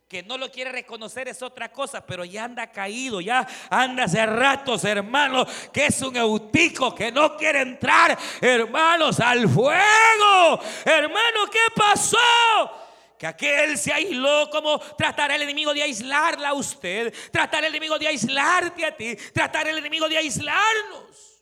Que 0.08 0.22
no 0.22 0.38
lo 0.38 0.50
quiere 0.52 0.70
reconocer 0.70 1.26
es 1.28 1.42
otra 1.42 1.72
cosa, 1.72 2.04
pero 2.06 2.24
ya 2.24 2.44
anda 2.44 2.70
caído, 2.70 3.20
ya 3.20 3.46
anda 3.68 4.04
hace 4.04 4.24
ratos, 4.24 4.84
hermanos, 4.84 5.48
que 5.72 5.86
es 5.86 6.00
un 6.02 6.16
eutico 6.16 6.94
que 6.94 7.10
no 7.10 7.36
quiere 7.36 7.62
entrar, 7.62 8.16
hermanos, 8.40 9.18
al 9.18 9.48
fuego. 9.48 10.60
Hermano, 10.84 11.50
¿qué 11.50 11.58
pasó? 11.74 12.18
Que 13.18 13.26
aquel 13.26 13.76
se 13.76 13.92
aisló 13.92 14.48
como 14.50 14.78
tratar 14.78 15.32
el 15.32 15.42
enemigo 15.42 15.74
de 15.74 15.82
aislarla 15.82 16.50
a 16.50 16.54
usted, 16.54 17.12
tratar 17.32 17.64
el 17.64 17.70
enemigo 17.70 17.98
de 17.98 18.06
aislarte 18.06 18.84
a 18.84 18.96
ti, 18.96 19.16
tratar 19.32 19.66
el 19.66 19.78
enemigo 19.78 20.08
de 20.08 20.18
aislarnos 20.18 21.36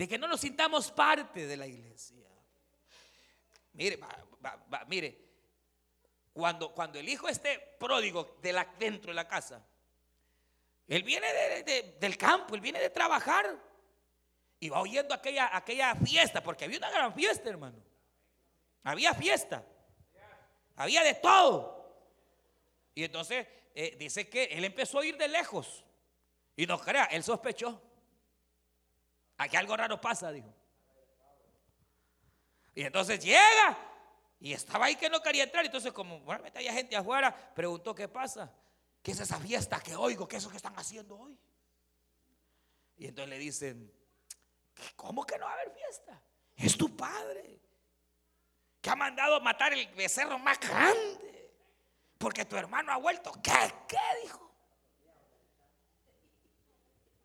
de 0.00 0.08
que 0.08 0.16
no 0.16 0.26
nos 0.26 0.40
sintamos 0.40 0.90
parte 0.90 1.46
de 1.46 1.58
la 1.58 1.66
iglesia. 1.66 2.26
Mire, 3.74 3.98
mire, 4.88 5.29
cuando, 6.32 6.72
cuando 6.72 6.98
el 6.98 7.08
hijo 7.08 7.28
esté 7.28 7.58
pródigo 7.78 8.38
dentro 8.78 9.10
de 9.10 9.14
la 9.14 9.26
casa, 9.26 9.64
él 10.86 11.02
viene 11.02 11.28
del 11.98 12.16
campo, 12.16 12.54
él 12.54 12.60
viene 12.60 12.80
de 12.80 12.90
trabajar 12.90 13.56
y 14.58 14.68
va 14.68 14.80
oyendo 14.80 15.14
aquella, 15.14 15.56
aquella 15.56 15.94
fiesta, 15.94 16.42
porque 16.42 16.64
había 16.64 16.78
una 16.78 16.90
gran 16.90 17.14
fiesta, 17.14 17.48
hermano. 17.48 17.78
Había 18.82 19.14
fiesta, 19.14 19.64
había 20.76 21.02
de 21.02 21.14
todo. 21.14 21.80
Y 22.94 23.04
entonces 23.04 23.46
eh, 23.74 23.96
dice 23.98 24.28
que 24.28 24.44
él 24.44 24.64
empezó 24.64 24.98
a 24.98 25.06
ir 25.06 25.16
de 25.16 25.28
lejos. 25.28 25.84
Y 26.56 26.66
no 26.66 26.78
crea, 26.78 27.04
él 27.04 27.22
sospechó. 27.22 27.80
Aquí 29.38 29.56
algo 29.56 29.76
raro 29.76 30.00
pasa, 30.00 30.30
dijo. 30.32 30.52
Y 32.74 32.82
entonces 32.82 33.22
llega 33.24 33.89
y 34.40 34.52
estaba 34.52 34.86
ahí 34.86 34.96
que 34.96 35.08
no 35.08 35.22
quería 35.22 35.44
entrar. 35.44 35.64
Entonces, 35.64 35.92
como 35.92 36.20
bueno, 36.20 36.44
había 36.54 36.72
gente 36.72 36.96
afuera, 36.96 37.52
preguntó: 37.54 37.94
¿Qué 37.94 38.08
pasa? 38.08 38.52
¿Qué 39.02 39.12
es 39.12 39.20
esa 39.20 39.38
fiesta 39.38 39.80
que 39.80 39.94
oigo? 39.94 40.26
¿Qué 40.26 40.36
es 40.36 40.42
eso 40.42 40.50
que 40.50 40.56
están 40.56 40.76
haciendo 40.78 41.18
hoy? 41.18 41.38
Y 42.96 43.06
entonces 43.06 43.30
le 43.30 43.38
dicen: 43.38 43.92
¿Cómo 44.96 45.24
que 45.24 45.38
no 45.38 45.44
va 45.44 45.52
a 45.52 45.54
haber 45.54 45.70
fiesta? 45.72 46.20
Es 46.56 46.76
tu 46.76 46.96
padre 46.96 47.60
que 48.80 48.90
ha 48.90 48.96
mandado 48.96 49.40
matar 49.40 49.72
el 49.72 49.86
becerro 49.94 50.38
más 50.38 50.58
grande 50.58 51.52
porque 52.18 52.44
tu 52.44 52.56
hermano 52.56 52.92
ha 52.92 52.96
vuelto. 52.96 53.32
¿Qué? 53.42 53.74
¿Qué? 53.86 53.98
Dijo. 54.22 54.50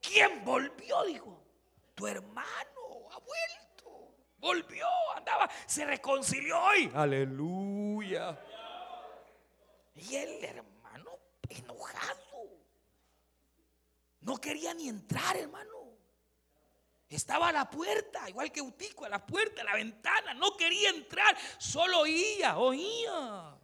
¿Quién 0.02 0.44
volvió? 0.46 1.04
Dijo 1.04 1.46
tu 1.96 2.06
hermano 2.06 3.10
ha 3.12 3.20
vuelto, 3.20 3.65
volvió, 4.46 4.86
andaba, 5.16 5.50
se 5.66 5.86
reconcilió 5.86 6.62
hoy. 6.62 6.92
Aleluya. 6.94 8.38
Y 9.96 10.16
el 10.16 10.44
hermano 10.44 11.18
enojado. 11.50 12.16
No 14.22 14.38
quería 14.38 14.74
ni 14.74 14.88
entrar, 14.88 15.36
hermano. 15.36 15.72
Estaba 17.10 17.50
a 17.50 17.52
la 17.52 17.70
puerta, 17.70 18.30
igual 18.30 18.52
que 18.52 18.62
Utico, 18.62 19.06
a 19.06 19.10
la 19.10 19.26
puerta, 19.26 19.62
a 19.62 19.66
la 19.66 19.76
ventana. 19.76 20.34
No 20.34 20.56
quería 20.58 20.90
entrar, 20.90 21.36
solo 21.58 22.02
oía, 22.02 22.58
oía. 22.58 23.58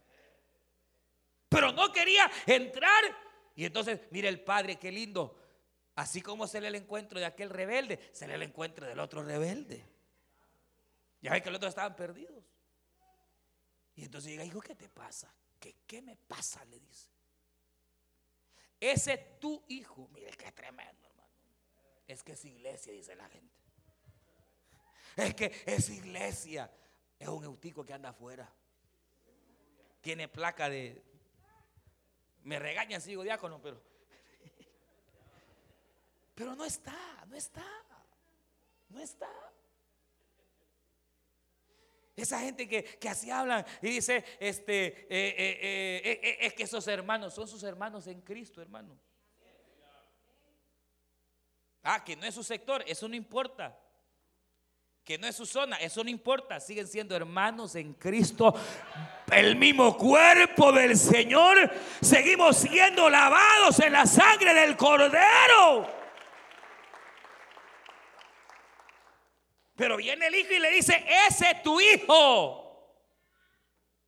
Pero 1.48 1.72
no 1.72 1.92
quería 1.92 2.30
entrar. 2.46 3.04
Y 3.54 3.64
entonces, 3.64 4.00
mire 4.10 4.28
el 4.28 4.40
padre, 4.40 4.76
qué 4.76 4.90
lindo. 4.90 5.38
Así 5.94 6.22
como 6.22 6.46
se 6.46 6.60
le 6.60 6.68
el 6.68 6.76
encuentro 6.76 7.20
de 7.20 7.26
aquel 7.26 7.50
rebelde, 7.50 8.00
se 8.12 8.26
le 8.26 8.34
el 8.34 8.42
encuentro 8.42 8.86
del 8.86 8.98
otro 8.98 9.22
rebelde. 9.22 9.91
Ya 11.22 11.32
ve 11.32 11.40
que 11.40 11.50
los 11.50 11.56
otros 11.56 11.70
estaban 11.70 11.94
perdidos. 11.94 12.44
Y 13.94 14.04
entonces 14.04 14.32
llega, 14.32 14.44
hijo, 14.44 14.60
¿qué 14.60 14.74
te 14.74 14.88
pasa? 14.88 15.32
¿Qué, 15.58 15.76
¿Qué 15.86 16.02
me 16.02 16.16
pasa? 16.16 16.64
Le 16.64 16.80
dice. 16.80 17.08
Ese 18.80 19.16
tu 19.40 19.64
hijo, 19.68 20.08
mire 20.08 20.32
qué 20.32 20.50
tremendo, 20.50 21.06
hermano. 21.06 21.30
Es 22.08 22.24
que 22.24 22.32
es 22.32 22.44
iglesia, 22.44 22.92
dice 22.92 23.14
la 23.14 23.28
gente. 23.28 23.54
Es 25.16 25.34
que 25.34 25.62
es 25.64 25.88
iglesia. 25.90 26.68
Es 27.16 27.28
un 27.28 27.44
eutico 27.44 27.84
que 27.84 27.92
anda 27.92 28.08
afuera. 28.08 28.52
Tiene 30.00 30.26
placa 30.26 30.68
de. 30.68 31.04
Me 32.42 32.58
regañan, 32.58 33.00
sigo 33.00 33.22
diácono, 33.22 33.62
pero 33.62 33.80
pero 36.34 36.56
no 36.56 36.64
está, 36.64 37.24
no 37.28 37.36
está, 37.36 37.64
no 38.88 38.98
está. 38.98 39.51
Esa 42.14 42.40
gente 42.40 42.68
que, 42.68 43.08
así 43.08 43.30
hablan 43.30 43.64
y 43.80 43.88
dice, 43.88 44.22
este, 44.38 44.86
eh, 44.86 45.06
eh, 45.08 46.20
eh, 46.22 46.38
es 46.40 46.52
que 46.52 46.64
esos 46.64 46.86
hermanos 46.86 47.34
son 47.34 47.48
sus 47.48 47.62
hermanos 47.62 48.06
en 48.06 48.20
Cristo, 48.20 48.60
hermano. 48.60 48.98
Ah, 51.82 52.04
que 52.04 52.14
no 52.14 52.26
es 52.26 52.34
su 52.34 52.44
sector, 52.44 52.84
eso 52.86 53.08
no 53.08 53.16
importa. 53.16 53.78
Que 55.02 55.18
no 55.18 55.26
es 55.26 55.34
su 55.34 55.46
zona, 55.46 55.78
eso 55.78 56.04
no 56.04 56.10
importa. 56.10 56.60
Siguen 56.60 56.86
siendo 56.86 57.16
hermanos 57.16 57.74
en 57.74 57.94
Cristo. 57.94 58.54
El 59.32 59.56
mismo 59.56 59.96
cuerpo 59.96 60.70
del 60.70 60.96
Señor. 60.96 61.72
Seguimos 62.00 62.58
siendo 62.58 63.10
lavados 63.10 63.80
en 63.80 63.94
la 63.94 64.06
sangre 64.06 64.54
del 64.54 64.76
Cordero. 64.76 66.01
Pero 69.82 69.96
viene 69.96 70.28
el 70.28 70.34
hijo 70.36 70.52
y 70.52 70.60
le 70.60 70.70
dice, 70.70 71.04
ese 71.26 71.50
es 71.50 71.62
tu 71.64 71.80
hijo. 71.80 73.02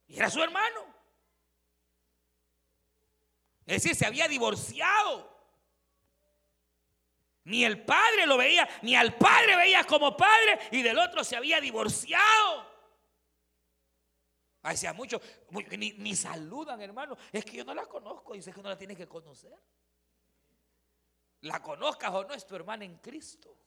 Y 0.06 0.16
era 0.16 0.30
su 0.30 0.40
hermano. 0.40 0.86
Es 3.66 3.82
decir, 3.82 3.96
se 3.96 4.06
había 4.06 4.28
divorciado. 4.28 5.36
Ni 7.42 7.64
el 7.64 7.84
padre 7.84 8.24
lo 8.24 8.36
veía, 8.36 8.68
ni 8.82 8.94
al 8.94 9.16
padre 9.16 9.56
veía 9.56 9.82
como 9.82 10.16
padre, 10.16 10.60
y 10.70 10.80
del 10.80 10.96
otro 10.96 11.24
se 11.24 11.34
había 11.34 11.60
divorciado. 11.60 12.70
Ahí 14.62 14.76
mucho, 14.94 15.20
ni, 15.76 15.90
ni, 15.94 16.14
saludan, 16.14 16.80
hermano. 16.82 17.16
Es 17.32 17.44
que 17.44 17.56
yo 17.56 17.64
no 17.64 17.74
la 17.74 17.86
conozco, 17.86 18.34
dice 18.34 18.52
que 18.52 18.62
no 18.62 18.68
la 18.68 18.78
tienes 18.78 18.96
que 18.96 19.08
conocer. 19.08 19.52
La 21.40 21.60
conozcas 21.60 22.14
o 22.14 22.22
no, 22.22 22.32
es 22.32 22.46
tu 22.46 22.54
hermana 22.54 22.84
en 22.84 22.98
Cristo. 22.98 23.58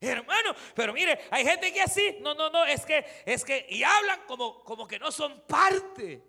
Hermano, 0.00 0.54
pero 0.74 0.92
mire, 0.92 1.20
hay 1.30 1.44
gente 1.44 1.72
que 1.72 1.82
así, 1.82 2.16
no, 2.20 2.34
no, 2.34 2.48
no, 2.50 2.64
es 2.64 2.86
que, 2.86 3.04
es 3.26 3.44
que, 3.44 3.66
y 3.68 3.82
hablan 3.82 4.22
como, 4.26 4.64
como 4.64 4.88
que 4.88 4.98
no 4.98 5.12
son 5.12 5.42
parte. 5.46 6.24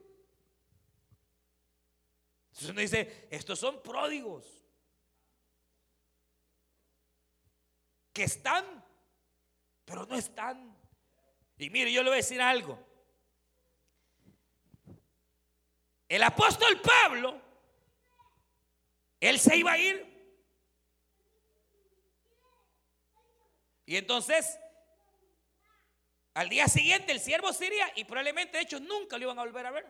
Entonces 2.50 2.70
uno 2.70 2.82
dice, 2.82 3.28
estos 3.32 3.58
son 3.58 3.82
pródigos. 3.82 4.62
que 8.14 8.24
están, 8.24 8.84
pero 9.86 10.06
no 10.06 10.16
están. 10.16 10.78
Y 11.58 11.70
mire, 11.70 11.92
yo 11.92 12.04
le 12.04 12.10
voy 12.10 12.16
a 12.16 12.18
decir 12.18 12.42
algo. 12.42 12.80
El 16.10 16.24
apóstol 16.24 16.82
Pablo, 16.82 17.42
él 19.20 19.40
se 19.40 19.56
iba 19.56 19.72
a 19.72 19.78
ir. 19.78 20.11
Y 23.92 23.98
entonces, 23.98 24.58
al 26.34 26.48
día 26.48 26.70
siguiente 26.70 27.12
el 27.12 27.20
siervo 27.20 27.52
se 27.52 27.66
iría 27.66 27.92
y 27.98 28.06
probablemente 28.06 28.56
de 28.56 28.64
hecho 28.64 28.80
nunca 28.80 29.18
lo 29.18 29.24
iban 29.24 29.38
a 29.38 29.44
volver 29.44 29.66
a 29.66 29.72
ver. 29.72 29.86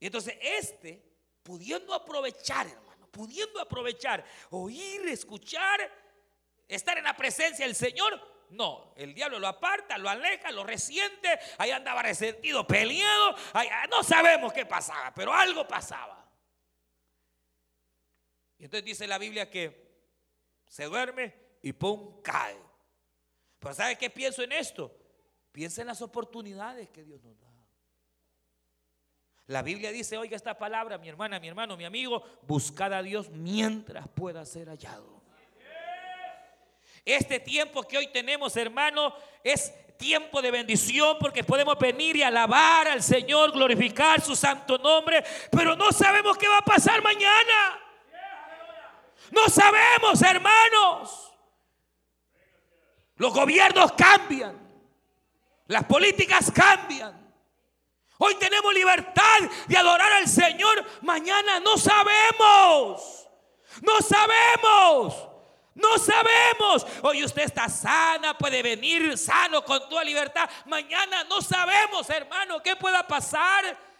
Y 0.00 0.06
entonces 0.06 0.36
este, 0.42 1.00
pudiendo 1.44 1.94
aprovechar, 1.94 2.66
hermano, 2.66 3.06
pudiendo 3.12 3.60
aprovechar, 3.60 4.24
oír, 4.50 5.06
escuchar, 5.06 5.88
estar 6.66 6.98
en 6.98 7.04
la 7.04 7.16
presencia 7.16 7.64
del 7.64 7.76
Señor, 7.76 8.20
no, 8.50 8.92
el 8.96 9.14
diablo 9.14 9.38
lo 9.38 9.46
aparta, 9.46 9.96
lo 9.98 10.08
aleja, 10.08 10.50
lo 10.50 10.64
resiente. 10.64 11.28
Ahí 11.58 11.70
andaba 11.70 12.02
resentido, 12.02 12.66
peleado. 12.66 13.36
no 13.88 14.02
sabemos 14.02 14.52
qué 14.52 14.66
pasaba, 14.66 15.14
pero 15.14 15.32
algo 15.32 15.64
pasaba. 15.64 16.28
Y 18.58 18.64
entonces 18.64 18.84
dice 18.84 19.06
la 19.06 19.18
Biblia 19.18 19.48
que 19.48 19.91
se 20.72 20.84
duerme 20.84 21.34
y 21.60 21.74
pum, 21.74 22.22
cae. 22.22 22.56
Pero 23.58 23.74
¿sabe 23.74 23.98
qué 23.98 24.08
pienso 24.08 24.42
en 24.42 24.52
esto? 24.52 24.90
Piensa 25.52 25.82
en 25.82 25.86
las 25.88 26.00
oportunidades 26.00 26.88
que 26.88 27.04
Dios 27.04 27.22
nos 27.22 27.38
da. 27.38 27.52
La 29.48 29.60
Biblia 29.60 29.92
dice, 29.92 30.16
oiga 30.16 30.34
esta 30.34 30.56
palabra, 30.56 30.96
mi 30.96 31.10
hermana, 31.10 31.38
mi 31.38 31.48
hermano, 31.48 31.76
mi 31.76 31.84
amigo, 31.84 32.24
buscad 32.46 32.94
a 32.94 33.02
Dios 33.02 33.28
mientras 33.28 34.08
pueda 34.08 34.46
ser 34.46 34.68
hallado. 34.70 35.22
Este 37.04 37.38
tiempo 37.38 37.82
que 37.82 37.98
hoy 37.98 38.06
tenemos, 38.06 38.56
hermano, 38.56 39.14
es 39.44 39.74
tiempo 39.98 40.40
de 40.40 40.52
bendición 40.52 41.18
porque 41.20 41.44
podemos 41.44 41.78
venir 41.78 42.16
y 42.16 42.22
alabar 42.22 42.88
al 42.88 43.02
Señor, 43.02 43.52
glorificar 43.52 44.22
su 44.22 44.34
santo 44.34 44.78
nombre, 44.78 45.22
pero 45.50 45.76
no 45.76 45.92
sabemos 45.92 46.38
qué 46.38 46.48
va 46.48 46.58
a 46.58 46.64
pasar 46.64 47.02
mañana. 47.02 47.91
No 49.32 49.48
sabemos, 49.48 50.20
hermanos. 50.20 51.32
Los 53.16 53.32
gobiernos 53.32 53.92
cambian, 53.92 54.58
las 55.68 55.84
políticas 55.84 56.50
cambian. 56.50 57.18
Hoy 58.18 58.34
tenemos 58.34 58.74
libertad 58.74 59.40
de 59.66 59.76
adorar 59.76 60.12
al 60.12 60.28
Señor, 60.28 60.84
mañana 61.00 61.60
no 61.60 61.78
sabemos. 61.78 63.26
No 63.80 64.00
sabemos. 64.02 65.28
No 65.74 65.96
sabemos. 65.96 66.86
Hoy 67.02 67.24
usted 67.24 67.42
está 67.44 67.70
sana, 67.70 68.36
puede 68.36 68.62
venir 68.62 69.16
sano 69.16 69.64
con 69.64 69.88
toda 69.88 70.04
libertad. 70.04 70.48
Mañana 70.66 71.24
no 71.24 71.40
sabemos, 71.40 72.08
hermano, 72.10 72.62
qué 72.62 72.76
pueda 72.76 73.06
pasar. 73.06 73.91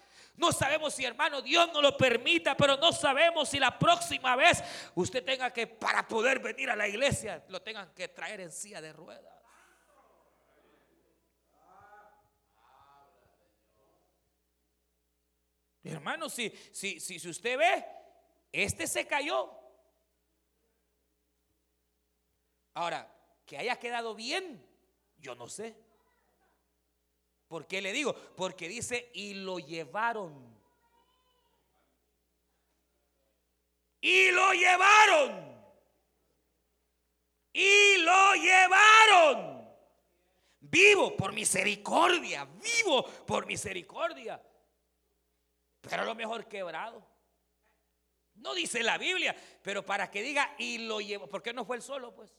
No 0.43 0.51
sabemos 0.51 0.93
si, 0.93 1.05
hermano, 1.05 1.41
Dios 1.41 1.71
no 1.73 1.81
lo 1.81 1.97
permita, 1.97 2.57
pero 2.57 2.77
no 2.77 2.91
sabemos 2.91 3.49
si 3.49 3.61
la 3.61 3.79
próxima 3.79 4.35
vez 4.35 4.61
usted 4.97 5.25
tenga 5.25 5.53
que, 5.53 5.69
para 5.69 6.09
poder 6.09 6.41
venir 6.41 6.69
a 6.69 6.75
la 6.75 6.89
iglesia, 6.89 7.45
lo 7.49 7.63
tengan 7.63 7.95
que 7.95 8.09
traer 8.09 8.41
en 8.41 8.51
silla 8.51 8.81
de 8.81 8.93
ruedas. 8.93 9.33
Hermano, 15.85 16.29
si, 16.29 16.53
si, 16.73 16.99
si 16.99 17.29
usted 17.29 17.57
ve, 17.57 17.87
este 18.51 18.89
se 18.89 19.07
cayó. 19.07 19.57
Ahora, 22.75 23.09
que 23.47 23.59
haya 23.59 23.79
quedado 23.79 24.17
bien, 24.17 24.69
yo 25.19 25.37
no 25.37 25.47
sé. 25.49 25.77
¿Por 27.53 27.67
qué 27.67 27.83
le 27.83 27.93
digo? 27.93 28.15
Porque 28.15 28.67
dice, 28.67 29.11
y 29.13 29.35
lo 29.35 29.59
llevaron. 29.59 30.33
Y 34.01 34.31
lo 34.31 34.55
llevaron. 34.55 35.63
Y 37.53 37.99
lo 37.99 38.35
llevaron. 38.37 39.69
Vivo 40.61 41.15
por 41.15 41.35
misericordia, 41.35 42.47
vivo 42.47 43.05
por 43.27 43.45
misericordia. 43.45 44.43
Pero 45.83 46.03
a 46.05 46.07
lo 46.07 46.15
mejor 46.15 46.49
quebrado. 46.49 47.07
No 48.37 48.55
dice 48.55 48.83
la 48.83 48.97
Biblia, 48.97 49.37
pero 49.63 49.85
para 49.85 50.11
que 50.11 50.23
diga 50.23 50.55
y 50.57 50.79
lo 50.79 51.03
llevó, 51.03 51.27
¿por 51.27 51.43
qué 51.43 51.53
no 51.53 51.67
fue 51.67 51.77
el 51.77 51.83
solo 51.83 52.15
pues? 52.15 52.35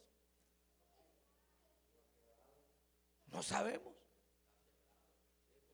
No 3.27 3.43
sabemos. 3.43 3.92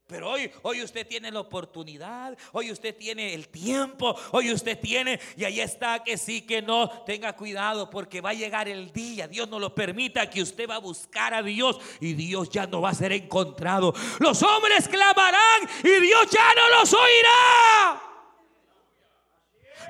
Pero 0.09 0.31
hoy, 0.31 0.49
hoy 0.63 0.81
usted 0.81 1.05
tiene 1.05 1.29
la 1.29 1.39
oportunidad, 1.39 2.35
hoy 2.51 2.71
usted 2.71 2.97
tiene 2.97 3.35
el 3.35 3.47
tiempo, 3.47 4.15
hoy 4.31 4.51
usted 4.51 4.79
tiene, 4.79 5.19
y 5.37 5.43
ahí 5.43 5.59
está 5.59 6.03
que 6.03 6.17
sí, 6.17 6.41
que 6.41 6.63
no, 6.63 6.89
tenga 7.05 7.35
cuidado 7.35 7.91
porque 7.91 8.19
va 8.19 8.31
a 8.31 8.33
llegar 8.33 8.67
el 8.67 8.91
día, 8.91 9.27
Dios 9.27 9.47
no 9.47 9.59
lo 9.59 9.75
permita, 9.75 10.27
que 10.27 10.41
usted 10.41 10.67
va 10.67 10.77
a 10.77 10.79
buscar 10.79 11.35
a 11.35 11.43
Dios 11.43 11.77
y 11.99 12.13
Dios 12.13 12.49
ya 12.49 12.65
no 12.65 12.81
va 12.81 12.89
a 12.89 12.95
ser 12.95 13.11
encontrado. 13.11 13.93
Los 14.17 14.41
hombres 14.41 14.87
clamarán 14.87 15.69
y 15.83 16.01
Dios 16.01 16.27
ya 16.31 16.55
no 16.55 16.79
los 16.79 16.91
oirá. 16.91 18.08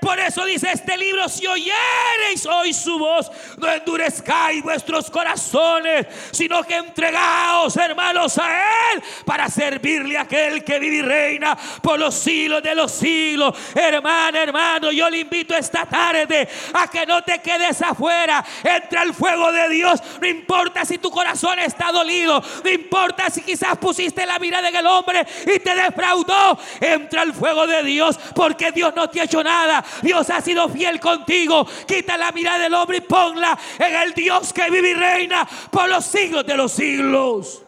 Por 0.02 0.20
eso 0.20 0.45
dice 0.45 0.72
este 0.72 0.97
libro, 0.97 1.28
si 1.28 1.45
oyereis 1.45 2.45
hoy 2.45 2.74
su 2.74 2.97
voz, 2.97 3.32
no 3.58 3.70
endurezcáis 3.70 4.64
vuestros 4.64 5.10
corazones, 5.10 6.08
sino 6.32 6.64
que 6.64 6.76
entregaos, 6.76 7.76
hermanos, 7.78 8.38
a 8.38 8.93
Él 8.93 9.04
para 9.26 9.50
servirle 9.50 10.18
a 10.18 10.22
aquel 10.22 10.64
que 10.64 10.80
vive 10.80 10.97
y 10.97 11.02
reina 11.02 11.58
por 11.82 12.00
los 12.00 12.16
siglos 12.16 12.64
de 12.64 12.76
los 12.76 12.91
siglos. 12.91 13.56
Hermano, 13.76 14.38
hermano, 14.38 14.91
yo 14.91 15.10
le 15.10 15.20
invito 15.20 15.56
esta 15.56 15.86
tarde 15.86 16.47
a 16.74 16.88
que 16.88 17.06
no 17.06 17.22
te 17.24 17.39
quedes 17.39 17.82
afuera. 17.82 18.43
Entra 18.64 19.04
el 19.04 19.14
fuego 19.14 19.52
de 19.52 19.70
Dios. 19.70 20.02
No 20.22 20.28
importa 20.28 20.86
si 20.86 20.97
tu 20.97 21.12
corazón 21.12 21.60
está 21.60 21.91
dolido, 21.91 22.41
no 22.64 22.70
importa 22.70 23.30
si 23.30 23.41
quizás 23.41 23.78
pusiste 23.78 24.26
la 24.26 24.39
mirada 24.39 24.70
en 24.70 24.76
el 24.76 24.88
hombre 24.88 25.26
y 25.43 25.60
te 25.60 25.76
defraudó. 25.76 26.60
Entra 26.80 27.24
el 27.24 27.34
fuego 27.34 27.68
de 27.68 27.84
Dios 27.84 28.20
porque 28.36 28.72
Dios 28.72 28.93
no 28.95 29.10
te 29.10 29.22
ha 29.22 29.24
hecho 29.26 29.43
nada. 29.43 29.84
Dios 30.02 30.30
ha 30.30 30.42
sido 30.42 30.70
fiel 30.70 31.00
contigo. 31.00 31.66
Quita 31.88 32.18
la 32.18 32.32
mirada 32.32 32.60
del 32.60 32.74
hombre 32.74 32.98
y 32.98 33.02
ponla 33.02 33.58
en 33.78 33.96
el 33.96 34.14
Dios 34.14 34.54
que 34.54 34.70
vive 34.70 34.92
y 34.92 34.94
reina 34.94 35.48
por 35.72 35.90
los 35.90 36.06
siglos 36.06 36.46
de 36.46 36.56
los 36.56 36.72
siglos. 36.72 37.64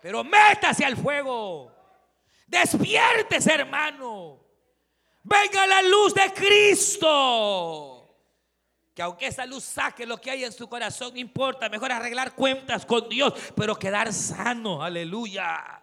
Pero 0.00 0.22
métase 0.24 0.84
al 0.84 0.96
fuego. 0.96 1.72
Despiértese, 2.46 3.52
hermano. 3.52 4.40
Venga 5.22 5.66
la 5.66 5.82
luz 5.82 6.14
de 6.14 6.32
Cristo. 6.32 7.96
Que 8.94 9.02
aunque 9.02 9.26
esa 9.26 9.44
luz 9.44 9.64
saque 9.64 10.06
lo 10.06 10.18
que 10.18 10.30
hay 10.30 10.44
en 10.44 10.52
su 10.52 10.68
corazón, 10.68 11.12
no 11.12 11.20
importa. 11.20 11.68
Mejor 11.68 11.92
arreglar 11.92 12.34
cuentas 12.34 12.86
con 12.86 13.08
Dios, 13.08 13.34
pero 13.54 13.76
quedar 13.76 14.12
sano. 14.12 14.82
Aleluya. 14.82 15.82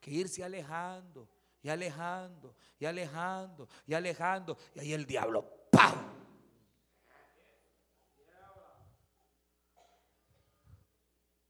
Que 0.00 0.10
irse 0.10 0.42
alejando 0.42 1.28
y 1.68 1.70
alejando 1.70 2.56
y 2.78 2.86
alejando 2.86 3.68
y 3.86 3.92
alejando. 3.92 4.56
Y 4.74 4.80
ahí 4.80 4.92
el 4.94 5.04
diablo, 5.04 5.68
¡pam! 5.70 6.14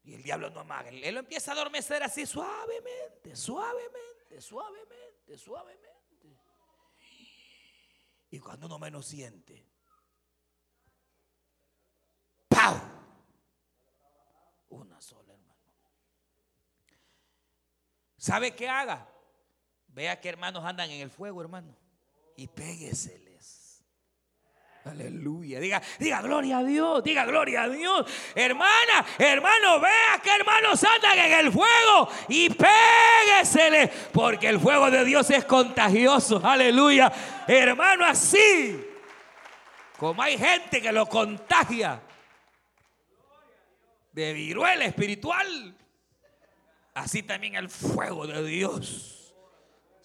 Y 0.03 0.15
el 0.15 0.23
diablo 0.23 0.51
no 0.51 0.61
amaga. 0.61 0.89
Él 0.89 1.15
lo 1.15 1.21
empieza 1.21 1.53
a 1.53 1.55
adormecer 1.55 2.03
así 2.03 2.27
suavemente, 2.27 3.37
suavemente, 3.37 4.41
suavemente, 4.41 5.39
suavemente. 5.39 5.89
Y 8.31 8.41
cuando 8.41 8.67
uno 8.67 8.79
menos 8.79 9.07
siente, 9.07 9.71
¡pau! 12.49 12.77
Una 14.71 15.01
sola, 15.01 15.33
hermano. 15.33 15.73
¿Sabe 18.17 18.57
qué 18.57 18.69
haga? 18.69 19.18
Vea 19.99 20.21
que 20.21 20.29
hermanos 20.29 20.65
andan 20.65 20.89
en 20.93 21.01
el 21.01 21.11
fuego, 21.11 21.41
hermano. 21.41 21.75
Y 22.37 22.47
pégueseles. 22.47 23.85
Aleluya. 24.85 25.59
Diga, 25.59 25.83
diga 25.99 26.23
gloria 26.23 26.59
a 26.59 26.63
Dios. 26.63 27.03
Diga 27.03 27.25
gloria 27.25 27.65
a 27.65 27.69
Dios. 27.69 28.07
Hermana, 28.33 29.05
hermano, 29.19 29.81
vea 29.81 30.21
que 30.23 30.31
hermanos 30.37 30.85
andan 30.85 31.19
en 31.19 31.33
el 31.33 31.53
fuego. 31.53 32.09
Y 32.29 32.49
pégueseles. 32.49 33.91
Porque 34.13 34.47
el 34.47 34.61
fuego 34.61 34.89
de 34.89 35.05
Dios 35.05 35.29
es 35.31 35.45
contagioso. 35.45 36.41
Aleluya. 36.45 37.13
Hermano, 37.49 38.05
así. 38.05 38.81
Como 39.97 40.23
hay 40.23 40.39
gente 40.39 40.81
que 40.81 40.93
lo 40.93 41.07
contagia. 41.07 42.01
De 44.13 44.33
viruela 44.33 44.85
espiritual. 44.85 45.77
Así 46.95 47.25
también 47.25 47.57
el 47.57 47.69
fuego 47.69 48.29
de 48.29 48.45
Dios 48.45 49.18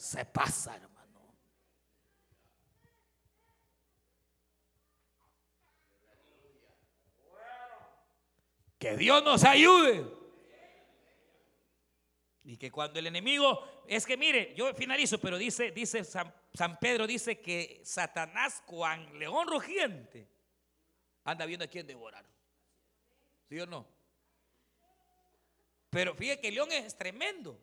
se 0.03 0.25
pasa, 0.25 0.75
hermano. 0.75 1.33
Que 8.77 8.97
Dios 8.97 9.23
nos 9.23 9.45
ayude. 9.45 10.05
Y 12.43 12.57
que 12.57 12.69
cuando 12.69 12.99
el 12.99 13.07
enemigo, 13.07 13.85
es 13.87 14.05
que 14.05 14.17
mire, 14.17 14.53
yo 14.55 14.73
finalizo, 14.73 15.19
pero 15.19 15.37
dice, 15.37 15.71
dice 15.71 16.03
San, 16.03 16.35
San 16.53 16.77
Pedro, 16.79 17.07
dice 17.07 17.39
que 17.39 17.79
Satanás, 17.85 18.61
cuan 18.65 19.17
león 19.17 19.47
rugiente, 19.47 20.27
anda 21.23 21.45
viendo 21.45 21.63
a 21.63 21.69
quién 21.69 21.87
devorar. 21.87 22.25
¿Sí 23.47 23.57
o 23.57 23.65
no? 23.65 23.87
Pero 25.89 26.13
fíjate 26.13 26.41
que 26.41 26.47
el 26.49 26.55
león 26.55 26.73
es 26.73 26.97
tremendo. 26.97 27.57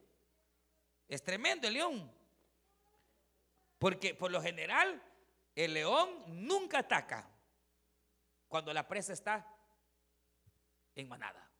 Es 1.06 1.22
tremendo 1.22 1.68
el 1.68 1.74
león. 1.74 2.19
Porque 3.80 4.14
por 4.14 4.30
lo 4.30 4.42
general 4.42 5.02
el 5.56 5.72
león 5.72 6.22
nunca 6.46 6.80
ataca 6.80 7.26
cuando 8.46 8.74
la 8.74 8.86
presa 8.86 9.14
está 9.14 9.46
en 10.94 11.08
manada. 11.08 11.50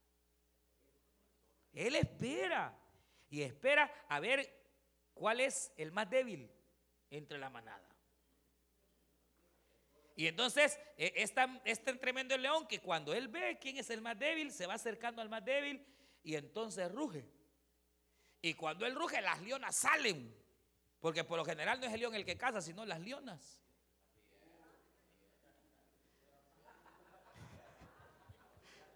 Él 1.73 1.97
espera 1.97 2.79
y 3.31 3.41
espera 3.41 3.91
a 4.07 4.21
ver 4.21 4.55
cuál 5.15 5.41
es 5.41 5.73
el 5.79 5.93
más 5.93 6.11
débil 6.11 6.53
entre 7.09 7.39
la 7.39 7.49
manada. 7.49 7.89
Y 10.15 10.27
entonces 10.27 10.79
e, 10.99 11.15
es 11.65 11.83
tremendo 11.83 12.35
el 12.35 12.43
león 12.43 12.69
que 12.69 12.81
cuando 12.81 13.15
él 13.15 13.29
ve 13.29 13.57
quién 13.59 13.79
es 13.79 13.89
el 13.89 14.03
más 14.03 14.19
débil, 14.19 14.53
se 14.53 14.67
va 14.67 14.75
acercando 14.75 15.23
al 15.23 15.31
más 15.31 15.43
débil 15.43 15.87
y 16.23 16.35
entonces 16.35 16.93
ruge. 16.93 17.27
Y 18.43 18.53
cuando 18.53 18.85
él 18.85 18.95
ruge, 18.95 19.23
las 19.23 19.41
leonas 19.41 19.75
salen. 19.75 20.39
Porque 21.01 21.25
por 21.25 21.39
lo 21.39 21.45
general 21.45 21.81
no 21.81 21.87
es 21.87 21.93
el 21.93 22.01
león 22.01 22.15
el 22.15 22.25
que 22.25 22.37
caza, 22.37 22.61
sino 22.61 22.85
las 22.85 23.01
leonas. 23.01 23.59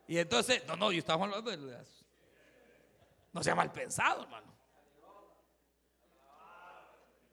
Y 0.06 0.18
entonces, 0.18 0.66
no, 0.66 0.76
no, 0.76 0.92
yo 0.92 0.98
estamos 0.98 1.26
hablando 1.26 1.50
de 1.50 1.56
las. 1.56 2.04
No 3.32 3.42
sea 3.42 3.54
mal 3.54 3.72
pensado, 3.72 4.22
hermano. 4.22 4.54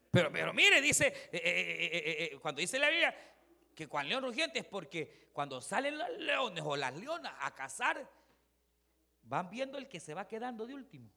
Pero, 0.10 0.32
pero 0.32 0.54
mire, 0.54 0.82
dice, 0.82 1.08
eh, 1.08 1.32
eh, 1.32 2.30
eh, 2.34 2.40
cuando 2.42 2.60
dice 2.60 2.78
la 2.80 2.90
Biblia 2.90 3.16
que 3.74 3.88
cuando 3.88 4.10
león 4.10 4.24
rugiente 4.24 4.60
es 4.60 4.66
porque 4.66 5.30
cuando 5.32 5.62
salen 5.62 5.98
los 5.98 6.10
leones 6.18 6.64
o 6.66 6.76
las 6.76 6.94
leonas 6.96 7.34
a 7.40 7.56
cazar, 7.56 8.10
van 9.24 9.50
viendo 9.50 9.78
el 9.78 9.88
que 9.88 10.00
se 10.00 10.14
va 10.14 10.28
quedando 10.28 10.68
de 10.68 10.74
último. 10.74 11.10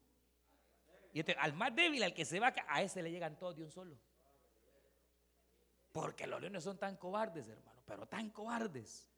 Y 1.14 1.20
este, 1.20 1.32
al 1.38 1.52
más 1.54 1.74
débil, 1.74 2.02
al 2.02 2.12
que 2.12 2.24
se 2.24 2.40
va, 2.40 2.52
a 2.66 2.82
ese 2.82 3.00
le 3.00 3.12
llegan 3.12 3.38
todos 3.38 3.56
de 3.56 3.62
un 3.62 3.70
solo. 3.70 3.96
Porque 5.92 6.26
los 6.26 6.40
leones 6.40 6.64
son 6.64 6.76
tan 6.76 6.96
cobardes, 6.96 7.46
hermano, 7.48 7.80
pero 7.86 8.04
tan 8.04 8.30
cobardes. 8.30 9.08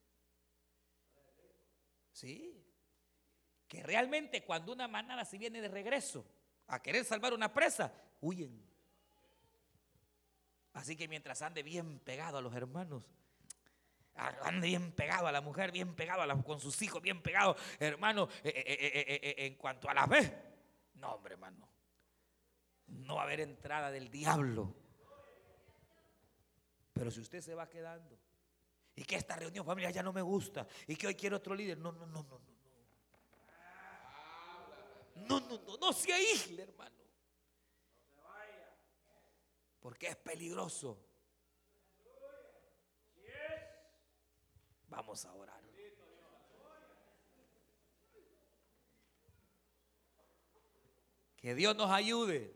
Sí. 2.13 2.63
Que 3.67 3.83
realmente 3.83 4.45
cuando 4.45 4.75
una 4.75 4.87
manada 4.87 5.25
se 5.25 5.39
viene 5.39 5.63
de 5.63 5.69
regreso 5.69 6.27
a 6.67 6.83
querer 6.83 7.03
salvar 7.03 7.33
una 7.33 7.55
presa, 7.55 7.91
huyen. 8.21 8.63
Así 10.75 10.97
que 10.97 11.09
mientras 11.09 11.41
ande 11.41 11.63
bien 11.63 11.99
pegado 12.01 12.37
a 12.37 12.43
los 12.43 12.55
hermanos, 12.55 13.05
ande 14.15 14.67
bien 14.67 14.93
pegado 14.93 15.27
a 15.27 15.33
la 15.33 15.41
mujer, 15.41 15.73
bien 15.73 15.95
pegado 15.95 16.21
a 16.21 16.43
con 16.43 16.61
sus 16.61 16.83
hijos, 16.83 17.01
bien 17.01 17.23
pegado, 17.23 17.57
hermano, 17.79 18.29
eh, 18.45 18.53
eh, 18.55 19.21
eh, 19.23 19.35
en 19.47 19.55
cuanto 19.55 19.89
a 19.89 19.95
la 19.95 20.05
vez, 20.05 20.31
no, 20.97 21.15
hombre, 21.15 21.33
hermano, 21.33 21.76
no 22.89 23.17
va 23.17 23.23
a 23.23 23.25
haber 23.25 23.41
entrada 23.41 23.91
del 23.91 24.11
diablo. 24.11 24.75
Pero 26.93 27.11
si 27.11 27.21
usted 27.21 27.41
se 27.41 27.55
va 27.55 27.69
quedando 27.69 28.19
y 28.95 29.05
que 29.05 29.17
esta 29.17 29.37
reunión 29.37 29.67
familiar 29.67 29.93
ya 29.93 30.03
no 30.03 30.13
me 30.13 30.23
gusta 30.23 30.67
y 30.87 30.97
que 30.97 31.07
hoy 31.07 31.15
quiero 31.15 31.37
otro 31.37 31.55
líder, 31.55 31.79
no, 31.79 31.93
no, 31.93 32.07
no, 32.07 32.23
no, 32.23 32.39
no. 32.39 32.57
No, 35.17 35.41
no, 35.41 35.59
no, 35.63 35.77
no 35.79 35.93
se 35.93 36.13
aísle, 36.13 36.63
hermano. 36.63 36.97
Porque 39.81 40.09
es 40.09 40.17
peligroso. 40.17 40.99
Vamos 44.89 45.25
a 45.25 45.33
orar. 45.33 45.67
Que 51.37 51.55
Dios 51.55 51.77
nos 51.77 51.91
ayude. 51.91 52.56